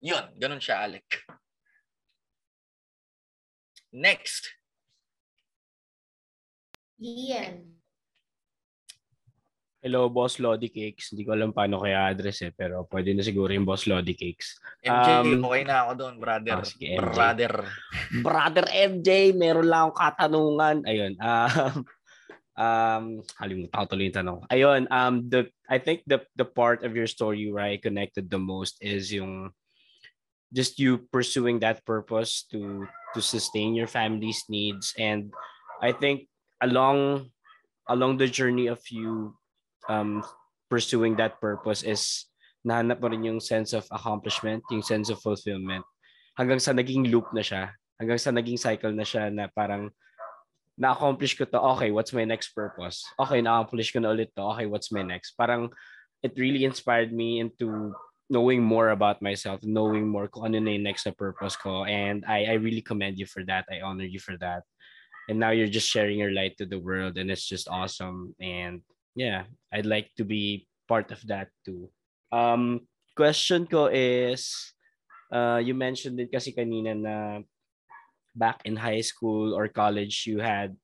yun, 0.00 0.24
ganun 0.36 0.62
siya, 0.62 0.86
Alec. 0.86 1.06
Next. 3.90 4.52
Ian. 6.98 7.78
Hello, 9.78 10.10
Boss 10.10 10.42
Lodi 10.42 10.66
Cakes. 10.74 11.14
Hindi 11.14 11.22
ko 11.22 11.38
alam 11.38 11.54
paano 11.54 11.78
kaya 11.78 12.10
address 12.10 12.42
eh, 12.42 12.50
pero 12.50 12.82
pwede 12.90 13.14
na 13.14 13.22
siguro 13.22 13.54
yung 13.54 13.62
Boss 13.62 13.86
Lodi 13.86 14.10
Cakes. 14.12 14.58
MJ, 14.82 15.08
Um, 15.22 15.46
okay 15.46 15.62
na 15.62 15.86
ako 15.86 15.92
doon, 15.94 16.14
brother. 16.18 16.58
ah, 16.58 16.66
sige, 16.66 16.98
MJ. 16.98 17.14
brother. 17.14 17.52
Brother 18.18 18.66
MJ, 18.74 19.08
meron 19.38 19.70
lang 19.70 19.80
akong 19.86 19.98
katanungan. 20.02 20.76
Ayun. 20.82 21.14
Um, 21.22 21.74
um, 22.58 23.04
halimutan 23.38 23.78
ko 23.78 23.86
tuloy 23.86 24.10
yung 24.10 24.18
tanong. 24.18 24.38
Ayun, 24.50 24.82
um, 24.90 25.14
the, 25.30 25.46
I 25.70 25.78
think 25.78 26.02
the, 26.10 26.26
the 26.34 26.44
part 26.44 26.82
of 26.82 26.98
your 26.98 27.06
story 27.06 27.46
where 27.46 27.62
I 27.62 27.78
connected 27.78 28.26
the 28.26 28.42
most 28.42 28.82
is 28.82 29.14
yung 29.14 29.54
just 30.52 30.78
you 30.80 31.04
pursuing 31.12 31.60
that 31.60 31.84
purpose 31.84 32.44
to 32.48 32.88
to 33.14 33.20
sustain 33.20 33.74
your 33.74 33.86
family's 33.86 34.44
needs 34.48 34.94
and 34.96 35.32
I 35.80 35.92
think 35.92 36.28
along 36.60 37.30
along 37.88 38.16
the 38.18 38.28
journey 38.28 38.66
of 38.68 38.80
you 38.88 39.36
um 39.88 40.24
pursuing 40.68 41.16
that 41.16 41.40
purpose 41.40 41.82
is 41.82 42.28
nahanap 42.66 43.00
mo 43.00 43.08
rin 43.08 43.24
yung 43.24 43.40
sense 43.40 43.72
of 43.72 43.86
accomplishment, 43.88 44.60
yung 44.68 44.84
sense 44.84 45.08
of 45.08 45.22
fulfillment 45.22 45.84
hanggang 46.38 46.62
sa 46.62 46.70
naging 46.70 47.10
loop 47.10 47.26
na 47.34 47.42
siya, 47.42 47.74
hanggang 47.98 48.16
sa 48.22 48.30
naging 48.30 48.56
cycle 48.56 48.94
na 48.94 49.02
siya 49.02 49.26
na 49.34 49.50
parang 49.50 49.90
na-accomplish 50.78 51.34
ko 51.34 51.42
to, 51.42 51.58
okay, 51.74 51.90
what's 51.90 52.14
my 52.14 52.22
next 52.22 52.54
purpose? 52.54 53.02
Okay, 53.18 53.42
na-accomplish 53.42 53.90
ko 53.90 53.98
na 53.98 54.14
ulit 54.14 54.30
to, 54.38 54.46
okay, 54.54 54.70
what's 54.70 54.94
my 54.94 55.02
next? 55.02 55.34
Parang 55.34 55.74
it 56.22 56.38
really 56.38 56.62
inspired 56.62 57.10
me 57.10 57.42
into 57.42 57.90
knowing 58.28 58.62
more 58.62 58.90
about 58.90 59.22
myself, 59.22 59.60
knowing 59.64 60.08
more 60.08 60.28
kung 60.28 60.52
ano 60.52 60.60
na 60.60 60.76
yung 60.76 60.84
next 60.84 61.06
na 61.08 61.12
purpose 61.12 61.56
ko. 61.56 61.84
And 61.84 62.24
I, 62.28 62.44
I 62.44 62.54
really 62.60 62.84
commend 62.84 63.18
you 63.18 63.26
for 63.26 63.44
that. 63.48 63.64
I 63.72 63.80
honor 63.80 64.04
you 64.04 64.20
for 64.20 64.36
that. 64.38 64.62
And 65.28 65.40
now 65.40 65.50
you're 65.50 65.72
just 65.72 65.88
sharing 65.88 66.18
your 66.18 66.32
light 66.32 66.56
to 66.58 66.66
the 66.66 66.78
world 66.78 67.16
and 67.16 67.30
it's 67.30 67.44
just 67.44 67.68
awesome. 67.68 68.34
And 68.40 68.80
yeah, 69.16 69.44
I'd 69.72 69.88
like 69.88 70.12
to 70.16 70.24
be 70.24 70.68
part 70.88 71.12
of 71.12 71.20
that 71.28 71.48
too. 71.64 71.88
Um, 72.32 72.88
question 73.16 73.66
ko 73.66 73.88
is, 73.92 74.72
uh, 75.32 75.60
you 75.64 75.74
mentioned 75.74 76.20
it 76.20 76.32
kasi 76.32 76.52
kanina 76.52 76.96
na 76.96 77.16
back 78.36 78.60
in 78.64 78.76
high 78.76 79.04
school 79.04 79.52
or 79.52 79.68
college, 79.68 80.24
you 80.24 80.40
had 80.40 80.76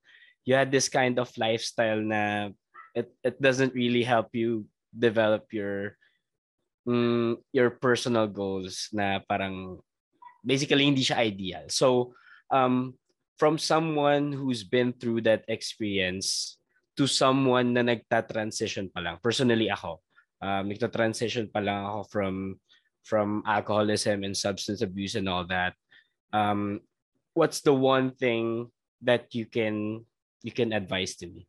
you 0.45 0.55
had 0.55 0.73
this 0.73 0.89
kind 0.89 1.17
of 1.17 1.33
lifestyle 1.41 2.01
na 2.01 2.53
it, 2.95 3.09
it 3.25 3.41
doesn't 3.41 3.73
really 3.73 4.05
help 4.05 4.29
you 4.33 4.65
develop 4.93 5.49
your 5.53 5.97
mm, 6.89 7.41
your 7.51 7.77
personal 7.81 8.29
goals 8.29 8.89
na 8.93 9.21
parang 9.25 9.81
basically 10.45 10.85
hindi 10.85 11.01
siya 11.01 11.25
ideal. 11.25 11.65
So 11.73 12.13
um 12.53 12.95
from 13.41 13.59
someone 13.59 14.31
who's 14.31 14.63
been 14.63 14.95
through 14.95 15.27
that 15.27 15.43
experience 15.51 16.61
to 16.95 17.11
someone 17.11 17.75
na 17.75 17.83
nagta-transition 17.83 18.93
pa 18.95 19.03
lang. 19.03 19.17
Personally 19.19 19.67
ako, 19.73 20.05
um 20.45 20.69
nagta-transition 20.71 21.51
pa 21.51 21.65
lang 21.65 21.83
ako 21.89 22.01
from 22.13 22.35
from 23.05 23.43
alcoholism 23.45 24.23
and 24.23 24.37
substance 24.37 24.85
abuse 24.85 25.17
and 25.17 25.27
all 25.27 25.49
that. 25.49 25.75
Um 26.31 26.85
what's 27.35 27.65
the 27.65 27.75
one 27.75 28.15
thing 28.15 28.71
that 29.03 29.33
you 29.35 29.49
can 29.49 30.07
you 30.45 30.53
can 30.53 30.77
advise 30.77 31.17
to 31.19 31.27
me? 31.27 31.49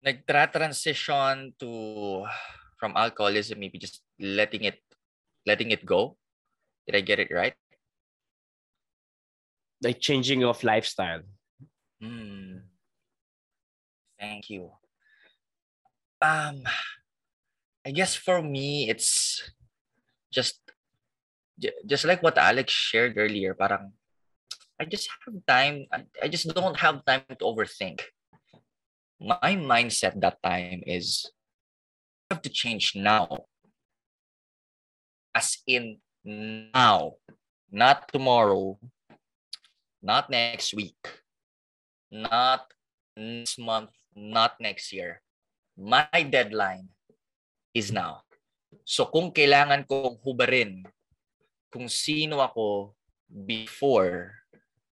Nagtra-transition 0.00 1.52
to 1.60 1.70
from 2.80 2.96
alcoholism, 2.96 3.60
maybe 3.60 3.76
just 3.76 4.00
letting 4.16 4.64
it 4.64 4.80
letting 5.44 5.70
it 5.70 5.84
go. 5.84 6.16
Did 6.88 6.96
I 6.96 7.04
get 7.04 7.20
it 7.20 7.28
right? 7.28 7.54
Like 9.84 10.00
changing 10.00 10.42
of 10.44 10.64
lifestyle. 10.64 11.20
Hmm. 12.00 12.64
Thank 14.18 14.48
you. 14.48 14.72
Um, 16.20 16.64
I 17.84 17.92
guess 17.92 18.16
for 18.16 18.42
me, 18.42 18.88
it's 18.88 19.40
just 20.32 20.60
ju- 21.60 21.80
just 21.84 22.04
like 22.04 22.22
what 22.24 22.36
Alex 22.36 22.72
shared 22.72 23.16
earlier. 23.16 23.52
Parang 23.56 23.92
I 24.80 24.88
just 24.88 25.12
have 25.12 25.36
time. 25.44 25.84
I, 25.92 26.28
just 26.28 26.48
don't 26.56 26.76
have 26.80 27.04
time 27.04 27.28
to 27.28 27.44
overthink. 27.44 28.00
My 29.20 29.52
mindset 29.52 30.16
that 30.24 30.40
time 30.40 30.80
is 30.88 31.28
have 32.30 32.40
to 32.46 32.48
change 32.48 32.94
now. 32.94 33.50
As 35.34 35.58
in 35.66 35.98
now. 36.24 37.18
Not 37.70 38.06
tomorrow. 38.10 38.78
Not 40.02 40.30
next 40.30 40.74
week. 40.74 40.98
Not 42.10 42.70
next 43.18 43.58
month. 43.58 43.90
Not 44.14 44.58
next 44.62 44.94
year. 44.94 45.22
My 45.74 46.06
deadline 46.10 46.88
is 47.74 47.90
now. 47.90 48.22
So 48.86 49.10
kung 49.10 49.34
kailangan 49.34 49.86
kong 49.86 50.18
hubarin 50.22 50.86
kung 51.70 51.86
sino 51.86 52.42
ako 52.42 52.94
before 53.30 54.34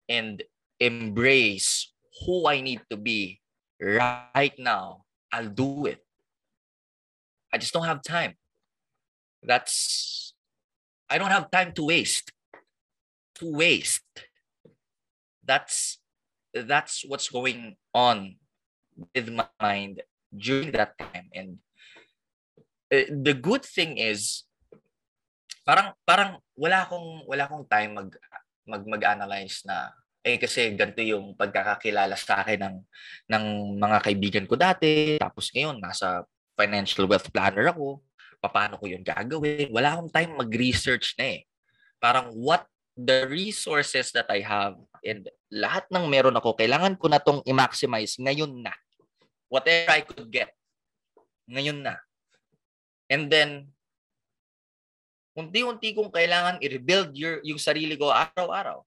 and 0.08 0.44
embrace 0.80 1.92
who 2.24 2.48
I 2.48 2.64
need 2.64 2.84
to 2.88 2.96
be 2.96 3.44
right 3.80 4.56
now, 4.56 5.04
I'll 5.32 5.52
do 5.52 5.92
it. 5.92 6.00
I 7.52 7.58
just 7.58 7.74
don't 7.74 7.86
have 7.86 8.02
time. 8.02 8.36
That's 9.44 10.34
I 11.12 11.18
don't 11.18 11.32
have 11.32 11.52
time 11.52 11.74
to 11.76 11.84
waste. 11.86 12.32
To 13.40 13.52
waste. 13.52 14.08
That's 15.44 16.00
that's 16.54 17.04
what's 17.08 17.30
going 17.30 17.76
on 17.96 18.36
with 19.16 19.32
my 19.32 19.48
mind 19.60 20.04
during 20.32 20.72
that 20.72 20.96
time 21.00 21.28
and 21.36 21.60
uh, 22.92 23.08
the 23.08 23.36
good 23.36 23.64
thing 23.64 24.00
is 24.00 24.48
parang 25.64 25.96
parang 26.04 26.40
wala 26.56 26.88
akong 26.88 27.24
wala 27.28 27.44
akong 27.48 27.66
time 27.68 27.92
mag 27.96 28.12
mag 28.68 28.84
mag-analyze 28.88 29.64
na 29.68 29.92
eh 30.22 30.38
kasi 30.38 30.72
ganito 30.78 31.02
yung 31.02 31.34
pagkakakilala 31.34 32.14
sa 32.14 32.46
akin 32.46 32.62
ng 32.62 32.78
ng 33.32 33.46
mga 33.80 33.98
kaibigan 34.06 34.46
ko 34.46 34.56
dati 34.56 35.18
tapos 35.18 35.50
ngayon 35.52 35.82
nasa 35.82 36.24
financial 36.56 37.08
wealth 37.08 37.32
planner 37.32 37.72
ako 37.72 38.02
paano 38.50 38.82
ko 38.82 38.90
yun 38.90 39.06
gagawin? 39.06 39.70
Wala 39.70 39.94
akong 39.94 40.10
time 40.10 40.34
mag-research 40.34 41.14
na 41.22 41.38
eh. 41.38 41.42
Parang 42.02 42.34
what 42.34 42.66
the 42.98 43.30
resources 43.30 44.10
that 44.18 44.26
I 44.34 44.42
have 44.42 44.82
and 45.06 45.30
lahat 45.54 45.86
ng 45.94 46.10
meron 46.10 46.34
ako 46.34 46.58
kailangan 46.58 46.98
ko 46.98 47.06
na 47.06 47.22
tong 47.22 47.46
i-maximize 47.46 48.18
ngayon 48.18 48.66
na. 48.66 48.74
Whatever 49.46 49.94
I 49.94 50.02
could 50.02 50.34
get 50.34 50.50
ngayon 51.46 51.86
na. 51.86 52.02
And 53.12 53.30
then 53.30 53.70
unti-unti 55.38 55.94
kong 55.94 56.10
kailangan 56.10 56.58
i-rebuild 56.66 57.14
your, 57.14 57.46
yung 57.46 57.62
sarili 57.62 57.94
ko 57.94 58.10
araw-araw. 58.10 58.82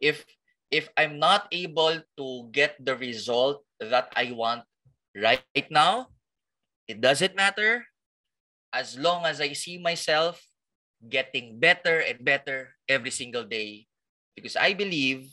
If 0.00 0.24
if 0.72 0.88
I'm 0.96 1.20
not 1.20 1.46
able 1.52 2.00
to 2.18 2.26
get 2.50 2.80
the 2.80 2.96
result 2.96 3.62
that 3.78 4.10
I 4.16 4.32
want 4.32 4.64
right 5.14 5.68
now, 5.70 6.10
it 6.88 7.00
doesn't 7.00 7.36
matter 7.36 7.84
as 8.72 8.98
long 8.98 9.24
as 9.24 9.40
I 9.40 9.54
see 9.54 9.78
myself 9.78 10.42
getting 11.04 11.60
better 11.60 12.00
and 12.00 12.24
better 12.24 12.74
every 12.88 13.10
single 13.10 13.44
day. 13.44 13.86
Because 14.34 14.56
I 14.56 14.74
believe 14.74 15.30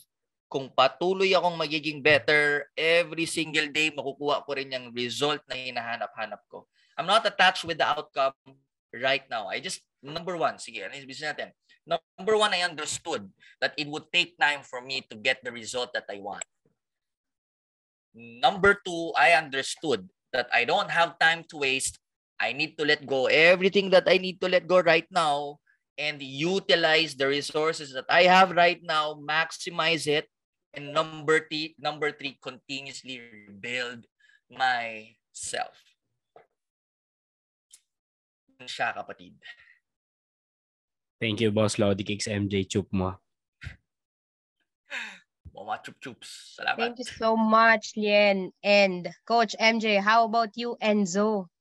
kung 0.51 0.67
patuloy 0.67 1.31
akong 1.31 1.55
magiging 1.55 2.03
better 2.03 2.67
every 2.75 3.25
single 3.25 3.71
day, 3.71 3.87
makukuha 3.89 4.43
ko 4.43 4.51
rin 4.51 4.75
yung 4.75 4.91
result 4.91 5.39
na 5.47 5.55
hinahanap-hanap 5.55 6.43
ko. 6.51 6.67
I'm 6.99 7.07
not 7.07 7.23
attached 7.23 7.63
with 7.63 7.79
the 7.79 7.87
outcome 7.87 8.35
right 8.91 9.23
now. 9.31 9.47
I 9.47 9.63
just, 9.63 9.79
number 10.03 10.35
one, 10.35 10.59
sige, 10.59 10.83
ano 10.83 10.91
yung 10.93 11.07
natin? 11.07 11.55
Number 11.87 12.35
one, 12.37 12.53
I 12.53 12.67
understood 12.67 13.25
that 13.63 13.73
it 13.79 13.87
would 13.87 14.11
take 14.13 14.37
time 14.37 14.61
for 14.61 14.83
me 14.83 15.01
to 15.09 15.15
get 15.15 15.41
the 15.41 15.55
result 15.55 15.95
that 15.95 16.05
I 16.11 16.19
want. 16.19 16.45
Number 18.13 18.75
two, 18.75 19.15
I 19.15 19.33
understood 19.39 20.05
that 20.33 20.49
I 20.53 20.65
don't 20.65 20.89
have 20.89 21.19
time 21.19 21.43
to 21.49 21.57
waste. 21.57 21.99
I 22.39 22.53
need 22.53 22.77
to 22.77 22.85
let 22.85 23.05
go 23.05 23.27
everything 23.27 23.91
that 23.91 24.09
I 24.09 24.17
need 24.17 24.41
to 24.41 24.49
let 24.49 24.65
go 24.65 24.81
right 24.81 25.05
now 25.11 25.61
and 25.97 26.17
utilize 26.21 27.13
the 27.13 27.29
resources 27.29 27.93
that 27.93 28.09
I 28.09 28.25
have 28.25 28.51
right 28.57 28.81
now, 28.81 29.13
maximize 29.13 30.07
it, 30.09 30.25
and 30.73 30.89
number 30.89 31.45
three, 31.45 31.77
number 31.77 32.09
three, 32.09 32.41
continuously 32.41 33.21
rebuild 33.21 34.09
myself. 34.49 35.77
Kapatid. 38.61 39.37
Thank 41.21 41.41
you, 41.41 41.53
Boss 41.53 41.77
Lodi 41.77 42.01
Kicks 42.01 42.25
MJ 42.25 42.65
Chup 42.65 42.89
mo. 42.89 43.20
Mga 45.51 45.73
chup-chups. 45.83 46.57
Salamat. 46.59 46.79
Thank 46.79 46.97
you 46.99 47.09
so 47.09 47.35
much, 47.35 47.93
Lien. 47.99 48.51
And 48.63 49.11
Coach 49.27 49.55
MJ, 49.59 49.99
how 49.99 50.25
about 50.25 50.55
you, 50.55 50.79
Enzo? 50.79 51.51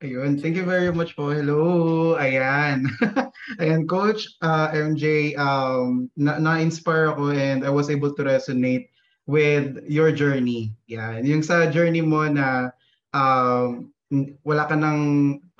Ayun, 0.00 0.40
thank 0.40 0.56
you 0.56 0.64
very 0.64 0.88
much 0.88 1.12
po. 1.12 1.28
Hello, 1.28 2.16
ayan. 2.16 2.88
ayan, 3.60 3.84
Coach 3.84 4.24
uh, 4.40 4.72
MJ, 4.72 5.36
um, 5.36 6.08
na- 6.16 6.40
na-inspire 6.40 7.12
ako 7.12 7.36
and 7.36 7.68
I 7.68 7.70
was 7.70 7.92
able 7.92 8.16
to 8.16 8.22
resonate 8.24 8.88
with 9.28 9.76
your 9.84 10.08
journey. 10.08 10.72
Yan, 10.88 11.28
yung 11.28 11.44
sa 11.44 11.68
journey 11.68 12.00
mo 12.00 12.24
na 12.32 12.72
um, 13.12 13.92
wala 14.40 14.64
ka 14.64 14.72
ng 14.72 14.98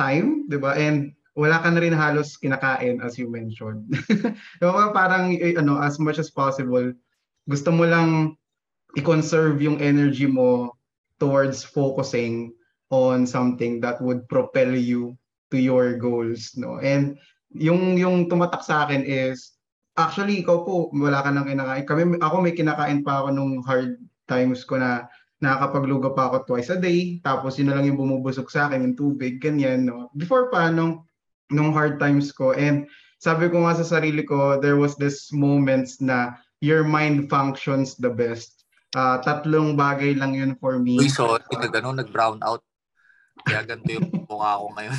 time, 0.00 0.48
di 0.48 0.56
ba? 0.56 0.72
And 0.72 1.12
wala 1.38 1.62
ka 1.62 1.68
na 1.70 1.80
rin 1.80 1.94
halos 1.94 2.34
kinakain 2.38 2.98
as 3.02 3.18
you 3.18 3.30
mentioned. 3.30 3.86
diba, 4.60 4.90
parang 4.90 5.34
ano, 5.34 5.78
as 5.78 6.02
much 6.02 6.18
as 6.18 6.30
possible, 6.30 6.90
gusto 7.46 7.70
mo 7.70 7.86
lang 7.86 8.34
i-conserve 8.98 9.62
yung 9.62 9.78
energy 9.78 10.26
mo 10.26 10.74
towards 11.22 11.62
focusing 11.62 12.50
on 12.90 13.22
something 13.22 13.78
that 13.78 14.02
would 14.02 14.26
propel 14.26 14.74
you 14.74 15.14
to 15.54 15.58
your 15.58 15.94
goals 15.94 16.58
no? 16.58 16.82
And 16.82 17.18
yung 17.54 17.98
yung 17.98 18.30
tumatak 18.30 18.62
sa 18.62 18.86
akin 18.86 19.06
is 19.06 19.54
actually 19.98 20.42
ikaw 20.42 20.62
po 20.66 20.90
wala 20.94 21.22
ka 21.22 21.30
nang 21.30 21.46
kinakain. 21.46 21.86
Kami 21.86 22.02
ako 22.18 22.36
may 22.42 22.54
kinakain 22.54 23.02
pa 23.06 23.22
ako 23.22 23.28
nung 23.34 23.52
hard 23.62 23.98
times 24.26 24.62
ko 24.66 24.78
na 24.78 25.06
nakakapagluga 25.42 26.12
pa 26.14 26.30
ako 26.30 26.54
twice 26.54 26.70
a 26.70 26.78
day. 26.78 27.18
Tapos 27.22 27.58
yun 27.58 27.70
na 27.70 27.78
lang 27.78 27.90
yung 27.90 27.98
bumubusog 27.98 28.50
sa 28.50 28.66
akin 28.66 28.82
yung 28.82 28.98
tubig 28.98 29.38
ganyan 29.38 29.86
no? 29.86 30.10
Before 30.14 30.50
pa 30.50 30.70
nung 30.70 31.06
nung 31.50 31.74
hard 31.74 31.98
times 31.98 32.30
ko 32.30 32.54
and 32.54 32.86
sabi 33.20 33.50
ko 33.52 33.66
nga 33.66 33.76
sa 33.76 33.98
sarili 33.98 34.24
ko 34.24 34.56
there 34.58 34.80
was 34.80 34.96
this 34.96 35.28
moments 35.34 36.00
na 36.00 36.34
your 36.64 36.86
mind 36.86 37.28
functions 37.28 37.98
the 38.00 38.08
best 38.08 38.60
uh, 38.96 39.20
tatlong 39.22 39.76
bagay 39.76 40.16
lang 40.16 40.34
yun 40.34 40.56
for 40.56 40.78
me 40.78 40.98
Uy, 40.98 41.10
sorry, 41.10 41.42
nag, 41.52 41.74
ano, 41.74 41.94
nag-brown 41.94 42.40
out. 42.42 42.62
Kaya 43.46 43.64
ganito 43.64 43.90
yung 44.00 44.08
mukha 44.30 44.60
ko 44.60 44.66
ngayon. 44.76 44.98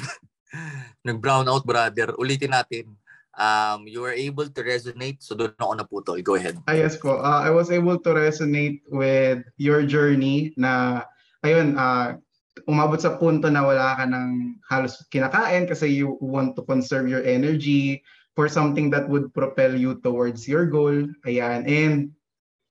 Nag-brown 1.07 1.47
out, 1.47 1.63
brother. 1.63 2.13
Ulitin 2.17 2.51
natin. 2.51 2.85
Um, 3.31 3.87
you 3.87 4.03
were 4.03 4.11
able 4.11 4.49
to 4.51 4.61
resonate, 4.61 5.23
so 5.23 5.33
doon 5.33 5.55
ako 5.55 5.73
naputol. 5.79 6.19
Go 6.19 6.35
ahead. 6.35 6.59
Ah, 6.67 6.75
yes 6.75 6.99
po. 6.99 7.23
Uh, 7.23 7.41
I 7.41 7.49
was 7.49 7.71
able 7.71 7.95
to 7.95 8.09
resonate 8.11 8.83
with 8.91 9.47
your 9.55 9.87
journey 9.87 10.51
na, 10.59 11.03
ayun, 11.45 11.79
uh, 11.79 12.19
umabot 12.67 12.99
sa 12.99 13.15
punto 13.15 13.47
na 13.47 13.63
wala 13.63 13.95
ka 13.95 14.03
ng 14.03 14.59
halos 14.67 14.99
kinakain 15.07 15.63
kasi 15.67 15.87
you 15.87 16.19
want 16.19 16.53
to 16.55 16.63
conserve 16.67 17.07
your 17.07 17.23
energy 17.23 18.03
for 18.35 18.47
something 18.51 18.91
that 18.91 19.07
would 19.07 19.31
propel 19.31 19.71
you 19.75 19.99
towards 20.03 20.47
your 20.47 20.67
goal. 20.67 20.95
Ayan. 21.27 21.67
And 21.67 21.95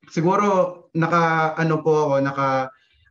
siguro, 0.09 0.85
naka, 0.97 1.57
ano 1.57 1.81
po 1.85 2.09
ako, 2.09 2.14
naka, 2.25 2.51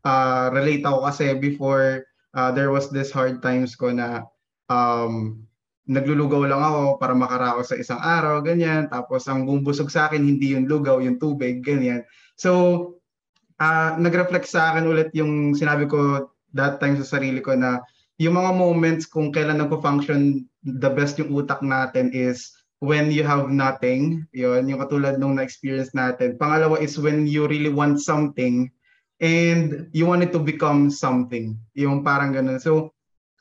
uh, 0.05 0.49
relate 0.53 0.85
ako 0.85 1.09
kasi 1.09 1.25
before 1.37 2.05
uh, 2.33 2.49
there 2.53 2.73
was 2.73 2.89
this 2.89 3.13
hard 3.13 3.41
times 3.41 3.77
ko 3.77 3.93
na 3.93 4.25
um, 4.69 5.45
naglulugaw 5.89 6.45
lang 6.45 6.61
ako 6.61 7.01
para 7.01 7.13
makaraos 7.17 7.73
sa 7.73 7.77
isang 7.77 7.97
araw, 7.97 8.45
ganyan. 8.45 8.85
Tapos 8.93 9.25
ang 9.25 9.45
bumubusog 9.49 9.89
sa 9.89 10.05
akin, 10.05 10.21
hindi 10.21 10.53
yung 10.53 10.69
lugaw, 10.69 11.01
yung 11.01 11.17
tubig, 11.17 11.65
ganyan. 11.65 12.05
So, 12.37 13.01
uh, 13.57 13.97
nag-reflect 13.97 14.45
sa 14.45 14.73
akin 14.73 14.85
ulit 14.85 15.09
yung 15.17 15.57
sinabi 15.57 15.89
ko 15.89 16.29
that 16.53 16.81
time 16.81 16.97
sa 16.97 17.17
sarili 17.17 17.41
ko 17.43 17.53
na 17.53 17.83
yung 18.19 18.35
mga 18.35 18.51
moments 18.51 19.07
kung 19.07 19.31
kailan 19.31 19.63
nagpo-function 19.63 20.43
the 20.63 20.91
best 20.91 21.15
yung 21.15 21.31
utak 21.31 21.63
natin 21.63 22.11
is 22.11 22.51
when 22.79 23.11
you 23.11 23.23
have 23.23 23.51
nothing. 23.51 24.27
Yun, 24.31 24.67
yung 24.67 24.79
katulad 24.83 25.19
nung 25.19 25.35
na-experience 25.35 25.91
natin. 25.95 26.39
Pangalawa 26.39 26.79
is 26.79 26.99
when 26.99 27.27
you 27.27 27.47
really 27.47 27.71
want 27.71 27.99
something 27.99 28.71
and 29.19 29.87
you 29.91 30.07
want 30.07 30.23
it 30.23 30.31
to 30.31 30.39
become 30.39 30.91
something. 30.91 31.59
Yung 31.75 32.03
parang 32.03 32.35
ganun. 32.35 32.59
So, 32.59 32.95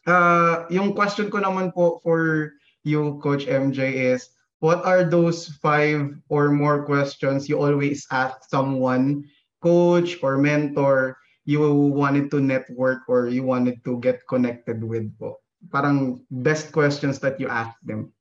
uh, 0.07 0.67
yung 0.71 0.95
question 0.95 1.31
ko 1.31 1.39
naman 1.43 1.75
po 1.75 2.03
for 2.03 2.55
you, 2.83 3.19
Coach 3.23 3.47
MJ, 3.47 4.15
is 4.15 4.31
what 4.59 4.83
are 4.83 5.07
those 5.07 5.47
five 5.63 6.19
or 6.31 6.51
more 6.51 6.83
questions 6.83 7.47
you 7.47 7.59
always 7.59 8.07
ask 8.11 8.43
someone, 8.51 9.23
coach 9.63 10.19
or 10.23 10.39
mentor, 10.39 11.19
you 11.49 11.65
wanted 11.97 12.29
to 12.29 12.45
network 12.45 13.09
or 13.09 13.33
you 13.33 13.41
wanted 13.41 13.81
to 13.89 13.97
get 14.05 14.21
connected 14.29 14.85
with 14.85 15.09
po? 15.17 15.41
Parang 15.73 16.21
best 16.29 16.77
questions 16.77 17.17
that 17.25 17.41
you 17.41 17.49
ask 17.49 17.73
them 17.81 18.13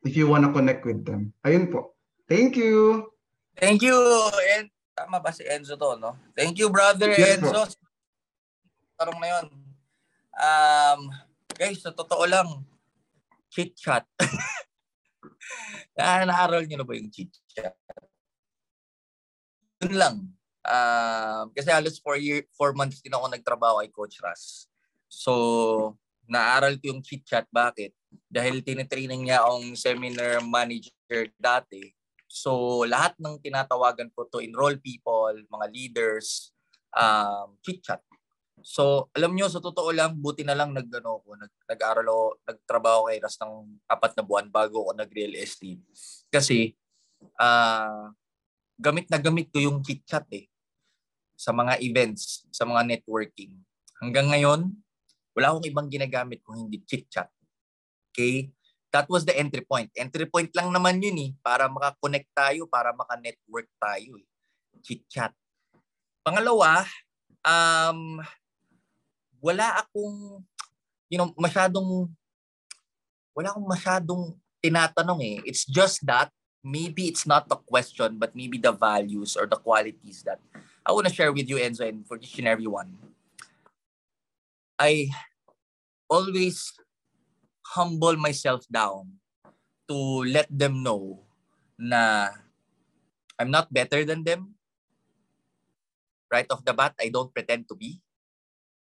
if 0.00 0.16
you 0.16 0.24
want 0.24 0.48
to 0.48 0.52
connect 0.56 0.88
with 0.88 1.04
them. 1.04 1.36
Ayun 1.44 1.68
po. 1.68 1.92
Thank 2.24 2.56
you. 2.56 3.04
Thank 3.60 3.84
you. 3.84 4.00
And 4.56 4.72
tama 4.96 5.20
ba 5.20 5.28
si 5.28 5.44
Enzo 5.44 5.76
to, 5.76 6.00
no? 6.00 6.16
Thank 6.32 6.56
you, 6.56 6.72
brother 6.72 7.12
Yes, 7.12 7.36
Enzo. 7.36 7.68
Tarong 8.96 9.20
na 9.20 9.28
yun. 9.28 9.46
Um, 10.40 11.00
guys, 11.52 11.84
sa 11.84 11.92
totoo 11.92 12.24
lang, 12.24 12.64
chit 13.52 13.76
chat. 13.76 14.08
ah, 16.00 16.24
naaral 16.24 16.64
niyo 16.64 16.80
na 16.80 16.88
ba 16.88 16.96
yung 16.96 17.12
chit 17.12 17.28
chat? 17.44 17.76
Yun 19.84 19.94
lang. 20.00 20.16
Uh, 20.70 21.50
kasi 21.50 21.66
halos 21.74 21.98
four, 21.98 22.14
year, 22.14 22.46
four 22.54 22.70
months 22.78 23.02
din 23.02 23.10
ako 23.10 23.26
nagtrabaho 23.26 23.82
kay 23.82 23.90
Coach 23.90 24.22
Ras. 24.22 24.70
So, 25.10 25.98
naaral 26.30 26.78
ko 26.78 26.94
yung 26.94 27.02
chit 27.02 27.26
chat. 27.26 27.42
Bakit? 27.50 27.90
Dahil 28.30 28.62
tinitraining 28.62 29.26
niya 29.26 29.42
akong 29.42 29.74
seminar 29.74 30.38
manager 30.46 31.26
dati. 31.34 31.90
So, 32.30 32.82
lahat 32.86 33.18
ng 33.18 33.42
tinatawagan 33.42 34.14
ko 34.14 34.30
to 34.30 34.38
enroll 34.38 34.78
people, 34.78 35.34
mga 35.34 35.66
leaders, 35.74 36.54
um, 36.94 37.58
chit 37.66 37.82
chat. 37.82 37.98
So, 38.62 39.10
alam 39.10 39.34
nyo, 39.34 39.50
sa 39.50 39.58
totoo 39.58 39.90
lang, 39.90 40.14
buti 40.14 40.46
na 40.46 40.54
lang 40.54 40.70
nag-ano 40.70 41.18
ko, 41.26 41.34
nag, 41.34 41.50
nag-aral 41.66 42.06
ako, 42.06 42.26
nagtrabaho 42.46 43.00
kay 43.10 43.18
Ras 43.18 43.34
ng 43.42 43.82
apat 43.90 44.14
na 44.14 44.22
buwan 44.22 44.46
bago 44.46 44.86
ako 44.86 44.94
nag-real 44.94 45.34
estate. 45.34 45.82
Kasi, 46.30 46.78
uh, 47.42 48.14
gamit 48.78 49.10
na 49.10 49.18
gamit 49.18 49.50
ko 49.50 49.58
yung 49.58 49.82
chit-chat 49.82 50.30
eh 50.30 50.49
sa 51.40 51.56
mga 51.56 51.80
events, 51.80 52.44
sa 52.52 52.68
mga 52.68 52.84
networking. 52.84 53.56
Hanggang 53.96 54.28
ngayon, 54.28 54.68
wala 55.32 55.56
akong 55.56 55.64
ibang 55.72 55.88
ginagamit 55.88 56.44
kung 56.44 56.68
hindi 56.68 56.84
chit-chat. 56.84 57.32
Okay? 58.12 58.52
That 58.92 59.08
was 59.08 59.24
the 59.24 59.32
entry 59.32 59.64
point. 59.64 59.88
Entry 59.96 60.28
point 60.28 60.52
lang 60.52 60.68
naman 60.68 61.00
yun 61.00 61.16
eh, 61.16 61.30
para 61.40 61.64
makakonect 61.72 62.28
tayo, 62.36 62.68
para 62.68 62.92
maka-network 62.92 63.72
tayo 63.80 64.20
eh. 64.20 64.28
Chit-chat. 64.84 65.32
Pangalawa, 66.20 66.84
um, 67.40 68.20
wala 69.40 69.80
akong, 69.80 70.44
you 71.08 71.16
know, 71.16 71.32
masyadong, 71.40 72.12
wala 73.32 73.48
akong 73.48 73.68
masyadong 73.70 74.22
tinatanong 74.60 75.20
eh. 75.24 75.36
It's 75.48 75.64
just 75.64 76.04
that 76.04 76.28
maybe 76.60 77.08
it's 77.08 77.24
not 77.24 77.48
the 77.48 77.56
question, 77.56 78.20
but 78.20 78.36
maybe 78.36 78.60
the 78.60 78.76
values 78.76 79.40
or 79.40 79.48
the 79.48 79.56
qualities 79.56 80.20
that 80.28 80.36
I 80.86 80.92
want 80.92 81.06
to 81.06 81.14
share 81.14 81.32
with 81.32 81.48
you, 81.48 81.56
Enzo, 81.56 81.86
and 81.86 82.06
for 82.06 82.16
each 82.16 82.38
and 82.38 82.48
every 82.48 82.66
one. 82.66 82.96
I 84.80 85.12
always 86.08 86.72
humble 87.76 88.16
myself 88.16 88.64
down 88.72 89.20
to 89.86 90.24
let 90.24 90.48
them 90.48 90.82
know 90.82 91.22
na 91.78 92.32
I'm 93.38 93.52
not 93.52 93.72
better 93.72 94.04
than 94.04 94.24
them. 94.24 94.56
Right 96.30 96.46
off 96.48 96.64
the 96.64 96.72
bat, 96.72 96.94
I 97.00 97.10
don't 97.10 97.32
pretend 97.34 97.68
to 97.68 97.74
be. 97.74 98.00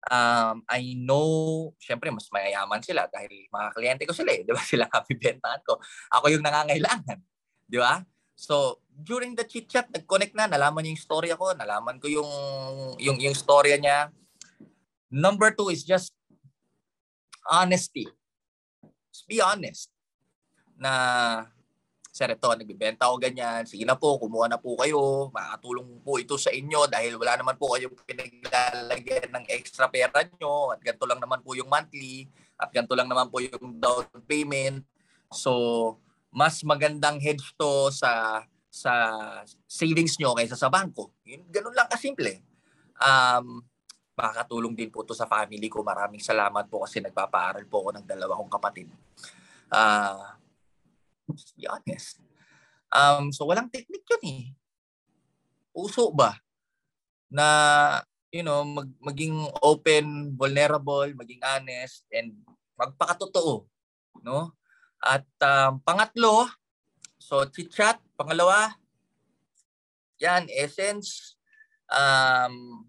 Um, 0.08 0.64
I 0.70 0.95
know, 0.95 1.74
syempre, 1.82 2.08
mas 2.14 2.30
mayayaman 2.32 2.80
sila 2.80 3.10
dahil 3.12 3.52
mga 3.52 3.68
kliyente 3.76 4.04
ko 4.08 4.14
sila 4.16 4.32
eh. 4.32 4.43
Di 4.47 4.54
ba? 4.56 4.62
Sila 4.64 4.86
kami 4.88 5.18
bentahan 5.18 5.60
ko. 5.68 5.82
Ako 6.14 6.32
yung 6.32 6.45
nangangailangan. 6.45 7.20
Di 7.68 7.78
ba? 7.82 8.00
So, 8.40 8.80
during 8.96 9.36
the 9.36 9.44
chit 9.44 9.68
chat, 9.68 9.92
nag-connect 9.92 10.32
na, 10.32 10.48
nalaman 10.48 10.88
niya 10.88 10.96
yung 10.96 11.04
story 11.04 11.30
ako, 11.36 11.60
nalaman 11.60 12.00
ko 12.00 12.08
yung 12.08 12.32
yung 12.96 13.20
yung 13.20 13.36
storya 13.36 13.76
niya. 13.76 14.16
Number 15.12 15.52
two 15.52 15.68
is 15.68 15.84
just 15.84 16.16
honesty. 17.44 18.08
Just 19.12 19.28
be 19.28 19.44
honest. 19.44 19.92
Na 20.80 20.94
sir, 22.16 22.32
ito, 22.32 22.48
nagbibenta 22.48 23.12
ako 23.12 23.20
ganyan. 23.20 23.68
Sige 23.68 23.84
na 23.84 24.00
po, 24.00 24.16
kumuha 24.16 24.48
na 24.48 24.56
po 24.56 24.80
kayo. 24.80 25.28
Makakatulong 25.36 26.00
po 26.00 26.16
ito 26.16 26.40
sa 26.40 26.56
inyo 26.56 26.88
dahil 26.88 27.20
wala 27.20 27.36
naman 27.36 27.60
po 27.60 27.76
kayong 27.76 27.96
pinaglalagyan 28.08 29.36
ng 29.36 29.46
extra 29.52 29.92
pera 29.92 30.24
nyo. 30.40 30.72
At 30.72 30.80
ganito 30.80 31.04
lang 31.04 31.20
naman 31.20 31.44
po 31.44 31.60
yung 31.60 31.68
monthly. 31.68 32.32
At 32.56 32.72
ganito 32.72 32.96
lang 32.96 33.12
naman 33.12 33.28
po 33.28 33.44
yung 33.44 33.84
down 33.84 34.08
payment. 34.24 34.88
So, 35.28 36.00
mas 36.30 36.62
magandang 36.62 37.18
hedge 37.18 37.44
to 37.58 37.90
sa 37.90 38.44
sa 38.70 38.94
savings 39.66 40.16
nyo 40.22 40.38
kaysa 40.38 40.54
sa 40.54 40.70
bangko. 40.70 41.10
Yun, 41.26 41.50
ganun 41.50 41.74
lang 41.74 41.90
kasimple. 41.90 42.46
Um, 43.02 43.66
makakatulong 44.14 44.78
din 44.78 44.94
po 44.94 45.02
to 45.02 45.18
sa 45.18 45.26
family 45.26 45.66
ko. 45.72 45.82
Maraming 45.82 46.22
salamat 46.22 46.70
po 46.70 46.86
kasi 46.86 47.02
nagpapaaral 47.02 47.66
po 47.66 47.82
ako 47.82 47.90
ng 47.98 48.06
dalawa 48.06 48.38
kong 48.38 48.54
kapatid. 48.54 48.88
Uh, 49.74 50.38
to 51.34 51.54
be 51.58 51.66
honest. 51.66 52.22
Um, 52.94 53.34
so 53.34 53.50
walang 53.50 53.74
technique 53.74 54.06
yun 54.06 54.24
eh. 54.28 54.44
Uso 55.74 56.14
ba? 56.14 56.38
Na, 57.30 57.46
you 58.30 58.42
know, 58.46 58.66
mag, 58.66 58.90
maging 59.02 59.38
open, 59.62 60.34
vulnerable, 60.38 61.10
maging 61.14 61.42
honest, 61.42 62.06
and 62.14 62.38
magpakatotoo. 62.78 63.66
No? 64.26 64.54
At 65.00 65.28
um, 65.39 65.80
pangatlo, 65.84 66.52
so 67.16 67.47
chit-chat. 67.47 68.00
Pangalawa, 68.20 68.76
yan, 70.20 70.52
essence, 70.52 71.39
um, 71.88 72.84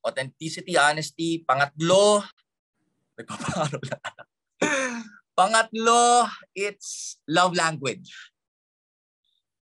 authenticity, 0.00 0.80
honesty. 0.80 1.44
Pangatlo, 1.44 2.24
nagpaparo 3.20 3.78
lang. 3.84 4.04
Pangatlo, 5.32 6.28
it's 6.56 7.20
love 7.28 7.52
language. 7.52 8.32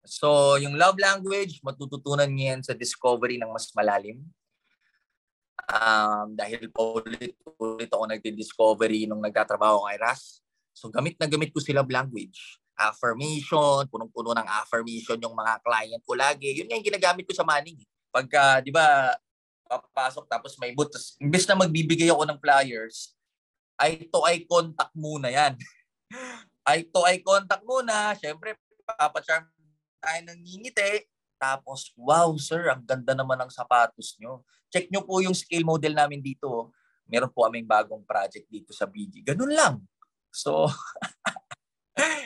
So, 0.04 0.60
yung 0.60 0.76
love 0.76 1.00
language, 1.00 1.64
matututunan 1.66 2.28
niyo 2.28 2.54
yan 2.54 2.62
sa 2.62 2.76
discovery 2.76 3.40
ng 3.40 3.50
mas 3.50 3.72
malalim. 3.72 4.22
Um, 5.64 6.36
dahil 6.36 6.68
paulit-ulit 6.70 7.88
ako 7.88 8.04
nagdi-discovery 8.12 9.08
nung 9.08 9.24
nagtatrabaho 9.24 9.88
kay 9.88 9.98
Ras. 9.98 10.44
So 10.74 10.90
gamit 10.90 11.16
na 11.22 11.30
gamit 11.30 11.54
ko 11.54 11.62
sila 11.62 11.86
language. 11.86 12.60
Affirmation, 12.74 13.86
punong-puno 13.86 14.34
ng 14.34 14.50
affirmation 14.50 15.22
yung 15.22 15.38
mga 15.38 15.62
client 15.62 16.02
ko 16.02 16.18
lagi. 16.18 16.58
Yun 16.58 16.66
nga 16.66 16.76
yung 16.82 16.90
ginagamit 16.90 17.24
ko 17.30 17.34
sa 17.38 17.46
manning. 17.46 17.78
Pagka, 18.10 18.66
di 18.66 18.74
ba, 18.74 19.14
papasok 19.70 20.26
tapos 20.26 20.58
may 20.58 20.74
boot. 20.74 20.90
Tapos, 20.90 21.14
imbes 21.22 21.46
na 21.46 21.58
magbibigay 21.58 22.10
ako 22.10 22.26
ng 22.26 22.42
flyers, 22.42 23.14
eye 23.78 24.10
to 24.10 24.22
eye 24.26 24.42
contact 24.46 24.94
muna 24.98 25.30
yan. 25.30 25.54
eye 26.70 26.86
to 26.90 27.02
eye 27.06 27.22
contact 27.22 27.62
muna. 27.62 28.18
Siyempre, 28.18 28.58
papacharm 28.86 29.46
tayo 30.02 30.20
ng 30.30 30.40
ngingiti. 30.42 31.06
Tapos, 31.38 31.92
wow 32.00 32.34
sir, 32.40 32.72
ang 32.74 32.82
ganda 32.82 33.14
naman 33.14 33.38
ng 33.38 33.52
sapatos 33.54 34.16
nyo. 34.18 34.42
Check 34.74 34.90
nyo 34.90 35.06
po 35.06 35.22
yung 35.22 35.36
scale 35.36 35.66
model 35.66 35.94
namin 35.94 36.24
dito. 36.24 36.74
Meron 37.06 37.30
po 37.30 37.46
aming 37.46 37.68
bagong 37.68 38.02
project 38.08 38.48
dito 38.48 38.72
sa 38.72 38.88
BG. 38.88 39.22
Ganun 39.22 39.52
lang. 39.52 39.76
So, 40.34 40.66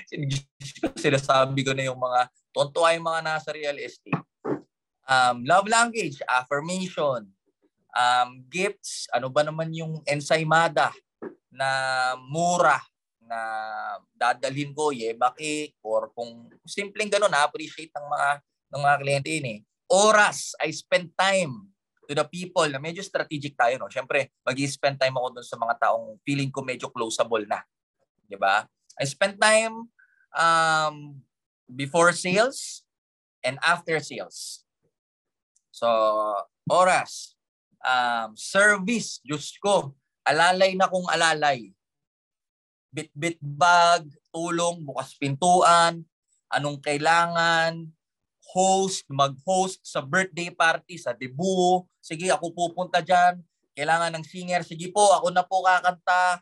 sinasabi 1.03 1.67
ko 1.67 1.75
na 1.75 1.91
yung 1.91 1.99
mga 1.99 2.31
tonto 2.55 2.87
ay 2.87 3.03
mga 3.03 3.21
nasa 3.21 3.51
real 3.51 3.75
estate. 3.83 4.23
Um, 5.07 5.43
love 5.43 5.67
language, 5.67 6.19
affirmation, 6.23 7.27
um, 7.95 8.29
gifts, 8.47 9.07
ano 9.11 9.27
ba 9.27 9.43
naman 9.43 9.71
yung 9.75 9.99
ensaymada 10.03 10.91
na 11.51 11.67
mura 12.27 12.79
na 13.27 13.39
dadalhin 14.15 14.71
ko, 14.71 14.95
yeba 14.95 15.35
cake, 15.35 15.75
or 15.83 16.11
kung 16.15 16.47
simpleng 16.63 17.11
ganun, 17.11 17.31
na-appreciate 17.31 17.91
ng 17.91 18.07
mga 18.07 18.29
ng 18.67 18.81
mga 18.83 18.97
kliyente 18.99 19.29
yun 19.31 19.47
eh. 19.47 19.59
Oras, 19.87 20.55
I 20.59 20.71
spend 20.75 21.15
time 21.15 21.71
to 22.07 22.15
the 22.15 22.23
people 22.27 22.67
na 22.67 22.79
medyo 22.79 23.03
strategic 23.03 23.55
tayo. 23.55 23.79
No? 23.79 23.91
Siyempre, 23.91 24.31
mag 24.43 24.55
spend 24.67 24.99
time 24.99 25.15
ako 25.15 25.39
dun 25.39 25.47
sa 25.47 25.59
mga 25.59 25.75
taong 25.87 26.19
feeling 26.23 26.51
ko 26.51 26.63
medyo 26.63 26.87
closeable 26.91 27.43
na. 27.47 27.63
'Di 28.27 28.37
ba? 28.37 28.67
I 28.99 29.03
spent 29.07 29.39
time 29.39 29.87
um, 30.35 30.95
before 31.67 32.11
sales 32.11 32.83
and 33.43 33.55
after 33.63 33.97
sales. 33.99 34.67
So, 35.71 35.87
oras, 36.67 37.37
um, 37.85 38.33
service, 38.33 39.21
Diyos 39.21 39.53
ko, 39.61 39.93
alalay 40.25 40.73
na 40.73 40.89
kung 40.89 41.05
alalay. 41.05 41.71
Bit-bit 42.89 43.37
bag, 43.37 44.09
tulong, 44.33 44.81
bukas 44.81 45.13
pintuan, 45.15 46.01
anong 46.49 46.81
kailangan, 46.81 47.85
host, 48.49 49.05
mag-host 49.11 49.83
sa 49.83 50.01
birthday 50.01 50.49
party, 50.49 50.97
sa 50.97 51.13
debut. 51.13 51.83
Sige, 52.01 52.31
ako 52.31 52.55
pupunta 52.55 53.03
dyan. 53.03 53.43
Kailangan 53.77 54.17
ng 54.17 54.25
singer. 54.25 54.65
Sige 54.65 54.89
po, 54.89 55.13
ako 55.13 55.29
na 55.29 55.45
po 55.45 55.61
kakanta. 55.61 56.41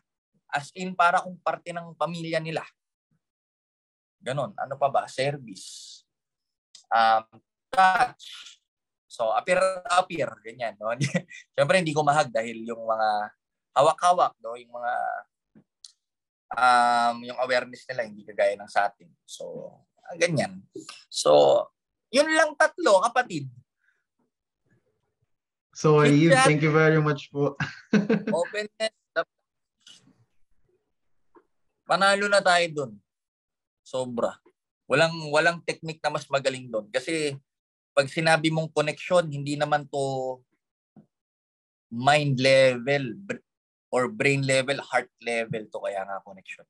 As 0.56 0.72
in, 0.72 0.96
para 0.96 1.20
kung 1.20 1.36
parte 1.44 1.76
ng 1.76 1.92
pamilya 1.92 2.40
nila. 2.40 2.64
Ganon. 4.24 4.56
Ano 4.56 4.80
pa 4.80 4.88
ba? 4.88 5.04
Service. 5.04 6.00
Um, 6.88 7.28
touch. 7.68 8.56
So, 9.04 9.28
appear, 9.36 9.60
appear. 9.92 10.32
Ganyan. 10.40 10.80
No? 10.80 10.96
Siyempre, 11.52 11.76
hindi 11.84 11.92
ko 11.92 12.00
mahag 12.00 12.32
dahil 12.32 12.64
yung 12.64 12.88
mga 12.88 13.08
hawak-hawak, 13.76 14.32
no? 14.40 14.56
yung 14.56 14.72
mga 14.72 14.92
um, 16.56 17.16
yung 17.20 17.38
awareness 17.44 17.84
nila 17.84 18.08
hindi 18.08 18.24
kagaya 18.24 18.56
ng 18.56 18.70
sa 18.72 18.88
atin. 18.88 19.12
So, 19.28 19.68
ganyan. 20.16 20.64
So, 21.12 21.64
yun 22.08 22.32
lang 22.32 22.56
tatlo, 22.56 23.04
kapatid. 23.04 23.52
So, 25.76 26.00
Ayib, 26.00 26.32
thank 26.48 26.64
you 26.64 26.72
very 26.72 26.96
much 27.04 27.28
po. 27.28 27.52
openness, 28.40 28.96
Panalo 31.86 32.26
na 32.26 32.42
tayo 32.42 32.66
dun. 32.68 32.92
Sobra. 33.86 34.34
Walang 34.90 35.30
walang 35.30 35.58
technique 35.62 36.02
na 36.02 36.10
mas 36.10 36.26
magaling 36.26 36.66
doon 36.66 36.86
kasi 36.90 37.38
pag 37.96 38.10
sinabi 38.12 38.52
mong 38.52 38.74
connection, 38.76 39.24
hindi 39.24 39.56
naman 39.56 39.88
to 39.88 40.36
mind 41.88 42.36
level 42.36 43.16
or 43.88 44.10
brain 44.12 44.44
level, 44.44 44.76
heart 44.84 45.08
level 45.24 45.64
to 45.64 45.78
kaya 45.80 46.04
nga 46.04 46.20
connection. 46.20 46.66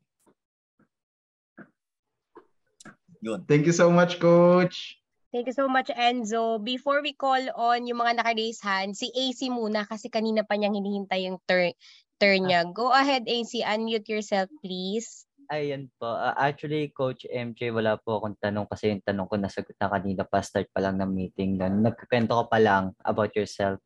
Yun. 3.24 3.42
Thank 3.48 3.66
you 3.66 3.74
so 3.74 3.90
much, 3.90 4.22
Coach. 4.22 5.00
Thank 5.34 5.50
you 5.50 5.56
so 5.56 5.66
much, 5.66 5.90
Enzo. 5.90 6.62
Before 6.62 7.02
we 7.02 7.12
call 7.12 7.42
on 7.58 7.84
yung 7.90 7.98
mga 7.98 8.22
naka-raise 8.22 8.62
hand, 8.62 8.94
si 8.94 9.10
AC 9.10 9.50
muna 9.50 9.82
kasi 9.82 10.06
kanina 10.06 10.46
pa 10.46 10.54
niyang 10.54 10.78
hinihintay 10.78 11.26
yung 11.26 11.42
turn, 11.44 11.74
turn 12.18 12.48
niya. 12.48 12.68
Go 12.70 12.92
ahead, 12.92 13.24
AC. 13.28 13.62
Unmute 13.62 14.08
yourself, 14.08 14.48
please. 14.60 15.26
Ayan 15.46 15.86
po. 16.02 16.10
Ah, 16.10 16.34
actually, 16.34 16.90
Coach 16.90 17.22
MJ, 17.30 17.70
wala 17.70 17.94
po 18.02 18.18
akong 18.18 18.34
tanong 18.42 18.66
kasi 18.66 18.90
yung 18.90 19.04
tanong 19.06 19.30
ko 19.30 19.38
nasagot 19.38 19.78
na 19.78 19.86
kanina 19.86 20.22
pa, 20.26 20.42
start 20.42 20.66
pa 20.74 20.82
lang 20.82 20.98
ng 20.98 21.06
meeting. 21.06 21.54
Nun. 21.54 21.86
Nagkikwento 21.86 22.34
ko 22.34 22.44
pa 22.50 22.58
lang 22.58 22.90
about 23.06 23.30
yourself. 23.38 23.78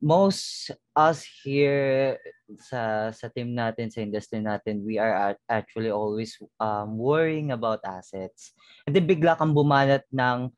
Most 0.00 0.72
us 0.96 1.28
here 1.44 2.16
sa 2.56 3.12
sa 3.12 3.28
team 3.28 3.52
natin, 3.52 3.92
sa 3.92 4.00
industry 4.00 4.40
natin, 4.40 4.80
we 4.80 4.96
are 4.96 5.36
at- 5.36 5.44
actually 5.52 5.92
always 5.92 6.40
um, 6.56 6.96
worrying 6.96 7.52
about 7.52 7.84
assets. 7.84 8.56
And 8.88 8.96
then 8.96 9.04
bigla 9.04 9.36
kang 9.36 9.52
bumanat 9.52 10.08
ng 10.08 10.56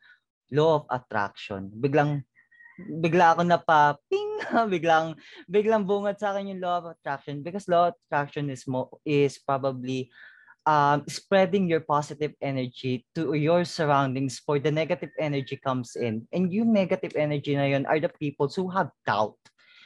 law 0.55 0.79
of 0.79 0.85
attraction. 0.95 1.75
Biglang 1.75 2.23
bigla 2.77 3.33
ako 3.33 3.43
na 3.49 3.57
pa 3.57 3.97
ping 4.12 4.37
biglang 4.74 5.16
biglang 5.49 5.89
bungat 5.89 6.20
sa 6.20 6.37
akin 6.37 6.53
yung 6.53 6.62
law 6.62 6.85
of 6.85 6.93
attraction 6.93 7.41
because 7.41 7.68
law 7.72 7.89
of 7.89 7.97
attraction 8.07 8.53
is 8.53 8.68
mo 8.68 8.93
is 9.09 9.41
probably 9.41 10.12
um, 10.66 11.07
spreading 11.09 11.70
your 11.70 11.81
positive 11.81 12.35
energy 12.43 13.07
to 13.14 13.33
your 13.39 13.64
surroundings 13.64 14.43
for 14.43 14.59
the 14.59 14.70
negative 14.70 15.14
energy 15.16 15.57
comes 15.57 15.97
in. 15.97 16.27
And 16.35 16.53
yung 16.53 16.74
negative 16.74 17.14
energy 17.14 17.55
na 17.55 17.70
yun 17.70 17.87
are 17.87 18.03
the 18.03 18.11
people 18.11 18.51
who 18.51 18.68
have 18.74 18.91
doubt, 19.07 19.39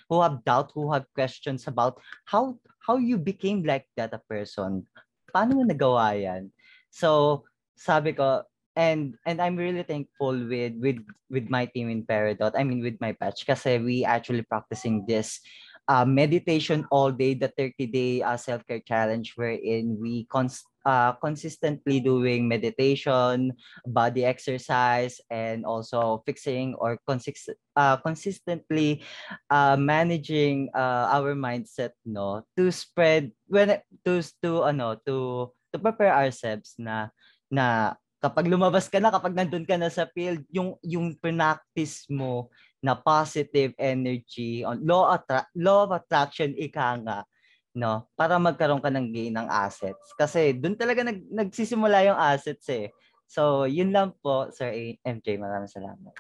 who 0.09 0.25
have 0.25 0.43
doubt, 0.43 0.73
who 0.75 0.91
have 0.91 1.07
questions 1.15 1.69
about 1.69 2.01
how 2.25 2.59
how 2.81 2.97
you 2.97 3.21
became 3.21 3.63
like 3.63 3.87
that 3.95 4.17
a 4.17 4.23
person. 4.25 4.89
Paano 5.31 5.61
mo 5.61 5.63
nagawa 5.63 6.17
yan? 6.17 6.51
So, 6.91 7.45
sabi 7.79 8.17
ko, 8.17 8.43
and 8.81 9.21
and 9.29 9.45
I'm 9.45 9.61
really 9.61 9.85
thankful 9.85 10.33
with 10.33 10.73
with 10.81 11.05
with 11.29 11.53
my 11.53 11.69
team 11.69 11.93
in 11.93 12.09
Peridot. 12.09 12.57
I 12.57 12.65
mean 12.65 12.81
with 12.81 12.97
my 12.97 13.13
batch 13.13 13.45
kasi 13.45 13.77
we 13.77 14.09
actually 14.09 14.41
practicing 14.49 15.05
this 15.05 15.37
uh, 15.85 16.09
meditation 16.09 16.89
all 16.89 17.13
day, 17.13 17.37
the 17.37 17.53
30 17.53 17.87
day 17.93 18.13
uh, 18.25 18.41
self 18.41 18.65
care 18.65 18.81
challenge 18.81 19.37
wherein 19.37 20.01
we 20.01 20.25
cons- 20.33 20.65
uh, 20.89 21.13
consistently 21.21 22.01
doing 22.01 22.49
meditation, 22.49 23.53
body 23.85 24.25
exercise, 24.25 25.21
and 25.29 25.69
also 25.69 26.25
fixing 26.25 26.73
or 26.81 26.97
consist- 27.05 27.61
uh, 27.77 28.01
consistently 28.01 29.05
uh, 29.53 29.77
managing 29.77 30.73
uh, 30.73 31.13
our 31.13 31.37
mindset 31.37 31.93
no 32.09 32.49
to 32.57 32.73
spread 32.73 33.29
when 33.45 33.77
to 34.09 34.25
to 34.41 34.65
ano 34.65 34.97
to 35.05 35.53
to 35.69 35.77
prepare 35.77 36.17
ourselves 36.17 36.79
na 36.81 37.13
na 37.53 37.99
kapag 38.21 38.53
lumabas 38.53 38.87
ka 38.87 39.01
na 39.01 39.09
kapag 39.09 39.33
nandun 39.33 39.65
ka 39.65 39.81
na 39.81 39.89
sa 39.89 40.05
field 40.13 40.45
yung 40.53 40.77
yung 40.85 41.17
practice 41.17 42.05
mo 42.13 42.53
na 42.85 42.93
positive 42.93 43.73
energy 43.81 44.61
on 44.61 44.85
law 44.85 45.17
attra- 45.17 45.49
law 45.57 45.89
of 45.89 45.97
attraction 45.97 46.53
ika 46.53 47.01
nga 47.01 47.25
no 47.73 48.05
para 48.13 48.37
magkaroon 48.37 48.85
ka 48.85 48.93
ng 48.93 49.09
gain 49.09 49.35
ng 49.41 49.49
assets 49.49 50.13
kasi 50.21 50.53
doon 50.53 50.77
talaga 50.77 51.01
nag, 51.01 51.25
nagsisimula 51.33 52.05
yung 52.13 52.21
assets 52.21 52.69
eh 52.69 52.93
so 53.25 53.65
yun 53.65 53.89
lang 53.89 54.13
po 54.21 54.53
sir 54.53 54.69
MJ 55.01 55.41
maraming 55.41 55.73
salamat 55.73 56.13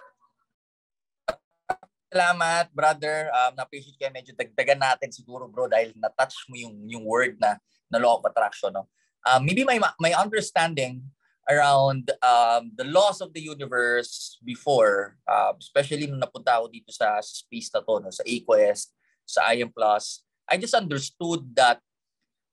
Salamat, 2.11 2.75
brother. 2.75 3.31
Um, 3.31 3.55
na-appreciate 3.55 3.95
yan. 4.03 4.11
Medyo 4.11 4.35
dagdagan 4.35 4.83
natin 4.83 5.15
siguro, 5.15 5.47
bro, 5.47 5.71
dahil 5.71 5.95
na-touch 5.95 6.51
mo 6.51 6.59
yung, 6.59 6.75
yung 6.91 7.07
word 7.07 7.39
na, 7.39 7.55
na 7.87 8.03
law 8.03 8.19
of 8.19 8.27
attraction. 8.27 8.75
No? 8.75 8.91
Um, 9.23 9.47
maybe 9.47 9.63
my, 9.63 9.79
my 9.79 10.11
understanding 10.19 11.07
around 11.51 12.15
um, 12.23 12.71
the 12.79 12.87
laws 12.87 13.21
of 13.21 13.35
the 13.35 13.43
universe 13.43 14.39
before, 14.47 15.19
uh, 15.27 15.53
especially 15.59 16.07
nung 16.07 16.23
napunta 16.23 16.63
ako 16.63 16.71
dito 16.71 16.95
sa, 16.95 17.19
space 17.19 17.75
na 17.75 17.83
to, 17.83 17.99
no, 17.99 18.15
sa 18.15 18.23
Aquest, 18.23 18.95
sa 19.27 19.51
IM 19.51 19.75
Plus, 19.75 20.23
I 20.47 20.57
just 20.57 20.75
understood 20.75 21.43
that 21.59 21.83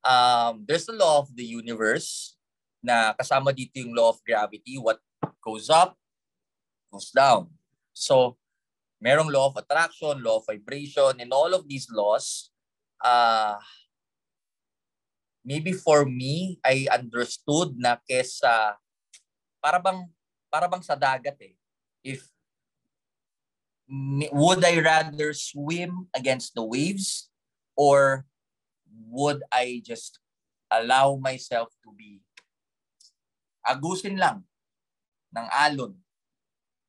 um, 0.01 0.65
there's 0.65 0.89
the 0.89 0.97
law 0.97 1.21
of 1.21 1.29
the 1.33 1.45
universe 1.45 2.37
na 2.81 3.13
kasama 3.13 3.53
dito 3.53 3.77
yung 3.77 3.93
law 3.93 4.13
of 4.13 4.21
gravity. 4.25 4.81
What 4.81 4.97
goes 5.41 5.69
up, 5.69 5.93
goes 6.89 7.13
down. 7.13 7.53
So, 7.93 8.37
merong 9.01 9.29
law 9.29 9.53
of 9.53 9.57
attraction, 9.57 10.21
law 10.25 10.41
of 10.41 10.49
vibration, 10.49 11.21
and 11.21 11.29
all 11.33 11.53
of 11.53 11.69
these 11.69 11.89
laws, 11.89 12.49
uh, 13.01 13.57
maybe 15.45 15.73
for 15.73 16.05
me, 16.05 16.59
I 16.65 16.87
understood 16.91 17.77
na 17.77 17.97
kesa, 18.03 18.77
para 19.67 19.83
bang, 19.83 20.07
para 20.47 20.71
bang 20.71 20.79
sa 20.79 20.95
dagat 20.95 21.35
eh. 21.43 21.59
If, 21.99 22.23
would 24.31 24.63
I 24.63 24.79
rather 24.79 25.35
swim 25.35 26.07
against 26.15 26.55
the 26.55 26.63
waves 26.63 27.27
or 27.75 28.23
would 29.11 29.43
I 29.51 29.83
just 29.83 30.23
allow 30.71 31.19
myself 31.19 31.75
to 31.83 31.91
be 31.91 32.23
agusin 33.67 34.15
lang 34.15 34.47
ng 35.35 35.47
alon 35.51 35.99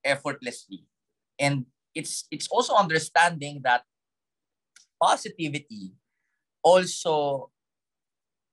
effortlessly. 0.07 0.87
And 1.35 1.67
it's 1.99 2.31
it's 2.31 2.47
also 2.47 2.79
understanding 2.79 3.63
that 3.67 3.83
positivity 5.03 5.99
also 6.63 7.51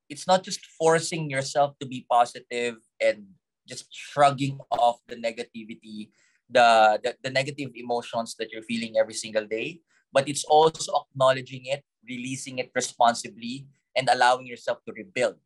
it's 0.10 0.26
not 0.26 0.42
just 0.42 0.62
forcing 0.78 1.30
yourself 1.30 1.78
to 1.82 1.86
be 1.86 2.06
positive 2.10 2.78
and 3.02 3.38
just 3.68 3.90
shrugging 3.90 4.62
off 4.72 5.02
the 5.10 5.18
negativity 5.18 6.10
the, 6.50 7.00
the 7.02 7.12
the 7.24 7.32
negative 7.34 7.72
emotions 7.74 8.36
that 8.38 8.52
you're 8.52 8.66
feeling 8.66 8.98
every 8.98 9.14
single 9.14 9.46
day. 9.46 9.82
But 10.14 10.30
it's 10.30 10.46
also 10.46 10.94
acknowledging 10.94 11.66
it 11.66 11.84
releasing 12.08 12.60
it 12.60 12.72
responsibly 12.76 13.68
and 13.98 14.08
allowing 14.10 14.46
yourself 14.46 14.80
to 14.86 14.94
rebuild. 14.94 15.42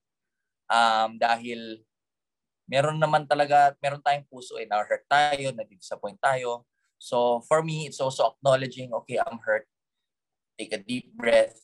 Um 0.70 1.18
dahil 1.18 1.82
meron 2.70 3.02
naman 3.02 3.26
talaga 3.26 3.74
meron 3.82 4.04
tayong 4.04 4.28
puso 4.30 4.60
eh 4.62 4.70
na 4.70 4.84
hurt 4.84 5.08
tayo 5.10 5.50
na 5.56 5.66
disappoint 5.66 6.20
tayo. 6.22 6.68
So 7.00 7.42
for 7.48 7.64
me 7.64 7.88
it's 7.88 8.04
also 8.04 8.36
acknowledging 8.36 8.94
okay 9.04 9.18
i'm 9.18 9.40
hurt. 9.42 9.66
Take 10.60 10.76
a 10.76 10.82
deep 10.84 11.16
breath. 11.16 11.56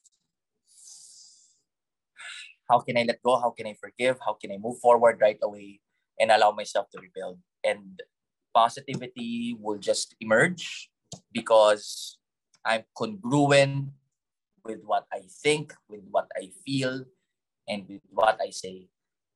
How 2.66 2.82
can 2.82 2.98
i 2.98 3.06
let 3.06 3.22
go? 3.22 3.38
How 3.38 3.54
can 3.54 3.70
i 3.70 3.76
forgive? 3.78 4.18
How 4.24 4.34
can 4.34 4.50
i 4.50 4.58
move 4.58 4.82
forward 4.82 5.22
right 5.22 5.38
away 5.44 5.85
and 6.20 6.32
allow 6.32 6.52
myself 6.52 6.88
to 6.92 7.00
rebuild. 7.00 7.40
And 7.64 8.02
positivity 8.54 9.56
will 9.60 9.78
just 9.78 10.16
emerge 10.22 10.90
because 11.32 12.18
i'm 12.64 12.84
congruent 12.96 13.92
with 14.64 14.80
what 14.86 15.04
i 15.12 15.22
think 15.44 15.74
with 15.90 16.02
what 16.10 16.28
i 16.40 16.50
feel 16.66 17.04
and 17.68 17.84
with 17.90 18.02
what 18.10 18.40
i 18.42 18.50
say. 18.50 18.88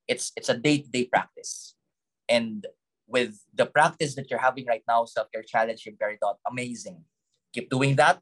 It's 0.07 0.31
it's 0.35 0.49
a 0.49 0.57
day-to-day 0.57 1.05
practice. 1.05 1.75
And 2.25 2.65
with 3.05 3.37
the 3.53 3.65
practice 3.65 4.15
that 4.15 4.29
you're 4.29 4.41
having 4.41 4.65
right 4.65 4.81
now 4.87 5.05
self-care 5.05 5.43
challenge 5.43 5.85
in 5.85 5.97
Peridot, 5.97 6.37
amazing. 6.49 7.05
Keep 7.53 7.69
doing 7.69 7.95
that 7.97 8.21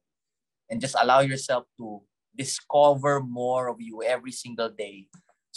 and 0.70 0.82
just 0.82 0.95
allow 0.99 1.20
yourself 1.20 1.64
to 1.78 2.01
discover 2.36 3.20
more 3.20 3.68
of 3.68 3.80
you 3.80 4.03
every 4.03 4.32
single 4.32 4.70
day 4.70 5.08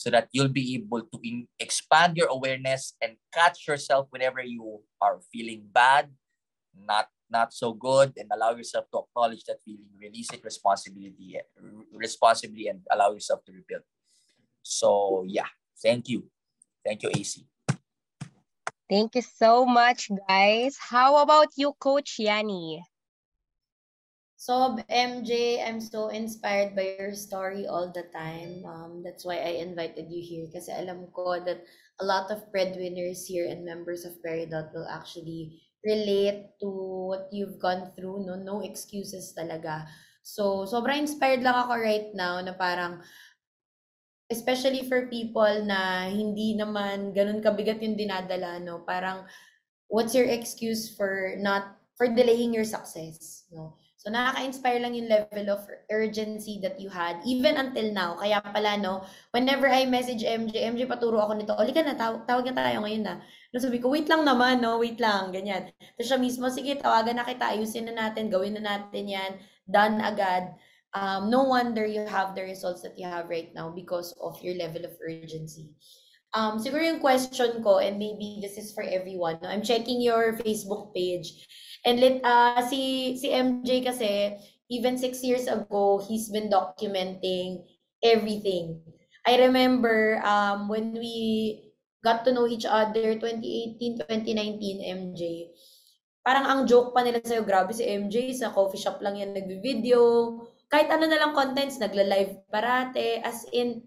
so 0.01 0.09
that 0.09 0.33
you'll 0.33 0.49
be 0.49 0.81
able 0.81 1.05
to 1.05 1.21
in- 1.23 1.45
expand 1.61 2.17
your 2.17 2.33
awareness 2.33 2.97
and 3.05 3.21
catch 3.37 3.69
yourself 3.69 4.09
whenever 4.09 4.41
you 4.41 4.81
are 4.97 5.21
feeling 5.29 5.61
bad 5.69 6.09
not 6.73 7.13
not 7.29 7.53
so 7.53 7.75
good 7.77 8.17
and 8.17 8.25
allow 8.33 8.57
yourself 8.57 8.89
to 8.89 9.05
acknowledge 9.05 9.45
that 9.45 9.61
feeling 9.61 9.85
release 10.01 10.33
it 10.33 10.41
responsibility 10.43 11.37
eh, 11.37 11.45
responsibly 11.93 12.67
and 12.73 12.81
allow 12.91 13.13
yourself 13.13 13.45
to 13.45 13.53
rebuild 13.53 13.85
so 14.63 15.23
yeah 15.29 15.53
thank 15.85 16.09
you 16.09 16.25
thank 16.81 17.03
you 17.05 17.11
ac 17.13 17.45
Thank 18.91 19.15
you 19.15 19.23
so 19.23 19.65
much, 19.65 20.11
guys. 20.27 20.75
How 20.75 21.23
about 21.23 21.55
you, 21.55 21.79
Coach 21.79 22.19
Yanni? 22.19 22.83
So, 24.41 24.73
MJ, 24.89 25.61
I'm 25.61 25.85
so 25.85 26.09
inspired 26.09 26.73
by 26.73 26.97
your 26.97 27.13
story 27.13 27.69
all 27.69 27.93
the 27.93 28.09
time. 28.09 28.65
Um, 28.65 29.05
that's 29.05 29.21
why 29.21 29.37
I 29.37 29.61
invited 29.61 30.09
you 30.09 30.25
here 30.25 30.49
kasi 30.49 30.73
alam 30.73 31.13
ko 31.13 31.45
that 31.45 31.61
a 32.01 32.05
lot 32.09 32.33
of 32.33 32.49
breadwinners 32.49 33.29
here 33.29 33.45
and 33.45 33.69
members 33.69 34.09
of 34.09 34.17
Peridot 34.25 34.73
will 34.73 34.89
actually 34.89 35.61
relate 35.85 36.57
to 36.65 36.73
what 37.13 37.29
you've 37.29 37.61
gone 37.61 37.93
through. 37.93 38.25
No, 38.25 38.41
no 38.41 38.65
excuses 38.65 39.37
talaga. 39.37 39.85
So, 40.25 40.65
sobrang 40.65 41.05
inspired 41.05 41.45
lang 41.45 41.61
ako 41.61 41.77
right 41.77 42.09
now 42.17 42.41
na 42.41 42.57
parang 42.57 43.05
especially 44.33 44.89
for 44.89 45.05
people 45.13 45.69
na 45.69 46.09
hindi 46.09 46.57
naman 46.57 47.13
ganun 47.13 47.45
kabigat 47.45 47.85
yung 47.85 47.93
dinadala, 47.93 48.57
no? 48.57 48.89
Parang, 48.89 49.21
what's 49.93 50.17
your 50.17 50.33
excuse 50.33 50.89
for 50.89 51.37
not, 51.37 51.77
for 51.93 52.09
delaying 52.09 52.57
your 52.57 52.65
success, 52.65 53.45
no? 53.53 53.77
So, 54.01 54.09
nakaka-inspire 54.09 54.81
lang 54.81 54.97
yung 54.97 55.13
level 55.13 55.53
of 55.53 55.61
urgency 55.93 56.57
that 56.65 56.81
you 56.81 56.89
had, 56.89 57.21
even 57.29 57.61
until 57.61 57.93
now. 57.93 58.17
Kaya 58.17 58.41
pala, 58.41 58.81
no, 58.81 59.05
whenever 59.37 59.69
I 59.69 59.85
message 59.85 60.25
MJ, 60.25 60.73
MJ, 60.73 60.89
paturo 60.89 61.21
ako 61.21 61.37
nito, 61.37 61.53
oli 61.53 61.69
ka 61.69 61.85
na, 61.85 61.93
taw- 61.93 62.25
tawag 62.25 62.49
na 62.49 62.57
tayo 62.57 62.81
ngayon 62.81 63.05
na. 63.05 63.21
No, 63.53 63.61
sabi 63.61 63.77
ko, 63.77 63.93
wait 63.93 64.09
lang 64.09 64.25
naman, 64.25 64.65
no, 64.65 64.81
wait 64.81 64.97
lang, 64.97 65.37
ganyan. 65.37 65.69
Tapos 65.77 66.09
siya 66.09 66.17
mismo, 66.17 66.49
sige, 66.49 66.81
tawagan 66.81 67.21
na 67.21 67.29
kita, 67.29 67.53
ayusin 67.53 67.93
na 67.93 68.09
natin, 68.09 68.33
gawin 68.33 68.57
na 68.57 68.65
natin 68.65 69.05
yan, 69.05 69.37
done 69.69 70.01
agad. 70.01 70.57
Um, 70.97 71.29
no 71.29 71.45
wonder 71.45 71.85
you 71.85 72.09
have 72.09 72.33
the 72.33 72.41
results 72.41 72.81
that 72.81 72.97
you 72.97 73.05
have 73.05 73.29
right 73.29 73.53
now 73.53 73.69
because 73.69 74.17
of 74.17 74.41
your 74.41 74.57
level 74.57 74.81
of 74.89 74.97
urgency. 75.05 75.77
Um, 76.33 76.57
siguro 76.57 76.89
yung 76.89 77.05
question 77.05 77.61
ko, 77.61 77.85
and 77.85 78.01
maybe 78.01 78.41
this 78.41 78.57
is 78.57 78.73
for 78.73 78.81
everyone, 78.81 79.43
no? 79.43 79.53
I'm 79.53 79.67
checking 79.67 80.01
your 80.01 80.39
Facebook 80.41 80.95
page. 80.97 81.45
And 81.85 81.97
let, 82.01 82.21
uh, 82.25 82.61
si, 82.69 83.17
si 83.17 83.33
MJ 83.33 83.85
kasi, 83.85 84.37
even 84.69 84.97
six 85.01 85.25
years 85.25 85.49
ago, 85.49 85.99
he's 86.05 86.29
been 86.29 86.53
documenting 86.53 87.65
everything. 88.05 88.81
I 89.27 89.37
remember 89.37 90.21
um, 90.25 90.69
when 90.69 90.93
we 90.93 91.65
got 92.05 92.25
to 92.25 92.33
know 92.33 92.49
each 92.49 92.65
other, 92.65 93.17
2018, 93.17 94.07
2019, 94.09 94.81
MJ, 94.81 95.23
parang 96.25 96.47
ang 96.49 96.61
joke 96.65 96.93
pa 96.93 97.05
nila 97.05 97.21
sa'yo, 97.21 97.45
grabe 97.45 97.73
si 97.73 97.85
MJ, 97.85 98.33
sa 98.33 98.53
coffee 98.53 98.81
shop 98.81 99.01
lang 99.05 99.21
yan 99.21 99.37
nagbi-video. 99.37 100.37
Kahit 100.71 100.89
ano 100.89 101.05
na 101.09 101.19
lang 101.21 101.37
contents, 101.37 101.77
nagla-live 101.77 102.47
parate. 102.49 103.21
As 103.21 103.45
in, 103.53 103.85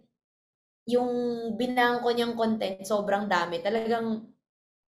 yung 0.84 1.10
binangko 1.56 2.12
niyang 2.12 2.36
content, 2.36 2.84
sobrang 2.84 3.32
dami. 3.32 3.64
Talagang 3.64 4.28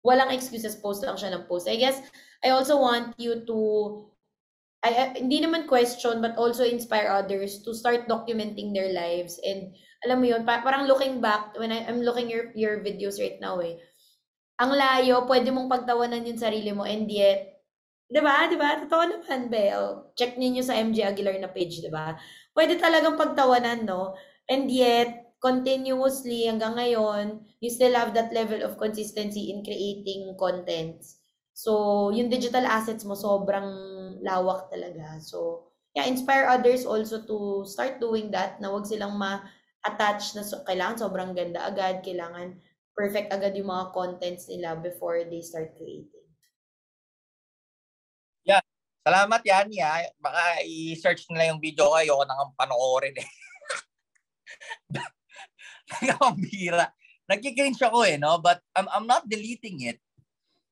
walang 0.06 0.36
excuses, 0.36 0.78
post 0.78 1.02
lang 1.02 1.18
siya 1.18 1.34
ng 1.34 1.48
post. 1.48 1.72
I 1.72 1.80
guess, 1.80 2.04
I 2.46 2.54
also 2.54 2.78
want 2.78 3.18
you 3.18 3.42
to 3.50 3.58
I, 4.86 5.18
hindi 5.18 5.42
naman 5.42 5.66
question 5.66 6.22
but 6.22 6.38
also 6.38 6.62
inspire 6.62 7.10
others 7.10 7.66
to 7.66 7.74
start 7.74 8.06
documenting 8.06 8.70
their 8.70 8.94
lives. 8.94 9.42
And 9.42 9.74
alam 10.06 10.22
mo 10.22 10.30
yun 10.30 10.46
pa, 10.46 10.62
parang 10.62 10.86
looking 10.86 11.18
back 11.18 11.58
when 11.58 11.74
I, 11.74 11.90
I'm 11.90 12.06
looking 12.06 12.30
your 12.30 12.54
your 12.54 12.86
videos 12.86 13.18
right 13.18 13.42
now 13.42 13.58
eh 13.66 13.82
ang 14.56 14.72
layo 14.72 15.28
pwede 15.28 15.52
mong 15.52 15.68
pagtawanan 15.68 16.24
yung 16.24 16.40
sarili 16.40 16.72
mo 16.72 16.88
and 16.88 17.12
yet 17.12 17.60
'di 18.08 18.22
ba? 18.24 18.48
'di 18.48 18.56
ba? 18.56 18.80
Totoo 18.86 19.04
naman 19.04 19.52
be 19.52 19.74
oh, 19.76 20.16
check 20.16 20.40
niyo 20.40 20.64
sa 20.64 20.80
MJ 20.80 21.04
Aguilar 21.12 21.36
na 21.44 21.52
page 21.52 21.84
'di 21.84 21.92
ba? 21.92 22.16
Pwede 22.56 22.80
talagang 22.80 23.20
pagtawanan 23.20 23.84
no? 23.84 24.16
And 24.48 24.72
yet 24.72 25.36
continuously 25.44 26.48
hanggang 26.48 26.80
ngayon 26.80 27.44
you 27.60 27.68
still 27.68 27.92
have 27.94 28.16
that 28.16 28.32
level 28.32 28.64
of 28.64 28.80
consistency 28.80 29.52
in 29.52 29.62
creating 29.68 30.40
contents 30.40 31.20
So, 31.56 32.12
yung 32.12 32.28
digital 32.28 32.68
assets 32.68 33.08
mo 33.08 33.16
sobrang 33.16 33.72
lawak 34.20 34.68
talaga. 34.68 35.24
So, 35.24 35.72
yeah, 35.96 36.04
inspire 36.04 36.52
others 36.52 36.84
also 36.84 37.24
to 37.24 37.64
start 37.64 38.04
doing 38.04 38.28
that 38.36 38.60
na 38.60 38.68
wag 38.68 38.84
silang 38.84 39.16
ma-attach 39.16 40.36
na 40.36 40.44
so, 40.44 40.68
kailangan 40.68 41.08
sobrang 41.08 41.32
ganda 41.32 41.64
agad, 41.64 42.04
kailangan 42.04 42.60
perfect 42.92 43.32
agad 43.32 43.56
yung 43.56 43.72
mga 43.72 43.96
contents 43.96 44.52
nila 44.52 44.76
before 44.76 45.24
they 45.24 45.40
start 45.40 45.72
creating. 45.80 46.28
Yeah. 48.44 48.60
Salamat 49.08 49.40
yan, 49.48 49.72
ya. 49.72 50.12
Baka 50.20 50.60
i-search 50.68 51.24
nila 51.32 51.56
yung 51.56 51.64
video 51.64 51.88
ko. 51.88 51.96
Ayoko 51.96 52.28
nang 52.28 52.52
panoorin 52.60 53.16
eh. 53.16 53.30
Nakakambira. 56.04 56.92
Nagkikringe 57.32 57.80
ako 57.80 58.04
eh, 58.04 58.20
no? 58.20 58.44
But 58.44 58.60
I'm, 58.76 58.92
I'm 58.92 59.08
not 59.08 59.24
deleting 59.24 59.88
it 59.88 60.04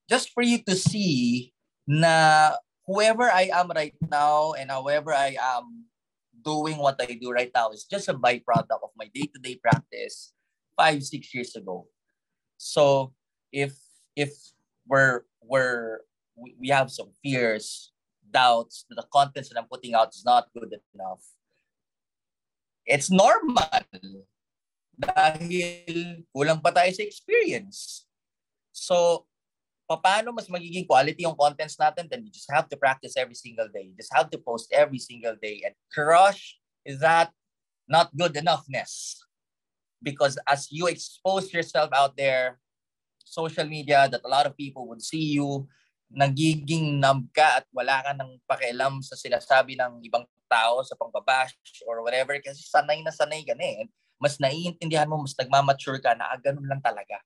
just 0.09 0.31
for 0.31 0.43
you 0.43 0.59
to 0.67 0.75
see 0.75 1.53
na 1.87 2.55
whoever 2.87 3.31
I 3.31 3.49
am 3.53 3.71
right 3.71 3.95
now 4.11 4.53
and 4.53 4.71
however 4.71 5.13
I 5.13 5.35
am 5.39 5.87
doing 6.43 6.77
what 6.77 6.99
I 6.99 7.17
do 7.19 7.31
right 7.31 7.51
now 7.55 7.71
is 7.71 7.85
just 7.87 8.09
a 8.09 8.13
byproduct 8.13 8.83
of 8.83 8.91
my 8.97 9.07
day-to-day 9.13 9.59
practice 9.63 10.33
five, 10.75 11.03
six 11.03 11.33
years 11.33 11.55
ago. 11.55 11.87
So 12.57 13.13
if 13.51 13.73
if 14.15 14.31
we're 14.87 15.23
we're 15.41 16.03
we, 16.35 16.69
have 16.69 16.89
some 16.91 17.11
fears, 17.21 17.93
doubts 18.31 18.85
that 18.89 18.95
the 18.95 19.07
contents 19.13 19.49
that 19.49 19.59
I'm 19.59 19.69
putting 19.69 19.93
out 19.93 20.09
is 20.15 20.25
not 20.25 20.49
good 20.53 20.73
enough, 20.95 21.21
it's 22.85 23.11
normal. 23.11 23.69
Dahil 24.93 26.25
kulang 26.33 26.61
pa 26.61 26.69
tayo 26.69 26.93
sa 26.93 27.01
experience. 27.01 28.05
So 28.73 29.25
paano 29.87 30.31
mas 30.31 30.47
magiging 30.47 30.87
quality 30.87 31.27
yung 31.27 31.35
contents 31.35 31.75
natin, 31.75 32.07
then 32.07 32.23
you 32.23 32.31
just 32.31 32.47
have 32.47 32.67
to 32.71 32.79
practice 32.79 33.19
every 33.19 33.35
single 33.35 33.67
day. 33.67 33.91
You 33.91 33.95
just 33.99 34.13
have 34.15 34.31
to 34.31 34.39
post 34.39 34.71
every 34.71 34.99
single 34.99 35.35
day 35.35 35.63
and 35.67 35.75
crush 35.91 36.59
that 36.87 37.31
not 37.87 38.11
good 38.15 38.33
enoughness. 38.39 39.19
Because 40.03 40.39
as 40.47 40.67
you 40.71 40.87
expose 40.87 41.51
yourself 41.51 41.91
out 41.91 42.15
there, 42.15 42.59
social 43.23 43.67
media, 43.67 44.07
that 44.11 44.23
a 44.23 44.31
lot 44.31 44.47
of 44.47 44.55
people 44.55 44.87
would 44.87 45.03
see 45.03 45.35
you, 45.35 45.67
nagiging 46.11 46.99
numb 46.99 47.31
ka 47.31 47.63
at 47.63 47.65
wala 47.71 48.03
ka 48.03 48.11
nang 48.13 48.37
pakialam 48.45 48.99
sa 49.01 49.15
sinasabi 49.15 49.79
ng 49.79 50.03
ibang 50.05 50.27
tao 50.51 50.83
sa 50.83 50.93
pangbabash 50.93 51.55
or 51.87 52.03
whatever 52.05 52.37
kasi 52.37 52.61
sanay 52.61 53.01
na 53.01 53.11
sanay 53.11 53.41
ka 53.43 53.55
eh. 53.57 53.87
Mas 54.19 54.39
naiintindihan 54.39 55.09
mo, 55.09 55.19
mas 55.19 55.35
nagmamature 55.35 55.99
ka 55.99 56.15
na 56.15 56.31
ah, 56.31 56.39
ganun 56.39 56.67
lang 56.67 56.79
talaga 56.79 57.19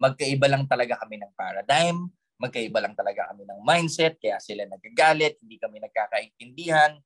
magkaiba 0.00 0.48
lang 0.48 0.64
talaga 0.64 0.96
kami 0.96 1.20
ng 1.20 1.32
paradigm, 1.36 2.08
magkaiba 2.40 2.80
lang 2.80 2.96
talaga 2.96 3.28
kami 3.28 3.44
ng 3.44 3.60
mindset, 3.60 4.16
kaya 4.16 4.40
sila 4.40 4.64
nagagalit, 4.64 5.36
hindi 5.44 5.60
kami 5.60 5.76
nagkakaintindihan. 5.84 6.96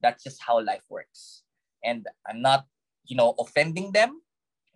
That's 0.00 0.24
just 0.24 0.40
how 0.40 0.56
life 0.64 0.82
works. 0.88 1.44
And 1.84 2.08
I'm 2.24 2.40
not, 2.40 2.64
you 3.04 3.12
know, 3.12 3.36
offending 3.36 3.92
them. 3.92 4.24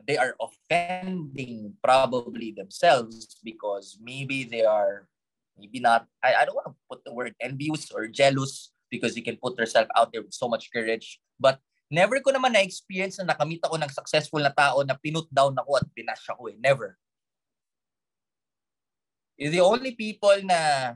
They 0.04 0.20
are 0.20 0.36
offending 0.36 1.74
probably 1.80 2.52
themselves 2.52 3.40
because 3.40 3.96
maybe 3.96 4.44
they 4.44 4.62
are, 4.62 5.08
maybe 5.56 5.80
not, 5.80 6.06
I, 6.20 6.36
I 6.36 6.42
don't 6.44 6.54
want 6.54 6.68
to 6.68 6.76
put 6.86 7.02
the 7.02 7.16
word 7.16 7.32
envious 7.40 7.88
or 7.90 8.06
jealous 8.06 8.70
because 8.92 9.16
you 9.16 9.24
can 9.24 9.40
put 9.40 9.58
yourself 9.58 9.88
out 9.96 10.12
there 10.12 10.22
with 10.22 10.36
so 10.36 10.48
much 10.48 10.68
courage. 10.68 11.18
But 11.40 11.58
never 11.88 12.20
ko 12.20 12.30
naman 12.30 12.52
na-experience 12.52 13.18
na 13.18 13.32
nakamit 13.32 13.64
ako 13.64 13.80
ng 13.80 13.90
successful 13.90 14.44
na 14.44 14.52
tao 14.52 14.84
na 14.84 14.94
pinut 15.00 15.26
down 15.32 15.56
ako 15.56 15.80
at 15.80 15.88
binash 15.96 16.28
ako 16.28 16.52
eh. 16.52 16.56
Never 16.60 17.00
the 19.38 19.62
only 19.62 19.94
people 19.94 20.34
na 20.42 20.94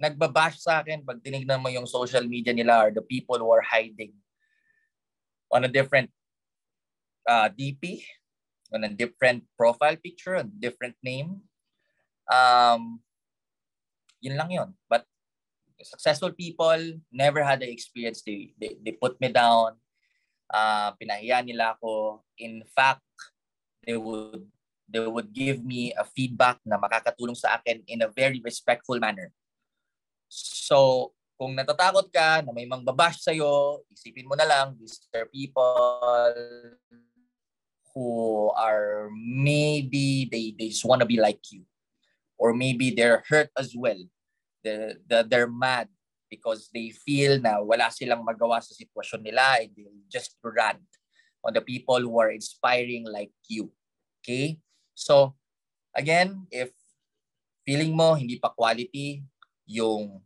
nagbabash 0.00 0.56
sa 0.64 0.80
akin 0.80 1.04
pag 1.04 1.20
tinignan 1.20 1.60
mo 1.60 1.68
yung 1.68 1.84
social 1.84 2.24
media 2.24 2.56
nila 2.56 2.88
are 2.88 2.92
the 2.94 3.04
people 3.04 3.36
who 3.36 3.50
are 3.52 3.62
hiding 3.62 4.16
on 5.52 5.68
a 5.68 5.70
different 5.70 6.08
uh, 7.28 7.52
DP, 7.52 8.00
on 8.72 8.84
a 8.84 8.92
different 8.92 9.44
profile 9.58 9.96
picture, 10.00 10.40
on 10.40 10.48
different 10.56 10.96
name. 11.04 11.44
Um, 12.30 13.04
yun 14.24 14.36
lang 14.40 14.50
yun. 14.50 14.70
But 14.88 15.04
successful 15.82 16.32
people 16.32 17.00
never 17.12 17.44
had 17.44 17.60
the 17.60 17.68
experience. 17.70 18.22
They, 18.24 18.54
they, 18.56 18.80
they 18.80 18.92
put 18.92 19.20
me 19.20 19.28
down. 19.28 19.76
Uh, 20.48 20.96
pinahiya 20.96 21.44
nila 21.44 21.76
ako. 21.76 22.24
In 22.38 22.64
fact, 22.72 23.04
they 23.84 23.96
would 23.96 24.48
they 24.88 25.04
would 25.04 25.30
give 25.36 25.60
me 25.60 25.92
a 25.92 26.02
feedback 26.02 26.56
na 26.64 26.80
makakatulong 26.80 27.36
sa 27.36 27.60
akin 27.60 27.84
in 27.84 28.00
a 28.00 28.08
very 28.08 28.40
respectful 28.40 28.96
manner. 28.96 29.28
So, 30.32 31.12
kung 31.36 31.54
natatakot 31.54 32.08
ka 32.08 32.42
na 32.42 32.50
may 32.56 32.64
mangbabash 32.64 33.20
sa'yo, 33.20 33.84
isipin 33.92 34.26
mo 34.26 34.34
na 34.34 34.48
lang, 34.48 34.74
these 34.80 34.96
are 35.12 35.28
people 35.28 36.00
who 37.92 38.48
are 38.56 39.12
maybe 39.14 40.26
they, 40.26 40.56
they 40.56 40.72
just 40.72 40.88
want 40.88 41.04
to 41.04 41.08
be 41.08 41.20
like 41.20 41.40
you. 41.52 41.62
Or 42.40 42.54
maybe 42.54 42.90
they're 42.90 43.22
hurt 43.28 43.50
as 43.58 43.74
well. 43.76 43.98
The, 44.64 44.98
the, 45.06 45.26
they're 45.28 45.50
mad 45.50 45.88
because 46.30 46.68
they 46.72 46.90
feel 46.90 47.40
na 47.40 47.60
wala 47.60 47.90
silang 47.90 48.24
magawa 48.24 48.62
sa 48.62 48.76
sitwasyon 48.76 49.24
nila 49.24 49.62
and 49.62 49.70
they'll 49.74 50.06
just 50.10 50.36
rant 50.44 50.84
on 51.44 51.54
the 51.54 51.62
people 51.62 51.98
who 51.98 52.18
are 52.20 52.30
inspiring 52.30 53.06
like 53.06 53.32
you. 53.48 53.70
Okay? 54.22 54.58
So, 54.98 55.38
again, 55.94 56.42
if 56.50 56.74
feeling 57.62 57.94
mo 57.94 58.18
hindi 58.18 58.34
pa 58.34 58.50
quality 58.50 59.22
yung 59.70 60.18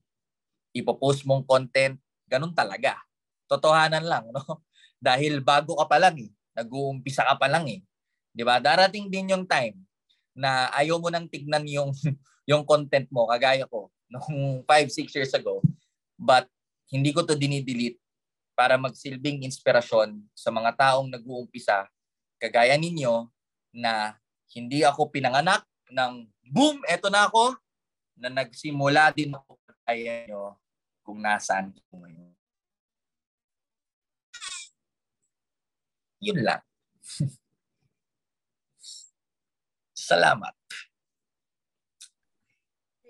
ipopost 0.72 1.28
mong 1.28 1.44
content, 1.44 2.00
ganun 2.24 2.56
talaga. 2.56 2.96
Totohanan 3.44 4.08
lang, 4.08 4.32
no? 4.32 4.40
Dahil 5.02 5.44
bago 5.44 5.76
ka 5.76 5.84
pa 5.84 6.00
lang 6.00 6.16
eh. 6.16 6.32
Nag-uumpisa 6.56 7.28
ka 7.28 7.36
pa 7.36 7.52
lang 7.52 7.68
eh. 7.68 7.84
'Di 8.32 8.42
ba? 8.48 8.56
Darating 8.56 9.12
din 9.12 9.36
yung 9.36 9.44
time 9.44 9.76
na 10.32 10.72
ayaw 10.72 10.96
mo 10.96 11.12
nang 11.12 11.28
tignan 11.28 11.68
yung 11.68 11.92
yung 12.50 12.64
content 12.64 13.04
mo 13.12 13.28
kagaya 13.28 13.68
ko 13.68 13.92
nung 14.08 14.64
5 14.64 14.88
6 14.88 15.12
years 15.12 15.32
ago. 15.36 15.60
But 16.16 16.48
hindi 16.88 17.12
ko 17.12 17.24
to 17.28 17.36
dinidelete 17.36 18.00
para 18.56 18.80
magsilbing 18.80 19.44
inspirasyon 19.44 20.20
sa 20.32 20.48
mga 20.48 20.76
taong 20.76 21.08
nag-uumpisa 21.12 21.88
kagaya 22.40 22.76
ninyo 22.76 23.28
na 23.72 24.16
hindi 24.52 24.84
ako 24.84 25.08
pinanganak 25.08 25.64
ng 25.88 26.28
boom, 26.52 26.84
eto 26.84 27.08
na 27.08 27.28
ako, 27.28 27.56
na 28.20 28.28
nagsimula 28.28 29.12
din 29.16 29.32
ako 29.32 29.56
kaya 29.82 30.28
nyo 30.28 30.56
kung 31.02 31.18
nasaan 31.18 31.72
ko 31.90 32.04
ngayon. 32.04 32.32
Yun 36.22 36.38
lang. 36.46 36.62
Salamat. 39.98 40.54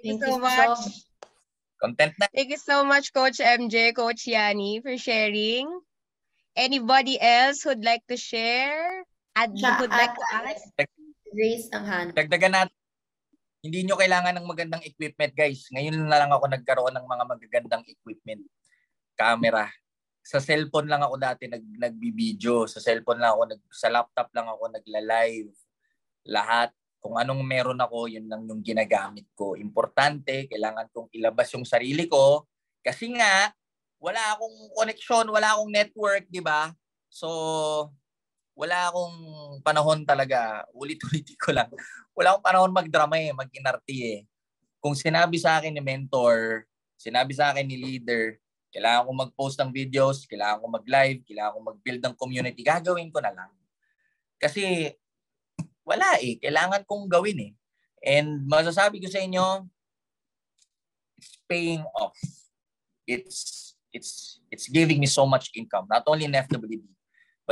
Thank 0.00 0.24
you 0.24 0.32
so 0.32 0.38
much. 0.40 0.82
Content 1.76 2.14
na. 2.16 2.26
Thank 2.32 2.50
you 2.54 2.62
so 2.62 2.86
much, 2.86 3.12
Coach 3.12 3.42
MJ, 3.42 3.92
Coach 3.92 4.24
Yani, 4.30 4.80
for 4.80 4.96
sharing. 4.96 5.68
Anybody 6.56 7.20
else 7.20 7.62
who'd 7.62 7.84
like 7.84 8.06
to 8.08 8.16
share? 8.16 9.04
Add, 9.34 9.56
Siya, 9.56 9.76
who'd 9.80 9.90
like 9.90 10.14
to 10.14 10.26
ask? 10.30 10.62
Raise 11.32 11.68
ang 11.72 11.84
hand. 11.84 12.10
Dagdagan 12.14 12.52
natin. 12.52 12.76
Hindi 13.62 13.86
nyo 13.86 13.94
kailangan 13.94 14.34
ng 14.38 14.46
magandang 14.46 14.82
equipment, 14.82 15.32
guys. 15.38 15.70
Ngayon 15.70 15.94
na 16.02 16.18
lang 16.18 16.32
ako 16.34 16.50
nagkaroon 16.50 16.94
ng 16.98 17.06
mga 17.06 17.24
magagandang 17.30 17.84
equipment. 17.86 18.42
Camera. 19.14 19.70
Sa 20.22 20.42
cellphone 20.42 20.90
lang 20.90 21.02
ako 21.02 21.14
dati 21.18 21.46
nag 21.46 21.62
nagbibideo. 21.78 22.66
Sa 22.66 22.82
cellphone 22.82 23.22
lang 23.22 23.38
ako, 23.38 23.42
nag, 23.54 23.62
sa 23.70 23.88
laptop 23.90 24.34
lang 24.34 24.50
ako 24.50 24.62
nagla-live. 24.66 25.54
Lahat. 26.26 26.74
Kung 27.02 27.18
anong 27.18 27.42
meron 27.42 27.78
ako, 27.82 28.10
yun 28.10 28.26
lang 28.30 28.46
yung 28.46 28.62
ginagamit 28.62 29.26
ko. 29.34 29.58
Importante, 29.58 30.46
kailangan 30.46 30.90
kong 30.90 31.10
ilabas 31.14 31.50
yung 31.54 31.66
sarili 31.66 32.06
ko. 32.06 32.46
Kasi 32.82 33.14
nga, 33.14 33.50
wala 34.02 34.22
akong 34.34 34.74
connection, 34.74 35.26
wala 35.30 35.54
akong 35.54 35.70
network, 35.70 36.26
di 36.26 36.42
ba? 36.42 36.74
So, 37.06 37.30
wala 38.52 38.92
akong 38.92 39.18
panahon 39.64 40.04
talaga. 40.04 40.64
Ulit-ulitin 40.76 41.38
ko 41.44 41.50
lang. 41.52 41.68
Wala 42.12 42.36
akong 42.36 42.46
panahon 42.46 42.72
magdrama 42.72 43.16
eh, 43.16 43.32
mag-inarte 43.32 43.96
eh. 43.96 44.20
Kung 44.82 44.92
sinabi 44.98 45.38
sa 45.38 45.58
akin 45.60 45.72
ni 45.72 45.82
mentor, 45.82 46.66
sinabi 46.98 47.32
sa 47.32 47.54
akin 47.54 47.64
ni 47.64 47.78
leader, 47.78 48.36
kailangan 48.72 49.04
ko 49.06 49.10
mag-post 49.12 49.56
ng 49.60 49.70
videos, 49.70 50.24
kailangan 50.24 50.64
ko 50.64 50.66
mag-live, 50.68 51.20
kailangan 51.28 51.54
ko 51.54 51.60
mag-build 51.60 52.00
ng 52.02 52.14
community, 52.16 52.60
gagawin 52.64 53.12
ko 53.12 53.20
na 53.20 53.32
lang. 53.32 53.52
Kasi 54.40 54.90
wala 55.86 56.18
eh, 56.18 56.40
kailangan 56.40 56.82
kong 56.88 57.06
gawin 57.06 57.52
eh. 57.52 57.52
And 58.02 58.42
masasabi 58.50 58.98
ko 58.98 59.06
sa 59.06 59.22
inyo, 59.22 59.70
it's 61.20 61.38
paying 61.46 61.86
off. 61.94 62.18
It's 63.06 63.72
it's 63.94 64.42
it's 64.50 64.66
giving 64.66 64.98
me 64.98 65.06
so 65.06 65.22
much 65.28 65.52
income, 65.54 65.86
not 65.86 66.02
only 66.10 66.26
in 66.26 66.34
FWD, 66.34 66.82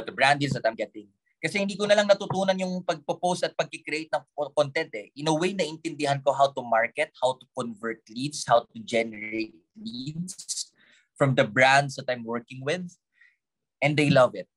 but 0.01 0.09
the 0.09 0.17
brand 0.17 0.41
deals 0.41 0.57
that 0.57 0.65
I'm 0.65 0.73
getting. 0.73 1.13
Kasi 1.45 1.61
hindi 1.61 1.77
ko 1.77 1.85
na 1.85 1.93
lang 1.93 2.09
natutunan 2.09 2.57
yung 2.57 2.81
pagpo-post 2.81 3.45
at 3.45 3.53
pag-create 3.53 4.09
ng 4.09 4.25
content 4.57 4.93
eh. 4.97 5.13
In 5.17 5.29
a 5.29 5.37
way, 5.37 5.53
naintindihan 5.53 6.25
ko 6.25 6.33
how 6.33 6.49
to 6.53 6.65
market, 6.65 7.13
how 7.21 7.37
to 7.37 7.45
convert 7.53 8.01
leads, 8.09 8.45
how 8.49 8.65
to 8.65 8.79
generate 8.81 9.53
leads 9.77 10.73
from 11.17 11.37
the 11.37 11.45
brands 11.45 12.01
that 12.01 12.09
I'm 12.09 12.25
working 12.25 12.65
with. 12.65 12.89
And 13.81 13.97
they 13.97 14.09
love 14.09 14.33
it. 14.37 14.49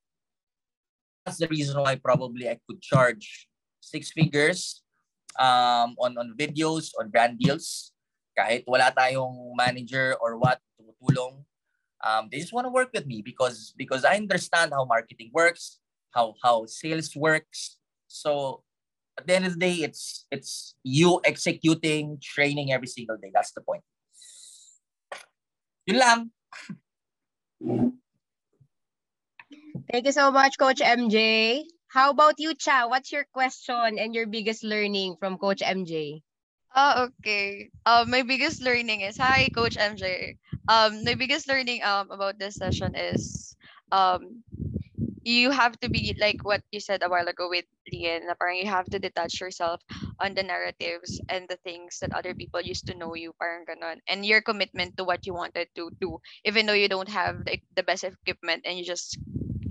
That's 1.24 1.40
the 1.40 1.48
reason 1.48 1.80
why 1.80 1.96
probably 1.96 2.48
I 2.52 2.60
could 2.68 2.84
charge 2.84 3.48
six 3.80 4.12
figures 4.12 4.84
um, 5.40 5.96
on, 6.00 6.20
on 6.20 6.36
videos, 6.36 6.92
on 7.00 7.12
brand 7.12 7.40
deals. 7.40 7.96
Kahit 8.36 8.68
wala 8.68 8.92
tayong 8.92 9.56
manager 9.56 10.20
or 10.20 10.36
what, 10.36 10.60
tumutulong. 10.76 11.48
Um, 12.04 12.28
they 12.32 12.40
just 12.40 12.52
want 12.52 12.66
to 12.66 12.72
work 12.72 12.92
with 12.94 13.08
me 13.08 13.22
because 13.24 13.74
because 13.78 14.04
I 14.04 14.16
understand 14.16 14.74
how 14.76 14.86
marketing 14.86 15.32
works, 15.34 15.80
how 16.12 16.36
how 16.44 16.66
sales 16.68 17.16
works. 17.16 17.78
So 18.08 18.64
at 19.18 19.26
the 19.26 19.36
end 19.36 19.46
of 19.46 19.54
the 19.54 19.60
day, 19.60 19.76
it's 19.88 20.26
it's 20.30 20.76
you 20.84 21.22
executing, 21.24 22.20
training 22.22 22.72
every 22.72 22.88
single 22.88 23.18
day. 23.18 23.32
That's 23.34 23.52
the 23.54 23.62
point. 23.62 23.84
Yun 25.88 25.98
lang. 25.98 26.20
Thank 29.92 30.06
you 30.06 30.12
so 30.12 30.32
much, 30.32 30.58
Coach 30.60 30.80
MJ. 30.80 31.64
How 31.88 32.10
about 32.10 32.36
you, 32.38 32.56
Cha? 32.56 32.88
What's 32.88 33.12
your 33.12 33.26
question 33.32 34.00
and 34.00 34.16
your 34.16 34.26
biggest 34.26 34.64
learning 34.64 35.18
from 35.20 35.38
Coach 35.38 35.62
MJ? 35.62 36.24
Ah, 36.74 37.06
okay. 37.10 37.70
Um, 37.86 38.10
my 38.10 38.22
biggest 38.24 38.62
learning 38.62 39.02
is 39.02 39.18
hi, 39.18 39.50
Coach 39.54 39.78
MJ. 39.78 40.38
Um, 40.68 41.04
my 41.06 41.14
biggest 41.14 41.46
learning 41.48 41.84
um 41.86 42.10
about 42.10 42.40
this 42.42 42.56
session 42.58 42.96
is 42.98 43.54
um 43.94 44.42
you 45.24 45.52
have 45.52 45.80
to 45.82 45.90
be 45.90 46.16
like 46.20 46.44
what 46.46 46.62
you 46.72 46.80
said 46.80 47.04
a 47.04 47.10
while 47.10 47.28
ago 47.28 47.50
with 47.50 47.66
Lian, 47.92 48.28
na 48.28 48.36
parang 48.36 48.58
you 48.60 48.68
have 48.70 48.88
to 48.92 49.00
detach 49.00 49.40
yourself 49.42 49.82
on 50.20 50.34
the 50.36 50.44
narratives 50.44 51.22
and 51.30 51.48
the 51.50 51.58
things 51.64 52.00
that 52.02 52.14
other 52.14 52.34
people 52.36 52.62
used 52.62 52.88
to 52.88 52.96
know 52.98 53.14
you, 53.16 53.34
parang 53.40 53.66
ganon. 53.66 54.00
And 54.08 54.26
your 54.26 54.42
commitment 54.42 54.98
to 54.98 55.04
what 55.06 55.26
you 55.28 55.34
wanted 55.34 55.70
to 55.76 55.92
do, 56.02 56.20
even 56.46 56.66
though 56.66 56.78
you 56.78 56.90
don't 56.90 57.10
have 57.12 57.44
like 57.48 57.64
the 57.76 57.84
best 57.84 58.04
equipment 58.04 58.64
and 58.66 58.78
you 58.80 58.86
just 58.86 59.18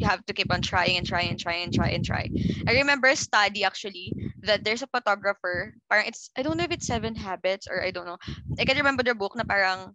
you 0.03 0.11
have 0.11 0.27
to 0.27 0.35
keep 0.35 0.51
on 0.51 0.61
trying 0.63 0.99
and 0.99 1.07
trying 1.07 1.31
and 1.31 1.41
trying 1.41 1.63
and 1.65 1.73
try 1.73 1.95
and 1.95 2.05
try. 2.05 2.27
I 2.67 2.73
remember 2.83 3.09
a 3.09 3.17
study 3.17 3.63
actually 3.65 4.15
that 4.43 4.65
there's 4.67 4.83
a 4.83 4.91
photographer, 4.91 5.75
parang 5.91 6.11
it's 6.11 6.31
I 6.37 6.43
don't 6.43 6.59
know 6.59 6.67
if 6.67 6.75
it's 6.75 6.87
Seven 6.91 7.15
Habits 7.15 7.67
or 7.71 7.83
I 7.83 7.91
don't 7.95 8.07
know. 8.07 8.19
I 8.59 8.65
can 8.67 8.77
remember 8.77 9.03
the 9.07 9.15
book 9.15 9.37
na 9.39 9.47
parang 9.47 9.95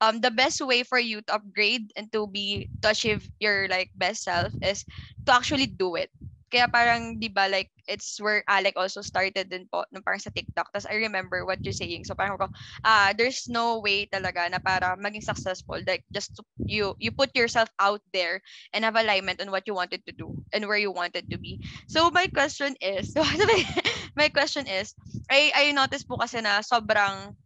um 0.00 0.20
the 0.20 0.30
best 0.32 0.60
way 0.62 0.82
for 0.82 0.98
you 0.98 1.20
to 1.26 1.34
upgrade 1.42 1.92
and 1.96 2.12
to 2.12 2.26
be 2.26 2.70
to 2.82 2.90
achieve 2.90 3.28
your 3.40 3.68
like 3.68 3.90
best 3.96 4.24
self 4.24 4.54
is 4.62 4.84
to 5.26 5.34
actually 5.34 5.66
do 5.66 5.96
it. 5.96 6.10
Kaya 6.50 6.66
parang 6.66 7.14
'di 7.14 7.30
ba 7.30 7.46
like 7.46 7.70
it's 7.86 8.18
where 8.18 8.42
Alec 8.50 8.74
also 8.74 8.98
started 9.00 9.46
din 9.46 9.70
po 9.70 9.86
nung 9.94 10.02
parang 10.02 10.18
sa 10.18 10.34
TikTok. 10.34 10.74
Tapos 10.74 10.90
I 10.90 10.98
remember 10.98 11.46
what 11.46 11.62
you're 11.62 11.76
saying. 11.76 12.02
So 12.02 12.18
parang 12.18 12.34
ko 12.36 12.50
ah 12.82 13.14
there's 13.14 13.46
no 13.46 13.78
way 13.78 14.10
talaga 14.10 14.50
na 14.50 14.58
para 14.58 14.98
maging 14.98 15.22
successful 15.22 15.78
like 15.86 16.02
just 16.10 16.34
to, 16.34 16.42
you 16.66 16.98
you 16.98 17.14
put 17.14 17.30
yourself 17.38 17.70
out 17.78 18.02
there 18.10 18.42
and 18.74 18.82
have 18.82 18.98
alignment 18.98 19.38
on 19.38 19.54
what 19.54 19.62
you 19.70 19.78
wanted 19.78 20.02
to 20.10 20.12
do 20.12 20.34
and 20.50 20.66
where 20.66 20.78
you 20.78 20.90
wanted 20.90 21.30
to 21.30 21.38
be. 21.38 21.62
So 21.86 22.10
my 22.10 22.26
question 22.26 22.74
is 22.82 23.14
my 24.20 24.28
question 24.28 24.66
is 24.66 24.92
I 25.30 25.54
I 25.54 25.64
noticed 25.70 26.10
po 26.10 26.18
kasi 26.18 26.42
na 26.42 26.66
sobrang 26.66 27.38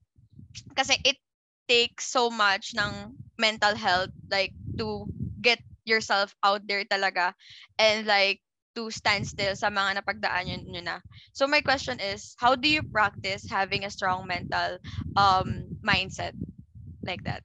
kasi 0.73 0.97
it 1.05 1.21
takes 1.69 2.09
so 2.09 2.29
much 2.29 2.73
ng 2.77 3.17
mental 3.37 3.77
health 3.77 4.13
like 4.33 4.53
to 4.77 5.09
get 5.41 5.61
yourself 5.85 6.33
out 6.41 6.65
there 6.65 6.85
talaga 6.89 7.37
and 7.77 8.09
like 8.09 8.41
to 8.75 8.91
stand 8.91 9.27
still 9.27 9.55
sa 9.55 9.71
mga 9.71 10.03
napagdaan 10.03 10.51
nyo 10.67 10.83
na. 10.83 10.99
So 11.33 11.47
my 11.47 11.63
question 11.63 11.99
is, 11.99 12.35
how 12.39 12.55
do 12.55 12.67
you 12.67 12.83
practice 12.83 13.47
having 13.47 13.87
a 13.87 13.91
strong 13.91 14.27
mental 14.27 14.79
um 15.19 15.71
mindset 15.83 16.35
like 17.07 17.23
that? 17.25 17.43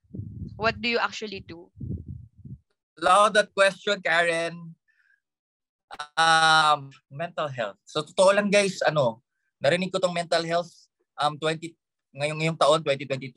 What 0.60 0.82
do 0.82 0.90
you 0.90 1.00
actually 1.00 1.42
do? 1.42 1.72
Love 3.00 3.34
that 3.40 3.56
question, 3.56 4.04
Karen. 4.04 4.76
Um, 6.20 6.94
mental 7.10 7.50
health. 7.50 7.80
So 7.88 8.06
totoo 8.06 8.36
lang 8.36 8.54
guys, 8.54 8.78
ano, 8.86 9.24
narinig 9.58 9.90
ko 9.90 9.98
tong 9.98 10.14
mental 10.14 10.44
health 10.46 10.70
um 11.20 11.36
20 11.36 11.76
ngayong 12.16 12.38
ngayong 12.40 12.60
taon 12.60 12.80
2022 12.82 13.36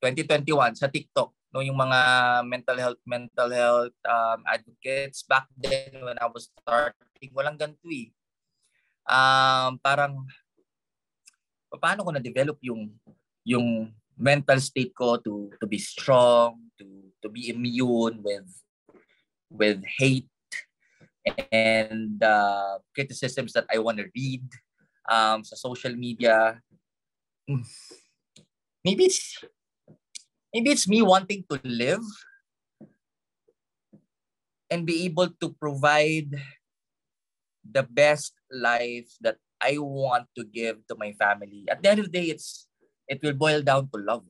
2021 0.00 0.80
sa 0.80 0.88
TikTok 0.88 1.33
no 1.54 1.62
yung 1.62 1.78
mga 1.78 2.00
mental 2.42 2.74
health 2.74 3.00
mental 3.06 3.50
health 3.54 3.94
um, 4.02 4.42
advocates. 4.50 5.22
Back 5.22 5.46
then 5.54 6.02
when 6.02 6.18
I 6.18 6.26
was 6.26 6.50
starting 6.50 7.30
walang 7.30 7.54
ganito 7.54 7.86
eh. 7.94 8.10
Um, 9.06 9.78
parang 9.78 10.26
paano 11.78 12.02
ko 12.02 12.10
na 12.10 12.18
develop 12.18 12.58
yung 12.58 12.90
yung 13.46 13.94
mental 14.18 14.58
state 14.58 14.90
ko 14.90 15.22
to 15.22 15.54
to 15.62 15.66
be 15.70 15.78
strong 15.78 16.58
to 16.74 16.86
to 17.22 17.30
be 17.30 17.54
immune 17.54 18.18
with 18.18 18.50
with 19.46 19.78
hate 20.02 20.26
and 21.54 22.18
uh, 22.18 22.82
criticisms 22.90 23.54
that 23.54 23.70
I 23.70 23.78
want 23.78 24.02
to 24.02 24.10
read 24.10 24.44
um, 25.06 25.46
sa 25.46 25.54
social 25.54 25.94
media. 25.94 26.58
Maybe 28.84 29.08
it's 29.08 29.40
maybe 30.54 30.70
it's 30.70 30.86
me 30.86 31.02
wanting 31.02 31.44
to 31.50 31.58
live 31.64 32.06
and 34.70 34.86
be 34.86 35.04
able 35.04 35.28
to 35.42 35.50
provide 35.58 36.30
the 37.68 37.82
best 37.82 38.34
life 38.52 39.10
that 39.20 39.36
I 39.60 39.78
want 39.78 40.28
to 40.38 40.44
give 40.44 40.86
to 40.86 40.94
my 40.96 41.12
family. 41.12 41.64
At 41.68 41.82
the 41.82 41.90
end 41.90 42.00
of 42.00 42.06
the 42.06 42.12
day, 42.12 42.26
it's 42.30 42.68
it 43.08 43.20
will 43.22 43.34
boil 43.34 43.62
down 43.62 43.90
to 43.92 43.98
love. 43.98 44.24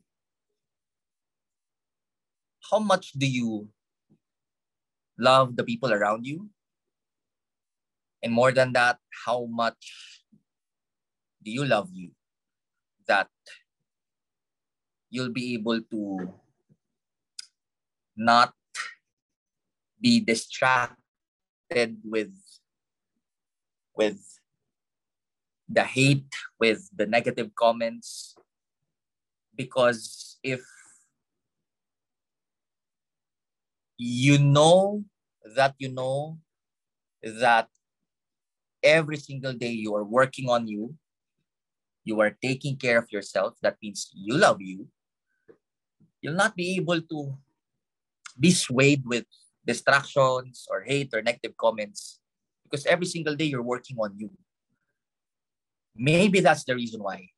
How 2.70 2.78
much 2.78 3.12
do 3.12 3.26
you 3.26 3.68
love 5.18 5.56
the 5.56 5.64
people 5.64 5.92
around 5.92 6.26
you? 6.26 6.48
And 8.22 8.32
more 8.32 8.52
than 8.52 8.72
that, 8.72 8.98
how 9.26 9.44
much 9.44 10.22
do 11.44 11.50
you 11.50 11.64
love 11.66 11.90
you 11.92 12.12
that 13.06 13.28
you'll 15.14 15.30
be 15.30 15.54
able 15.54 15.80
to 15.94 16.34
not 18.16 18.52
be 20.00 20.18
distracted 20.18 20.98
with 22.02 22.34
with 23.94 24.18
the 25.68 25.84
hate, 25.84 26.34
with 26.58 26.90
the 26.90 27.06
negative 27.06 27.54
comments. 27.54 28.34
Because 29.54 30.36
if 30.42 30.60
you 33.96 34.38
know 34.38 35.04
that 35.54 35.74
you 35.78 35.94
know 35.94 36.38
that 37.22 37.68
every 38.82 39.16
single 39.16 39.52
day 39.52 39.70
you 39.70 39.94
are 39.94 40.02
working 40.02 40.50
on 40.50 40.66
you, 40.66 40.96
you 42.02 42.20
are 42.20 42.36
taking 42.42 42.76
care 42.76 42.98
of 42.98 43.06
yourself, 43.12 43.54
that 43.62 43.76
means 43.80 44.10
you 44.12 44.34
love 44.34 44.60
you, 44.60 44.88
you'll 46.24 46.40
not 46.40 46.56
be 46.56 46.80
able 46.80 47.02
to 47.04 47.36
be 48.40 48.50
swayed 48.50 49.04
with 49.04 49.28
distractions 49.66 50.64
or 50.72 50.80
hate 50.80 51.12
or 51.12 51.20
negative 51.20 51.52
comments 51.60 52.18
because 52.64 52.86
every 52.86 53.04
single 53.04 53.36
day 53.36 53.44
you're 53.44 53.62
working 53.62 53.98
on 54.00 54.16
you. 54.16 54.30
Maybe 55.94 56.40
that's 56.40 56.64
the 56.64 56.74
reason 56.74 57.02
why. 57.02 57.28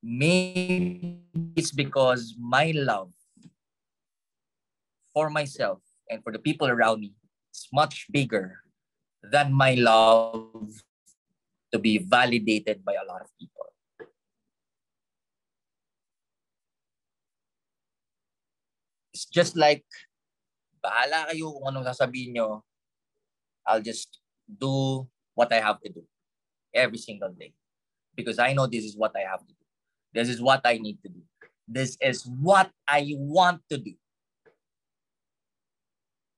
Maybe 0.00 1.18
it's 1.56 1.72
because 1.72 2.34
my 2.38 2.70
love 2.70 3.10
for 5.12 5.28
myself 5.28 5.82
and 6.08 6.22
for 6.22 6.32
the 6.32 6.38
people 6.38 6.68
around 6.68 7.00
me 7.00 7.12
is 7.52 7.66
much 7.72 8.06
bigger 8.12 8.62
than 9.22 9.52
my 9.52 9.74
love 9.74 10.70
to 11.72 11.78
be 11.78 11.98
validated 11.98 12.84
by 12.84 12.94
a 12.94 13.04
lot 13.04 13.20
of 13.20 13.28
people. 13.38 13.59
It's 19.20 19.28
just 19.28 19.52
like, 19.52 19.84
bahala 20.80 21.28
kayo 21.28 21.52
kung 21.52 21.68
anong 21.68 21.84
sasabihin 21.84 22.40
nyo. 22.40 22.64
I'll 23.68 23.84
just 23.84 24.16
do 24.48 25.04
what 25.36 25.52
I 25.52 25.60
have 25.60 25.76
to 25.84 25.92
do 25.92 26.00
every 26.72 26.96
single 26.96 27.28
day. 27.36 27.52
Because 28.16 28.40
I 28.40 28.56
know 28.56 28.64
this 28.64 28.88
is 28.88 28.96
what 28.96 29.12
I 29.12 29.28
have 29.28 29.44
to 29.44 29.52
do. 29.52 29.64
This 30.16 30.32
is 30.32 30.40
what 30.40 30.64
I 30.64 30.80
need 30.80 31.04
to 31.04 31.12
do. 31.12 31.20
This 31.68 32.00
is 32.00 32.24
what 32.24 32.72
I 32.88 33.12
want 33.20 33.60
to 33.68 33.76
do. 33.76 33.92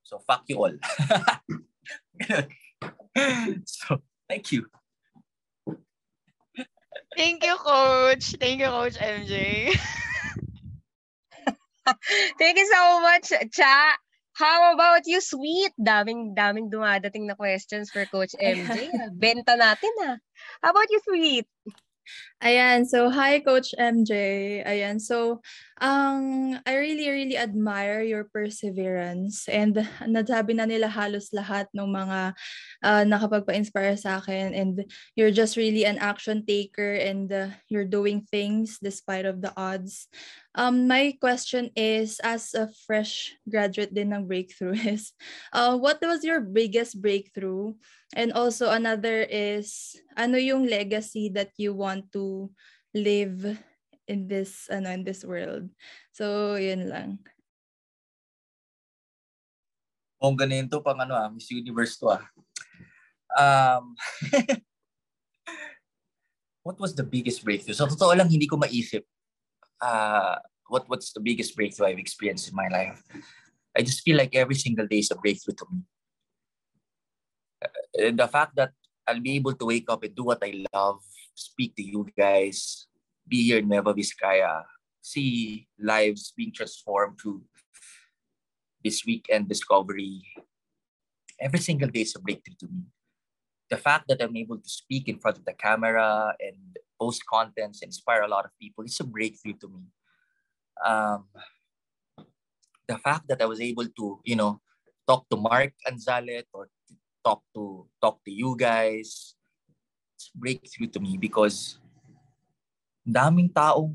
So 0.02 0.18
fuck 0.26 0.42
you 0.50 0.58
all. 0.58 0.74
so 3.62 4.02
thank 4.26 4.50
you. 4.50 4.66
Thank 7.14 7.46
you, 7.46 7.54
Coach. 7.62 8.34
Thank 8.42 8.58
you, 8.58 8.74
Coach 8.74 8.98
MJ. 8.98 9.70
Thank 12.38 12.58
you 12.58 12.68
so 12.72 13.00
much, 13.02 13.32
Cha. 13.52 13.96
How 14.34 14.74
about 14.74 15.02
you, 15.06 15.20
Sweet? 15.20 15.72
Daming, 15.78 16.34
daming 16.34 16.72
dumadating 16.72 17.28
na 17.28 17.34
questions 17.36 17.90
for 17.92 18.06
Coach 18.08 18.32
MJ. 18.40 18.88
Benta 19.20 19.54
natin 19.60 19.92
ah. 20.08 20.16
How 20.64 20.72
about 20.72 20.88
you, 20.90 21.00
Sweet? 21.04 21.46
Ayan, 22.42 22.82
so 22.82 23.06
hi 23.06 23.38
Coach 23.38 23.70
MJ. 23.78 24.10
Ayan, 24.66 24.98
so 24.98 25.38
ang 25.78 26.58
I 26.66 26.74
really 26.74 27.06
really 27.06 27.38
admire 27.38 28.02
your 28.02 28.26
perseverance 28.34 29.46
and 29.46 29.78
nasabi 30.02 30.58
na 30.58 30.66
nila 30.66 30.90
halos 30.90 31.30
lahat 31.30 31.70
ng 31.70 31.86
mga 31.86 32.34
uh, 32.82 33.02
nakapagpa-inspire 33.06 33.94
sa 33.94 34.18
akin 34.18 34.58
and 34.58 34.82
you're 35.14 35.30
just 35.30 35.54
really 35.54 35.86
an 35.86 36.02
action 36.02 36.42
taker 36.42 36.98
and 36.98 37.30
uh, 37.30 37.46
you're 37.70 37.86
doing 37.86 38.26
things 38.26 38.82
despite 38.82 39.22
of 39.22 39.38
the 39.38 39.54
odds. 39.54 40.10
Um, 40.54 40.84
my 40.84 41.16
question 41.16 41.72
is, 41.72 42.20
as 42.20 42.52
a 42.52 42.68
fresh 42.84 43.32
graduate 43.48 43.94
din 43.94 44.12
ng 44.12 44.28
Breakthrough 44.28 44.76
is, 44.76 45.16
uh, 45.56 45.78
what 45.78 45.96
was 46.04 46.20
your 46.24 46.44
biggest 46.44 47.00
breakthrough? 47.00 47.72
And 48.12 48.36
also 48.36 48.68
another 48.68 49.24
is, 49.24 49.96
ano 50.12 50.36
yung 50.36 50.68
legacy 50.68 51.32
that 51.32 51.56
you 51.56 51.72
want 51.72 52.12
to 52.12 52.31
live 52.94 53.58
in 54.06 54.28
this, 54.28 54.68
ano, 54.70 54.90
in 54.90 55.04
this 55.04 55.24
world? 55.24 55.68
So, 56.12 56.56
yun 56.56 56.88
lang. 56.88 57.18
Kung 60.22 60.38
ganito 60.38 60.78
pang 60.84 61.02
ano 61.02 61.18
ah, 61.18 61.28
Miss 61.28 61.50
Universe 61.50 61.98
to 61.98 62.14
ah. 62.14 62.22
Um, 63.32 63.96
what 66.66 66.78
was 66.78 66.94
the 66.94 67.02
biggest 67.02 67.42
breakthrough? 67.42 67.74
So, 67.74 67.90
totoo 67.90 68.14
lang, 68.14 68.30
hindi 68.30 68.46
ko 68.46 68.54
maisip 68.60 69.02
uh, 69.82 70.38
what 70.70 70.86
what's 70.86 71.12
the 71.12 71.20
biggest 71.20 71.56
breakthrough 71.58 71.90
I've 71.90 71.98
experienced 71.98 72.48
in 72.48 72.54
my 72.54 72.68
life. 72.70 73.02
I 73.76 73.82
just 73.82 74.02
feel 74.06 74.16
like 74.16 74.34
every 74.34 74.54
single 74.54 74.86
day 74.86 75.02
is 75.02 75.10
a 75.10 75.16
breakthrough 75.16 75.58
to 75.58 75.66
me. 75.72 75.80
Uh, 77.62 78.12
the 78.14 78.28
fact 78.28 78.54
that 78.56 78.70
I'll 79.06 79.20
be 79.20 79.34
able 79.36 79.54
to 79.54 79.66
wake 79.66 79.90
up 79.90 80.04
and 80.04 80.14
do 80.14 80.24
what 80.24 80.38
I 80.42 80.64
love, 80.72 81.02
speak 81.34 81.76
to 81.76 81.82
you 81.82 82.06
guys, 82.16 82.86
be 83.26 83.44
here 83.44 83.58
in 83.58 83.68
Nueva 83.68 83.94
Vizcaya, 83.94 84.64
see 85.00 85.66
lives 85.78 86.32
being 86.36 86.52
transformed 86.52 87.18
through 87.20 87.42
this 88.84 89.04
weekend 89.06 89.48
discovery. 89.48 90.22
Every 91.40 91.60
single 91.60 91.88
day 91.88 92.02
is 92.02 92.14
a 92.16 92.20
breakthrough 92.20 92.56
to 92.60 92.66
me. 92.66 92.82
The 93.70 93.76
fact 93.76 94.06
that 94.08 94.20
I'm 94.20 94.36
able 94.36 94.58
to 94.58 94.68
speak 94.68 95.08
in 95.08 95.18
front 95.18 95.38
of 95.38 95.44
the 95.44 95.54
camera 95.54 96.34
and 96.38 96.76
post 97.00 97.22
contents, 97.26 97.82
inspire 97.82 98.22
a 98.22 98.28
lot 98.28 98.44
of 98.44 98.50
people, 98.60 98.84
it's 98.84 99.00
a 99.00 99.04
breakthrough 99.04 99.54
to 99.60 99.68
me. 99.68 99.82
Um, 100.84 101.26
the 102.86 102.98
fact 102.98 103.28
that 103.28 103.40
I 103.40 103.46
was 103.46 103.60
able 103.60 103.86
to, 103.86 104.20
you 104.24 104.36
know, 104.36 104.60
talk 105.06 105.28
to 105.30 105.36
Mark 105.36 105.72
and 105.86 105.94
Anzalet 105.94 106.46
or 106.52 106.68
talk 107.24 107.42
to 107.54 107.86
talk 108.00 108.22
to 108.24 108.30
you 108.30 108.56
guys, 108.56 109.34
breakthrough 110.30 110.86
to 110.92 111.02
me 111.02 111.18
because 111.18 111.82
daming 113.02 113.50
taong 113.50 113.90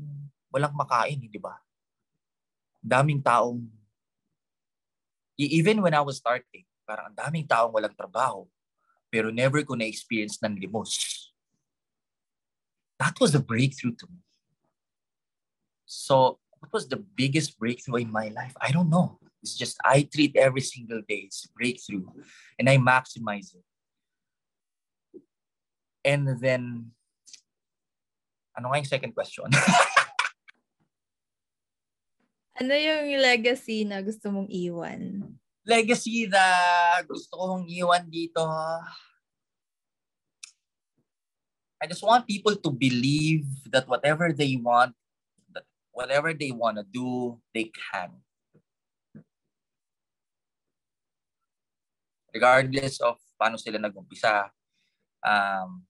walang 0.52 0.76
makain, 0.76 1.16
eh, 1.24 1.30
di 1.32 1.40
ba? 1.40 1.56
Daming 2.84 3.24
taong 3.24 3.64
even 5.38 5.80
when 5.80 5.94
I 5.94 6.02
was 6.02 6.18
starting, 6.18 6.66
parang 6.84 7.14
ang 7.14 7.16
daming 7.16 7.46
taong 7.46 7.72
walang 7.72 7.94
trabaho 7.94 8.44
pero 9.08 9.32
never 9.32 9.64
ko 9.64 9.72
na-experience 9.72 10.36
ng 10.44 10.60
limos. 10.60 10.92
That 13.00 13.16
was 13.20 13.34
a 13.34 13.40
breakthrough 13.40 13.96
to 13.96 14.06
me. 14.06 14.20
So, 15.88 16.38
what 16.60 16.72
was 16.72 16.88
the 16.88 17.00
biggest 17.00 17.56
breakthrough 17.56 18.04
in 18.04 18.12
my 18.12 18.28
life? 18.28 18.52
I 18.60 18.70
don't 18.72 18.90
know. 18.90 19.16
It's 19.40 19.56
just 19.56 19.78
I 19.84 20.02
treat 20.02 20.36
every 20.36 20.60
single 20.60 21.00
day 21.06 21.30
as 21.30 21.46
breakthrough 21.56 22.04
and 22.58 22.68
I 22.68 22.76
maximize 22.76 23.54
it. 23.54 23.64
And 26.04 26.38
then, 26.38 26.92
ano 28.54 28.70
nga 28.70 28.78
yung 28.78 28.90
second 28.90 29.14
question? 29.14 29.50
ano 32.60 32.72
yung 32.74 33.22
legacy 33.22 33.86
na 33.86 34.02
gusto 34.02 34.30
mong 34.30 34.50
iwan? 34.50 35.22
legacy 35.68 36.24
na 36.32 36.40
gusto 37.04 37.36
kong 37.36 37.68
iwan 37.68 38.08
dito. 38.08 38.40
I 41.78 41.86
just 41.86 42.00
want 42.00 42.24
people 42.24 42.56
to 42.56 42.70
believe 42.72 43.44
that 43.68 43.84
whatever 43.84 44.32
they 44.32 44.56
want, 44.56 44.96
that 45.52 45.68
whatever 45.92 46.32
they 46.32 46.50
want 46.50 46.80
to 46.80 46.84
do, 46.88 47.36
they 47.52 47.68
can. 47.68 48.16
Regardless 52.32 52.98
of 53.04 53.20
paano 53.36 53.60
sila 53.60 53.78
nag-umpisa, 53.78 54.48
um, 55.28 55.84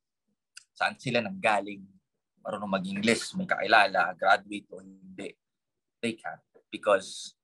saan 0.75 0.99
sila 0.99 1.23
nanggaling, 1.23 1.87
marunong 2.43 2.75
mag-English, 2.75 3.39
may 3.39 3.47
kakilala, 3.47 4.15
graduate 4.19 4.67
o 4.75 4.83
hindi, 4.83 5.35
they 6.03 6.19
can. 6.19 6.39
Because 6.69 7.39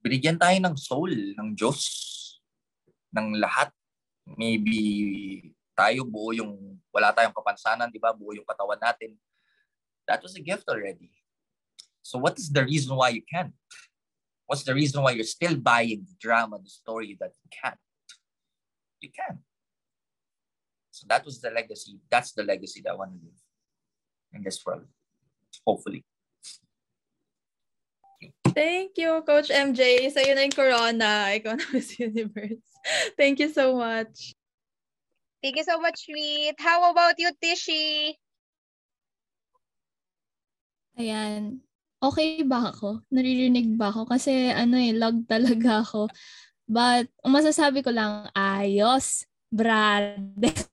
binigyan 0.00 0.40
tayo 0.40 0.56
ng 0.56 0.76
soul 0.80 1.12
ng 1.12 1.52
Diyos 1.52 1.80
ng 3.12 3.36
lahat. 3.36 3.68
Maybe 4.28 4.76
tayo 5.72 6.04
buo 6.04 6.36
yung 6.36 6.80
wala 6.92 7.12
tayong 7.12 7.36
kapansanan, 7.36 7.88
di 7.92 8.00
ba? 8.00 8.12
Buo 8.12 8.36
yung 8.36 8.44
katawan 8.44 8.80
natin. 8.80 9.16
That 10.08 10.20
was 10.24 10.36
a 10.36 10.42
gift 10.42 10.68
already. 10.68 11.12
So 12.00 12.16
what 12.16 12.40
is 12.40 12.48
the 12.48 12.64
reason 12.64 12.96
why 12.96 13.12
you 13.12 13.24
can't? 13.24 13.52
What's 14.48 14.64
the 14.64 14.72
reason 14.72 15.02
why 15.02 15.12
you're 15.12 15.28
still 15.28 15.56
buying 15.56 16.08
the 16.08 16.16
drama, 16.18 16.58
the 16.58 16.70
story 16.70 17.18
that 17.20 17.32
you 17.36 17.50
can't? 17.52 17.76
You 19.00 19.10
can. 19.12 19.40
So 20.90 21.04
that 21.10 21.26
was 21.26 21.38
the 21.38 21.50
legacy. 21.50 22.00
That's 22.10 22.32
the 22.32 22.44
legacy 22.44 22.80
that 22.80 22.92
I 22.92 22.94
want 22.96 23.12
to 23.12 23.18
live 23.22 23.36
in 24.32 24.42
this 24.42 24.64
world. 24.64 24.88
Hopefully. 25.66 26.02
Thank 28.56 28.96
you, 28.96 29.20
Coach 29.28 29.52
MJ. 29.52 30.08
Sa'yo 30.08 30.32
na 30.32 30.48
yung 30.48 30.56
Corona. 30.56 31.28
Ikaw 31.36 31.60
na 31.60 31.64
Miss 31.68 32.00
Universe. 32.00 32.64
Thank 33.20 33.44
you 33.44 33.52
so 33.52 33.76
much. 33.76 34.32
Thank 35.44 35.60
you 35.60 35.66
so 35.68 35.76
much, 35.76 36.08
Sweet. 36.08 36.56
How 36.56 36.88
about 36.90 37.20
you, 37.20 37.36
Tishy? 37.36 38.16
Ayan. 40.96 41.67
Okay 41.98 42.46
ba 42.46 42.70
ako? 42.70 43.02
Naririnig 43.10 43.74
ba 43.74 43.90
ako? 43.90 44.06
Kasi 44.06 44.54
ano 44.54 44.78
eh, 44.78 44.94
lag 44.94 45.18
talaga 45.32 45.82
ako. 45.82 46.06
But, 46.68 47.10
ang 47.24 47.32
masasabi 47.34 47.82
ko 47.82 47.90
lang, 47.90 48.30
ayos, 48.36 49.26
brad. 49.50 50.20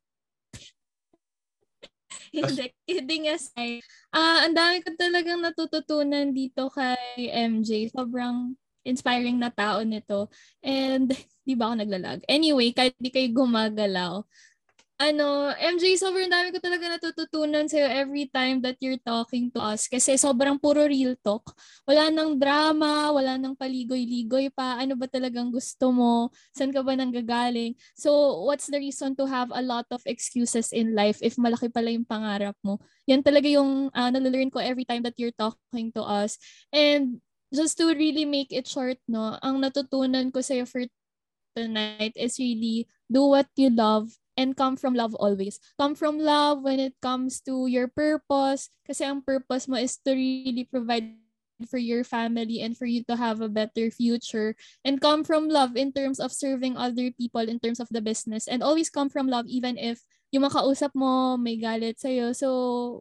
hindi, 2.36 2.68
kidding 2.86 3.32
aside. 3.32 3.82
Ah, 4.14 4.46
ang 4.46 4.54
dami 4.54 4.86
ko 4.86 4.94
talagang 4.94 5.42
natututunan 5.42 6.30
dito 6.36 6.70
kay 6.70 7.32
MJ. 7.32 7.90
Sobrang 7.90 8.54
inspiring 8.86 9.42
na 9.42 9.50
tao 9.50 9.82
nito. 9.82 10.30
And, 10.62 11.10
di 11.42 11.58
ba 11.58 11.74
ako 11.74 11.82
naglalag? 11.82 12.22
Anyway, 12.30 12.70
kahit 12.70 12.94
di 13.02 13.10
kayo 13.10 13.34
gumagalaw, 13.34 14.22
ano, 14.96 15.52
MJ, 15.60 16.00
sobrang 16.00 16.32
dami 16.32 16.56
ko 16.56 16.60
talaga 16.64 16.88
natututunan 16.88 17.68
sa'yo 17.68 17.84
every 17.84 18.32
time 18.32 18.64
that 18.64 18.80
you're 18.80 19.00
talking 19.04 19.52
to 19.52 19.60
us. 19.60 19.92
Kasi 19.92 20.16
sobrang 20.16 20.56
puro 20.56 20.88
real 20.88 21.20
talk. 21.20 21.52
Wala 21.84 22.08
nang 22.08 22.40
drama, 22.40 23.12
wala 23.12 23.36
nang 23.36 23.60
paligoy-ligoy 23.60 24.56
pa. 24.56 24.80
Ano 24.80 24.96
ba 24.96 25.12
talagang 25.12 25.52
gusto 25.52 25.92
mo? 25.92 26.32
Saan 26.56 26.72
ka 26.72 26.80
ba 26.80 26.96
nanggagaling? 26.96 27.76
So, 27.92 28.40
what's 28.48 28.72
the 28.72 28.80
reason 28.80 29.20
to 29.20 29.28
have 29.28 29.52
a 29.52 29.60
lot 29.60 29.84
of 29.92 30.00
excuses 30.08 30.72
in 30.72 30.96
life 30.96 31.20
if 31.20 31.36
malaki 31.36 31.68
pala 31.68 31.92
yung 31.92 32.08
pangarap 32.08 32.56
mo? 32.64 32.80
Yan 33.12 33.20
talaga 33.20 33.52
yung 33.52 33.92
uh, 33.92 34.10
nalalearn 34.16 34.48
ko 34.48 34.64
every 34.64 34.88
time 34.88 35.04
that 35.04 35.20
you're 35.20 35.36
talking 35.36 35.92
to 35.92 36.08
us. 36.08 36.40
And 36.72 37.20
just 37.52 37.76
to 37.84 37.92
really 37.92 38.24
make 38.24 38.56
it 38.56 38.64
short, 38.64 39.04
no, 39.12 39.36
ang 39.44 39.60
natutunan 39.60 40.32
ko 40.32 40.40
sa'yo 40.40 40.64
for 40.64 40.88
tonight 41.52 42.16
is 42.16 42.40
really 42.40 42.88
do 43.12 43.28
what 43.32 43.52
you 43.60 43.72
love 43.72 44.08
and 44.38 44.56
come 44.56 44.76
from 44.76 44.94
love 44.94 45.16
always. 45.16 45.60
Come 45.80 45.96
from 45.96 46.20
love 46.20 46.62
when 46.64 46.80
it 46.80 46.96
comes 47.02 47.42
to 47.48 47.68
your 47.68 47.88
purpose 47.88 48.70
kasi 48.86 49.04
ang 49.04 49.24
purpose 49.24 49.68
mo 49.68 49.80
is 49.80 49.98
to 50.04 50.12
really 50.12 50.68
provide 50.68 51.16
for 51.64 51.80
your 51.80 52.04
family 52.04 52.60
and 52.60 52.76
for 52.76 52.84
you 52.84 53.00
to 53.08 53.16
have 53.16 53.40
a 53.40 53.48
better 53.48 53.88
future 53.88 54.60
and 54.84 55.00
come 55.00 55.24
from 55.24 55.48
love 55.48 55.80
in 55.80 55.96
terms 55.96 56.20
of 56.20 56.36
serving 56.36 56.76
other 56.76 57.16
people 57.16 57.48
in 57.48 57.64
terms 57.64 57.80
of 57.80 57.88
the 57.96 58.04
business 58.04 58.48
and 58.52 58.60
always 58.60 58.92
come 58.92 59.08
from 59.08 59.32
love 59.32 59.48
even 59.48 59.80
if 59.80 60.04
yung 60.36 60.44
makausap 60.44 60.92
mo 60.92 61.40
may 61.40 61.56
galit 61.56 61.96
sa'yo. 61.96 62.36
So, 62.36 63.00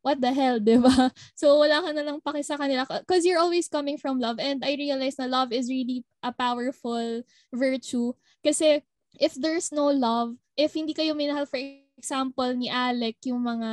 what 0.00 0.16
the 0.20 0.32
hell, 0.32 0.56
di 0.56 0.80
ba? 0.80 1.12
So, 1.36 1.60
wala 1.60 1.84
ka 1.84 1.92
na 1.92 2.00
lang 2.00 2.24
paki 2.24 2.40
sa 2.40 2.56
kanila 2.56 2.88
because 2.88 3.28
you're 3.28 3.42
always 3.42 3.68
coming 3.68 4.00
from 4.00 4.16
love 4.16 4.40
and 4.40 4.64
I 4.64 4.80
realize 4.80 5.20
na 5.20 5.28
love 5.28 5.52
is 5.52 5.68
really 5.68 6.08
a 6.24 6.32
powerful 6.32 7.20
virtue 7.52 8.16
kasi 8.40 8.80
if 9.18 9.34
there's 9.34 9.72
no 9.72 9.90
love, 9.90 10.36
if 10.54 10.76
hindi 10.76 10.94
kayo 10.94 11.16
minahal, 11.16 11.48
for 11.48 11.58
example, 11.96 12.50
ni 12.54 12.70
Alec, 12.70 13.18
yung 13.26 13.42
mga 13.42 13.70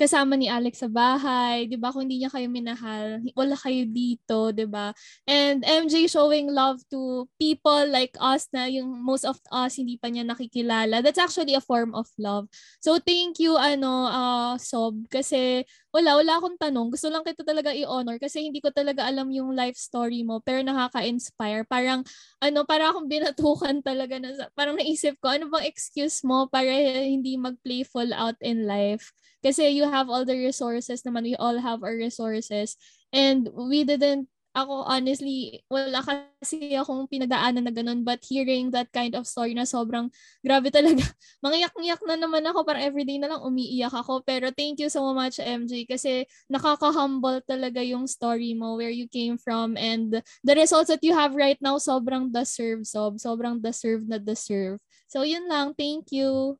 kasama 0.00 0.32
ni 0.32 0.48
Alex 0.48 0.80
sa 0.80 0.88
bahay, 0.88 1.68
'di 1.68 1.76
ba? 1.76 1.92
Kung 1.92 2.08
hindi 2.08 2.24
niya 2.24 2.32
kayo 2.32 2.48
minahal, 2.48 3.20
wala 3.36 3.52
kayo 3.52 3.84
dito, 3.84 4.48
'di 4.48 4.64
ba? 4.64 4.96
And 5.28 5.60
MJ 5.60 6.08
showing 6.08 6.48
love 6.48 6.80
to 6.88 7.28
people 7.36 7.84
like 7.92 8.16
us 8.16 8.48
na 8.56 8.64
yung 8.72 8.88
most 9.04 9.28
of 9.28 9.36
us 9.52 9.76
hindi 9.76 10.00
pa 10.00 10.08
niya 10.08 10.24
nakikilala. 10.24 11.04
That's 11.04 11.20
actually 11.20 11.52
a 11.52 11.60
form 11.60 11.92
of 11.92 12.08
love. 12.16 12.48
So 12.80 12.96
thank 12.96 13.36
you 13.44 13.60
ano 13.60 14.08
uh, 14.08 14.54
Sob 14.56 15.04
kasi 15.12 15.68
wala 15.92 16.16
wala 16.16 16.38
akong 16.38 16.56
tanong. 16.56 16.94
Gusto 16.94 17.10
lang 17.10 17.26
kita 17.26 17.42
talaga 17.42 17.74
i-honor 17.74 18.16
kasi 18.22 18.46
hindi 18.46 18.62
ko 18.62 18.70
talaga 18.70 19.04
alam 19.04 19.28
yung 19.34 19.52
life 19.52 19.76
story 19.76 20.22
mo 20.22 20.38
pero 20.40 20.62
nakaka-inspire. 20.62 21.66
Parang 21.66 22.06
ano 22.38 22.62
para 22.64 22.88
akong 22.94 23.10
binatukan 23.10 23.82
talaga 23.88 24.16
na 24.22 24.48
parang 24.54 24.78
naisip 24.78 25.18
ko 25.18 25.34
ano 25.34 25.50
bang 25.50 25.66
excuse 25.66 26.22
mo 26.22 26.46
para 26.46 26.70
hindi 27.04 27.34
mag-playful 27.34 28.14
out 28.14 28.38
in 28.40 28.64
life. 28.64 29.12
Kasi 29.40 29.72
you 29.72 29.89
have 29.90 30.08
all 30.08 30.24
the 30.24 30.38
resources 30.38 31.02
naman. 31.02 31.26
We 31.26 31.36
all 31.36 31.58
have 31.58 31.82
our 31.82 31.94
resources. 31.94 32.78
And 33.10 33.50
we 33.52 33.82
didn't, 33.82 34.30
ako 34.50 34.82
honestly, 34.82 35.62
wala 35.70 36.02
kasi 36.02 36.74
akong 36.74 37.06
pinagdaanan 37.06 37.66
na 37.66 37.74
ganun. 37.74 38.02
But 38.02 38.26
hearing 38.26 38.74
that 38.74 38.90
kind 38.90 39.14
of 39.14 39.26
story 39.26 39.54
na 39.54 39.62
sobrang 39.62 40.10
grabe 40.46 40.74
talaga. 40.74 41.06
Mangiyak-ngiyak 41.38 42.02
na 42.06 42.18
naman 42.18 42.42
ako. 42.46 42.66
Parang 42.66 42.82
everyday 42.82 43.18
na 43.22 43.30
lang 43.30 43.42
umiiyak 43.46 43.94
ako. 43.94 44.26
Pero 44.26 44.50
thank 44.50 44.82
you 44.82 44.90
so 44.90 45.06
much, 45.14 45.38
MJ. 45.38 45.86
Kasi 45.86 46.26
nakaka-humble 46.50 47.42
talaga 47.46 47.78
yung 47.82 48.10
story 48.10 48.54
mo, 48.58 48.74
where 48.74 48.90
you 48.90 49.06
came 49.06 49.38
from. 49.38 49.78
And 49.78 50.22
the 50.42 50.54
results 50.58 50.90
that 50.90 51.02
you 51.06 51.14
have 51.14 51.38
right 51.38 51.58
now, 51.62 51.78
sobrang 51.78 52.34
deserve, 52.34 52.86
sob. 52.86 53.22
Sobrang 53.22 53.62
deserve 53.62 54.02
na 54.06 54.18
deserve. 54.18 54.82
So 55.06 55.22
yun 55.22 55.46
lang. 55.46 55.74
Thank 55.78 56.10
you. 56.10 56.58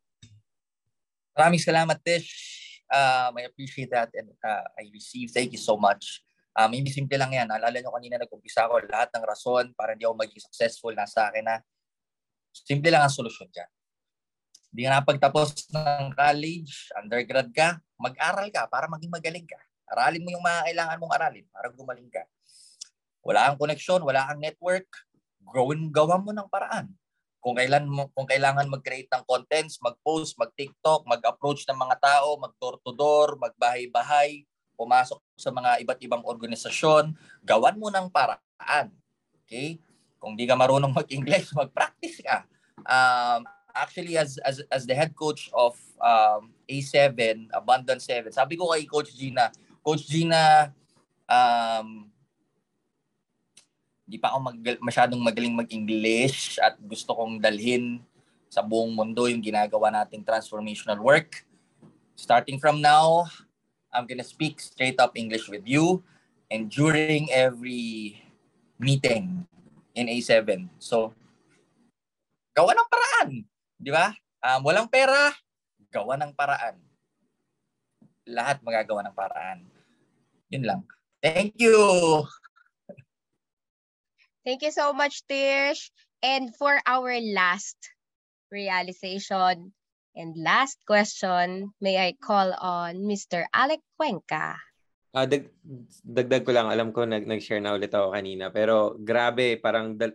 Maraming 1.35 1.63
salamat, 1.63 1.99
Tish. 2.03 2.70
Um, 2.91 3.39
I 3.39 3.47
appreciate 3.47 3.95
that 3.95 4.11
and 4.19 4.35
uh, 4.43 4.67
I 4.75 4.91
receive. 4.91 5.31
Thank 5.31 5.55
you 5.55 5.63
so 5.63 5.79
much. 5.79 6.27
Um, 6.59 6.75
hindi 6.75 6.91
simple 6.91 7.15
lang 7.15 7.31
yan. 7.31 7.47
Alala 7.47 7.79
nyo 7.79 7.95
kanina 7.95 8.19
nag-umpisa 8.19 8.67
ako 8.67 8.83
lahat 8.91 9.15
ng 9.15 9.23
rason 9.23 9.65
para 9.79 9.95
hindi 9.95 10.03
ako 10.03 10.19
maging 10.19 10.43
successful 10.43 10.91
na 10.91 11.07
sa 11.07 11.31
akin 11.31 11.47
na 11.47 11.63
simple 12.51 12.91
lang 12.91 13.07
ang 13.07 13.15
solusyon 13.15 13.47
dyan. 13.55 13.71
Hindi 14.71 14.83
ka 14.87 14.91
napagtapos 14.99 15.71
ng 15.71 16.05
college, 16.15 16.95
undergrad 16.99 17.51
ka, 17.55 17.79
mag-aral 17.99 18.51
ka 18.51 18.67
para 18.67 18.91
maging 18.91 19.11
magaling 19.11 19.47
ka. 19.47 19.59
Aralin 19.91 20.23
mo 20.23 20.31
yung 20.31 20.43
mga 20.43 20.61
kailangan 20.71 20.99
mong 20.99 21.15
aralin 21.19 21.47
para 21.51 21.67
gumaling 21.75 22.11
ka. 22.11 22.23
Wala 23.23 23.51
kang 23.51 23.59
connection, 23.59 24.01
wala 24.03 24.31
kang 24.31 24.43
network, 24.43 24.87
gawin, 25.51 25.91
gawa 25.91 26.19
mo 26.19 26.31
ng 26.31 26.47
paraan 26.51 26.91
kung 27.41 27.57
kailan 27.57 27.89
kung 28.13 28.29
kailangan 28.29 28.69
mag-create 28.69 29.09
ng 29.09 29.25
contents, 29.25 29.81
mag-post, 29.81 30.37
mag-TikTok, 30.37 31.09
mag-approach 31.09 31.65
ng 31.65 31.77
mga 31.77 31.97
tao, 31.97 32.37
mag-door 32.37 32.77
to 32.85 32.93
door, 32.93 33.41
magbahay-bahay, 33.41 34.45
pumasok 34.77 35.21
sa 35.41 35.49
mga 35.49 35.81
iba't 35.81 36.01
ibang 36.05 36.25
organisasyon, 36.25 37.17
gawan 37.41 37.81
mo 37.81 37.89
ng 37.89 38.13
paraan. 38.13 38.93
Okay? 39.45 39.81
Kung 40.21 40.37
di 40.37 40.45
ka 40.45 40.53
marunong 40.53 40.93
mag-English, 40.93 41.57
mag-practice 41.57 42.21
ka. 42.21 42.45
Um, 42.85 43.49
actually 43.75 44.19
as 44.19 44.37
as 44.43 44.61
as 44.69 44.85
the 44.85 44.95
head 44.95 45.15
coach 45.15 45.49
of 45.55 45.79
um, 46.03 46.53
A7, 46.69 47.49
Abundant 47.55 48.03
7, 48.03 48.33
sabi 48.35 48.59
ko 48.59 48.75
kay 48.75 48.85
Coach 48.85 49.15
Gina, 49.15 49.49
Coach 49.81 50.05
Gina 50.11 50.75
um, 51.31 52.10
di 54.11 54.19
pa 54.19 54.35
ako 54.35 54.51
mag, 54.51 54.59
masyadong 54.83 55.23
magaling 55.23 55.55
mag-English 55.55 56.59
at 56.59 56.75
gusto 56.83 57.15
kong 57.15 57.39
dalhin 57.39 58.03
sa 58.51 58.59
buong 58.59 58.91
mundo 58.91 59.31
yung 59.31 59.39
ginagawa 59.39 59.95
nating 59.95 60.27
transformational 60.27 60.99
work. 60.99 61.47
Starting 62.19 62.59
from 62.59 62.83
now, 62.83 63.31
I'm 63.95 64.11
gonna 64.11 64.27
speak 64.27 64.59
straight 64.59 64.99
up 64.99 65.15
English 65.15 65.47
with 65.47 65.63
you 65.63 66.03
and 66.51 66.67
during 66.67 67.31
every 67.31 68.19
meeting 68.83 69.47
in 69.95 70.11
A7. 70.11 70.67
So, 70.83 71.15
gawa 72.51 72.75
ng 72.75 72.91
paraan. 72.91 73.31
Di 73.79 73.95
ba? 73.95 74.11
Um, 74.43 74.67
walang 74.67 74.91
pera, 74.91 75.31
gawa 75.95 76.19
ng 76.19 76.35
paraan. 76.35 76.75
Lahat 78.27 78.59
magagawa 78.67 79.07
ng 79.07 79.15
paraan. 79.15 79.59
Yun 80.51 80.67
lang. 80.67 80.81
Thank 81.23 81.63
you! 81.63 81.79
Thank 84.41 84.65
you 84.65 84.73
so 84.73 84.97
much, 84.97 85.21
Tish. 85.29 85.93
And 86.25 86.53
for 86.57 86.81
our 86.89 87.13
last 87.21 87.77
realization 88.49 89.73
and 90.17 90.31
last 90.37 90.81
question, 90.89 91.73
may 91.81 92.01
I 92.01 92.17
call 92.17 92.57
on 92.57 93.05
Mr. 93.05 93.45
Alec 93.53 93.85
Cuenca. 94.01 94.57
Uh, 95.11 95.27
dag, 95.27 95.51
dagdag 96.07 96.47
ko 96.47 96.55
lang, 96.55 96.71
alam 96.71 96.95
ko 96.95 97.03
nag, 97.03 97.27
nag-share 97.27 97.59
na 97.59 97.75
ulit 97.75 97.91
ako 97.91 98.15
kanina, 98.15 98.49
pero 98.49 98.95
grabe, 98.95 99.59
parang 99.59 99.99
dal, 99.99 100.15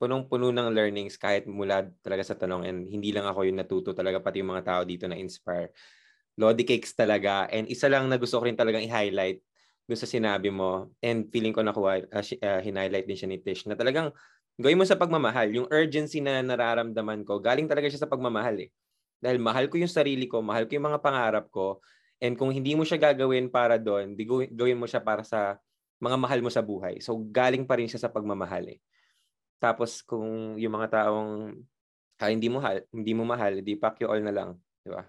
punong-puno 0.00 0.50
ng 0.50 0.72
learnings 0.74 1.14
kahit 1.14 1.44
mula 1.46 1.86
talaga 2.02 2.24
sa 2.24 2.34
tanong 2.34 2.64
and 2.66 2.80
hindi 2.88 3.12
lang 3.12 3.28
ako 3.28 3.46
yung 3.46 3.60
natuto 3.60 3.92
talaga, 3.92 4.18
pati 4.18 4.42
yung 4.42 4.50
mga 4.50 4.66
tao 4.66 4.82
dito 4.82 5.06
na 5.06 5.14
inspire. 5.14 5.70
Lodi 6.40 6.64
cakes 6.64 6.96
talaga. 6.96 7.46
And 7.52 7.68
isa 7.68 7.86
lang 7.86 8.08
na 8.08 8.16
gusto 8.16 8.40
ko 8.40 8.48
rin 8.48 8.56
talagang 8.56 8.82
i-highlight 8.82 9.44
doon 9.90 9.98
sa 9.98 10.06
sinabi 10.06 10.54
mo 10.54 10.94
and 11.02 11.26
feeling 11.34 11.50
ko 11.50 11.66
nakuha, 11.66 12.06
uh, 12.06 12.22
uh, 12.22 12.60
hin-highlight 12.62 13.10
din 13.10 13.18
siya 13.18 13.26
ni 13.26 13.42
Tish 13.42 13.66
na 13.66 13.74
talagang 13.74 14.14
gawin 14.54 14.78
mo 14.78 14.86
sa 14.86 14.94
pagmamahal. 14.94 15.50
Yung 15.50 15.66
urgency 15.66 16.22
na 16.22 16.38
nararamdaman 16.46 17.26
ko, 17.26 17.42
galing 17.42 17.66
talaga 17.66 17.90
siya 17.90 18.06
sa 18.06 18.10
pagmamahal 18.10 18.54
eh. 18.62 18.70
Dahil 19.18 19.42
mahal 19.42 19.66
ko 19.66 19.82
yung 19.82 19.90
sarili 19.90 20.30
ko, 20.30 20.38
mahal 20.40 20.70
ko 20.70 20.78
yung 20.78 20.86
mga 20.86 21.02
pangarap 21.02 21.50
ko, 21.50 21.82
and 22.22 22.38
kung 22.38 22.54
hindi 22.54 22.78
mo 22.78 22.86
siya 22.86 23.10
gagawin 23.10 23.50
para 23.50 23.76
doon, 23.76 24.14
di 24.14 24.22
gawin 24.28 24.78
mo 24.78 24.86
siya 24.86 25.02
para 25.02 25.26
sa 25.26 25.58
mga 25.98 26.16
mahal 26.16 26.40
mo 26.40 26.48
sa 26.48 26.62
buhay. 26.62 27.02
So 27.02 27.18
galing 27.18 27.66
pa 27.66 27.76
rin 27.76 27.90
siya 27.90 28.06
sa 28.06 28.12
pagmamahal 28.12 28.70
eh. 28.70 28.78
Tapos 29.60 30.00
kung 30.00 30.56
yung 30.56 30.72
mga 30.72 31.02
taong 31.02 31.60
ah, 32.20 32.30
hindi 32.30 32.48
mo 32.48 32.60
mahal, 32.62 32.84
hindi 32.92 33.12
mo 33.12 33.24
mahal, 33.28 33.52
di 33.60 33.74
pack 33.76 34.00
you 34.04 34.08
all 34.08 34.20
na 34.20 34.32
lang, 34.32 34.50
di 34.80 34.88
ba? 34.92 35.04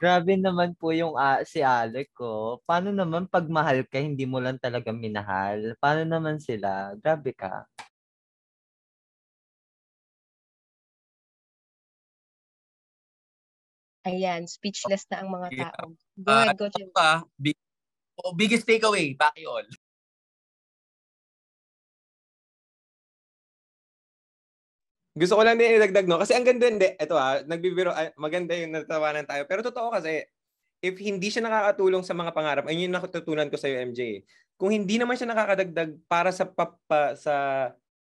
Grabe 0.00 0.32
naman 0.40 0.72
po 0.80 0.96
yung 0.96 1.12
uh, 1.12 1.44
si 1.44 1.60
Alec 1.60 2.08
ko. 2.16 2.56
Paano 2.64 2.88
naman 2.88 3.28
pag 3.28 3.44
mahal 3.52 3.84
ka, 3.84 4.00
hindi 4.00 4.24
mo 4.24 4.40
lang 4.40 4.56
talaga 4.56 4.96
minahal? 4.96 5.76
Paano 5.76 6.08
naman 6.08 6.40
sila? 6.40 6.96
Grabe 6.96 7.36
ka. 7.36 7.68
Ayan, 14.08 14.48
speechless 14.48 15.04
na 15.12 15.20
ang 15.20 15.28
mga 15.28 15.48
tao. 15.68 15.92
Go 16.16 16.32
Ah, 16.32 16.48
ahead, 16.48 16.56
Coach. 16.56 16.80
ano 16.80 16.88
pa, 16.96 17.20
big, 17.36 17.56
oh, 18.24 18.32
biggest 18.32 18.64
takeaway, 18.64 19.12
Pacquiao. 19.12 19.60
Gusto 25.14 25.34
ko 25.38 25.42
lang 25.42 25.58
din 25.58 25.74
idagdag, 25.74 26.06
no? 26.06 26.22
Kasi 26.22 26.38
ang 26.38 26.46
ganda, 26.46 26.70
hindi. 26.70 26.88
Ito 26.94 27.14
ah, 27.18 27.42
nagbibiro, 27.42 27.90
maganda 28.14 28.54
yung 28.54 28.78
natawanan 28.78 29.26
tayo. 29.26 29.42
Pero 29.50 29.60
totoo 29.66 29.90
kasi, 29.90 30.22
if 30.80 30.96
hindi 31.02 31.28
siya 31.28 31.44
nakakatulong 31.44 32.06
sa 32.06 32.14
mga 32.14 32.30
pangarap, 32.30 32.64
ayun 32.70 32.90
yung 32.90 32.96
natutunan 32.96 33.50
ko 33.50 33.58
sa 33.58 33.66
MJ. 33.68 34.22
Kung 34.54 34.70
hindi 34.70 34.96
naman 35.00 35.18
siya 35.18 35.32
nakakadagdag 35.32 35.98
para 36.06 36.30
sa 36.30 36.46
papa, 36.46 37.18
sa 37.18 37.36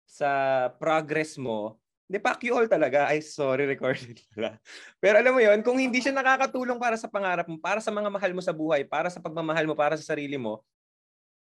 sa 0.05 0.29
progress 0.77 1.37
mo, 1.37 1.77
di 2.05 2.21
Pacquiao 2.21 2.65
talaga. 2.69 3.09
Ay, 3.09 3.21
sorry, 3.25 3.65
recorded 3.65 4.17
pala. 4.33 4.57
Pero 5.01 5.15
alam 5.21 5.33
mo 5.33 5.41
yon 5.41 5.61
kung 5.65 5.77
hindi 5.81 6.01
siya 6.01 6.13
nakakatulong 6.13 6.77
para 6.77 6.97
sa 6.97 7.09
pangarap 7.09 7.45
mo, 7.49 7.57
para 7.57 7.81
sa 7.81 7.89
mga 7.93 8.09
mahal 8.13 8.31
mo 8.33 8.41
sa 8.41 8.53
buhay, 8.53 8.85
para 8.85 9.09
sa 9.09 9.21
pagmamahal 9.21 9.65
mo, 9.65 9.73
para 9.77 9.97
sa 9.97 10.13
sarili 10.15 10.37
mo, 10.37 10.61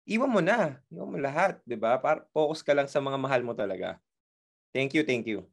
iwan 0.07 0.31
mo 0.31 0.41
na. 0.45 0.79
Iwan 0.93 1.09
mo 1.11 1.19
lahat, 1.19 1.61
di 1.67 1.77
ba? 1.77 1.99
Para 1.99 2.25
focus 2.31 2.63
ka 2.63 2.73
lang 2.77 2.89
sa 2.89 3.03
mga 3.03 3.19
mahal 3.19 3.43
mo 3.43 3.53
talaga. 3.57 3.99
Thank 4.75 4.91
you, 4.91 5.07
thank 5.07 5.31
you. 5.31 5.47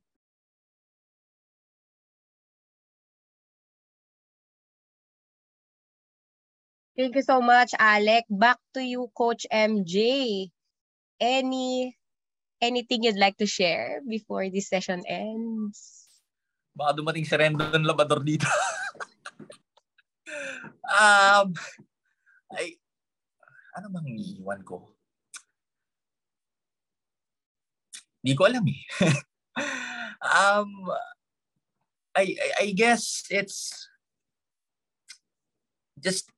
Thank 6.97 7.15
you 7.15 7.21
so 7.21 7.39
much, 7.39 7.71
Alec. 7.77 8.25
Back 8.27 8.57
to 8.73 8.81
you, 8.81 9.13
Coach 9.13 9.45
MJ. 9.47 10.49
Any 11.21 11.93
anything 12.57 13.05
you'd 13.05 13.21
like 13.21 13.37
to 13.37 13.45
share 13.45 14.01
before 14.03 14.49
this 14.49 14.67
session 14.67 15.05
ends? 15.05 16.09
Baka 16.73 16.97
dumating 16.97 17.25
si 17.25 17.37
Rendon 17.37 17.85
Labador 17.85 18.25
dito. 18.25 18.49
um, 20.97 21.53
ay, 22.57 22.73
ano 23.77 23.87
bang 23.93 24.07
iiwan 24.17 24.61
ko? 24.65 24.97
Hindi 28.21 28.33
ko 28.37 28.45
alam 28.45 28.65
eh. 28.69 28.81
um, 30.37 30.69
I, 32.13 32.37
I, 32.37 32.49
I 32.61 32.67
guess 32.77 33.25
it's 33.33 33.89
just 35.97 36.29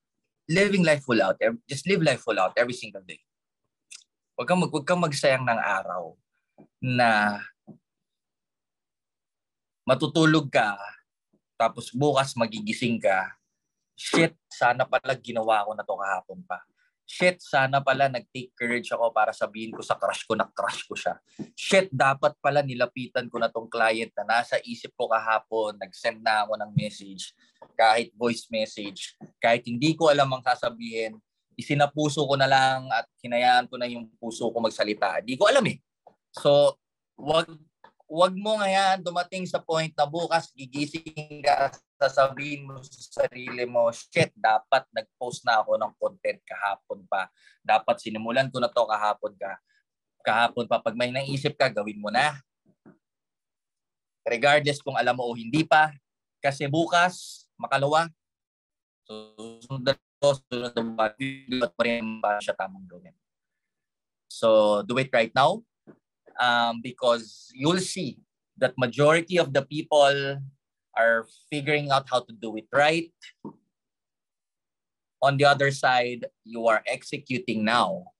living 0.47 0.83
life 0.83 1.03
full 1.03 1.19
out. 1.19 1.39
Just 1.67 1.87
live 1.87 2.03
life 2.03 2.23
full 2.23 2.39
out 2.39 2.55
every 2.55 2.75
single 2.75 3.03
day. 3.03 3.19
Huwag 4.33 4.49
kang, 4.49 4.59
mag, 4.59 4.71
huwag 4.73 4.87
kang 4.87 5.03
magsayang 5.03 5.45
ng 5.45 5.61
araw 5.61 6.17
na 6.81 7.39
matutulog 9.85 10.47
ka, 10.49 10.79
tapos 11.59 11.91
bukas 11.93 12.33
magigising 12.33 12.97
ka, 12.97 13.29
shit, 13.93 14.33
sana 14.49 14.87
pala 14.87 15.13
ginawa 15.13 15.67
ko 15.67 15.71
na 15.77 15.85
to 15.85 15.95
kahapon 15.95 16.39
pa. 16.47 16.59
Shit, 17.03 17.43
sana 17.43 17.83
pala 17.83 18.07
nag-take 18.07 18.55
courage 18.55 18.89
ako 18.95 19.11
para 19.11 19.35
sabihin 19.35 19.75
ko 19.75 19.83
sa 19.83 19.99
crush 19.99 20.23
ko 20.23 20.39
na 20.39 20.47
crush 20.47 20.87
ko 20.87 20.95
siya. 20.95 21.19
Shit, 21.53 21.91
dapat 21.91 22.39
pala 22.39 22.63
nilapitan 22.63 23.27
ko 23.27 23.37
na 23.37 23.51
tong 23.51 23.67
client 23.67 24.09
na 24.17 24.39
nasa 24.39 24.57
isip 24.63 24.95
ko 24.95 25.11
kahapon, 25.11 25.75
nag-send 25.75 26.23
na 26.23 26.47
ako 26.47 26.55
ng 26.63 26.71
message, 26.73 27.35
kahit 27.75 28.15
voice 28.15 28.47
message, 28.47 29.19
kahit 29.37 29.67
hindi 29.67 29.93
ko 29.99 30.07
alam 30.07 30.31
ang 30.31 30.43
sasabihin, 30.43 31.19
isinapuso 31.59 32.25
ko 32.25 32.33
na 32.39 32.49
lang 32.49 32.89
at 32.89 33.05
hinayaan 33.21 33.69
ko 33.69 33.75
na 33.77 33.85
yung 33.85 34.09
puso 34.17 34.49
ko 34.49 34.57
magsalita. 34.57 35.21
Hindi 35.21 35.37
ko 35.37 35.51
alam 35.51 35.63
eh. 35.69 35.77
So, 36.33 36.79
wag 37.19 37.45
wag 38.13 38.33
mo 38.37 38.61
ngayon 38.61 39.01
dumating 39.01 39.45
sa 39.49 39.61
point 39.61 39.89
na 39.97 40.05
bukas 40.05 40.53
gigising 40.53 41.41
ka 41.41 41.73
sasabihin 42.03 42.67
mo 42.67 42.83
sa 42.83 43.23
sarili 43.23 43.63
mo, 43.63 43.87
shit, 43.95 44.35
dapat 44.35 44.83
nag-post 44.91 45.47
na 45.47 45.63
ako 45.63 45.79
ng 45.79 45.93
content 45.95 46.39
kahapon 46.43 47.07
pa. 47.07 47.31
Dapat 47.63 48.03
sinimulan 48.03 48.51
ko 48.51 48.59
na 48.59 48.67
to 48.67 48.83
kahapon 48.83 49.33
ka. 49.39 49.55
Kahapon 50.23 50.67
pa. 50.67 50.83
Pag 50.83 50.99
may 50.99 51.15
naisip 51.15 51.55
ka, 51.55 51.71
gawin 51.71 52.03
mo 52.03 52.11
na. 52.11 52.35
Regardless 54.27 54.83
kung 54.83 54.99
alam 54.99 55.15
mo 55.15 55.27
o 55.27 55.35
hindi 55.35 55.63
pa. 55.63 55.95
Kasi 56.43 56.67
bukas, 56.67 57.47
makalawa, 57.55 58.11
susunod 59.07 59.95
to, 60.19 60.29
susunod 60.47 60.75
ang 60.75 60.91
bagay, 60.95 61.47
pa 61.71 61.81
rin 61.87 62.19
pa 62.19 62.39
siya 62.43 62.55
tamang 62.55 62.83
gawin. 62.87 63.15
So, 64.27 64.81
do 64.83 64.99
it 64.99 65.11
right 65.15 65.31
now 65.31 65.63
um, 66.39 66.83
because 66.83 67.51
you'll 67.55 67.83
see 67.83 68.19
that 68.57 68.75
majority 68.77 69.37
of 69.39 69.51
the 69.53 69.61
people 69.63 70.39
are 70.97 71.27
figuring 71.49 71.91
out 71.91 72.07
how 72.09 72.21
to 72.21 72.33
do 72.33 72.55
it 72.57 72.67
right. 72.71 73.11
On 75.21 75.37
the 75.37 75.45
other 75.45 75.71
side, 75.71 76.25
you 76.43 76.67
are 76.67 76.83
executing 76.85 77.63
now, 77.63 78.11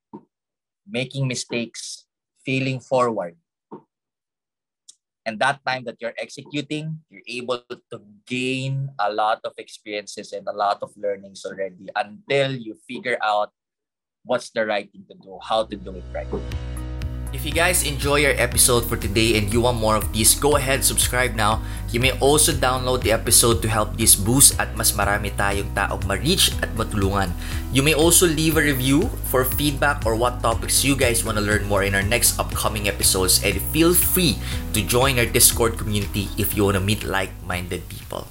making 0.88 1.28
mistakes, 1.28 2.06
failing 2.46 2.80
forward. 2.80 3.36
And 5.26 5.40
that 5.40 5.60
time 5.66 5.86
that 5.86 5.98
you're 6.00 6.16
executing, 6.18 7.00
you're 7.10 7.28
able 7.28 7.64
to 7.70 8.02
gain 8.28 8.90
a 9.00 9.12
lot 9.12 9.40
of 9.44 9.54
experiences 9.58 10.34
and 10.34 10.48
a 10.48 10.52
lot 10.52 10.80
of 10.82 10.92
learnings 10.98 11.46
already 11.46 11.88
until 11.96 12.52
you 12.56 12.76
figure 12.88 13.18
out 13.24 13.52
what's 14.24 14.50
the 14.52 14.66
right 14.66 14.92
thing 14.92 15.06
to 15.10 15.16
do, 15.16 15.40
how 15.42 15.64
to 15.64 15.76
do 15.76 15.96
it 15.96 16.04
right. 16.14 16.73
If 17.34 17.50
you 17.50 17.52
guys 17.52 17.82
enjoy 17.82 18.30
our 18.30 18.38
episode 18.38 18.86
for 18.86 18.94
today 18.94 19.42
and 19.42 19.50
you 19.50 19.66
want 19.66 19.82
more 19.82 19.98
of 19.98 20.14
these, 20.14 20.38
go 20.38 20.54
ahead, 20.54 20.86
subscribe 20.86 21.34
now. 21.34 21.66
You 21.90 21.98
may 21.98 22.14
also 22.22 22.54
download 22.54 23.02
the 23.02 23.10
episode 23.10 23.58
to 23.66 23.68
help 23.68 23.98
this 23.98 24.14
boost 24.14 24.62
at 24.62 24.78
mas 24.78 24.94
marami 24.94 25.34
tayong 25.34 25.74
taong 25.74 26.06
ma-reach 26.06 26.54
at 26.62 26.70
matulungan. 26.78 27.34
You 27.74 27.82
may 27.82 27.98
also 27.98 28.30
leave 28.30 28.54
a 28.54 28.62
review 28.62 29.10
for 29.34 29.50
feedback 29.50 30.06
or 30.06 30.14
what 30.14 30.46
topics 30.46 30.86
you 30.86 30.94
guys 30.94 31.26
want 31.26 31.42
to 31.42 31.44
learn 31.44 31.66
more 31.66 31.82
in 31.82 31.98
our 31.98 32.06
next 32.06 32.38
upcoming 32.38 32.86
episodes 32.86 33.42
and 33.42 33.58
feel 33.74 33.98
free 33.98 34.38
to 34.78 34.86
join 34.86 35.18
our 35.18 35.26
Discord 35.26 35.82
community 35.82 36.30
if 36.38 36.54
you 36.54 36.70
want 36.70 36.78
to 36.78 36.86
meet 36.86 37.02
like-minded 37.02 37.90
people. 37.90 38.30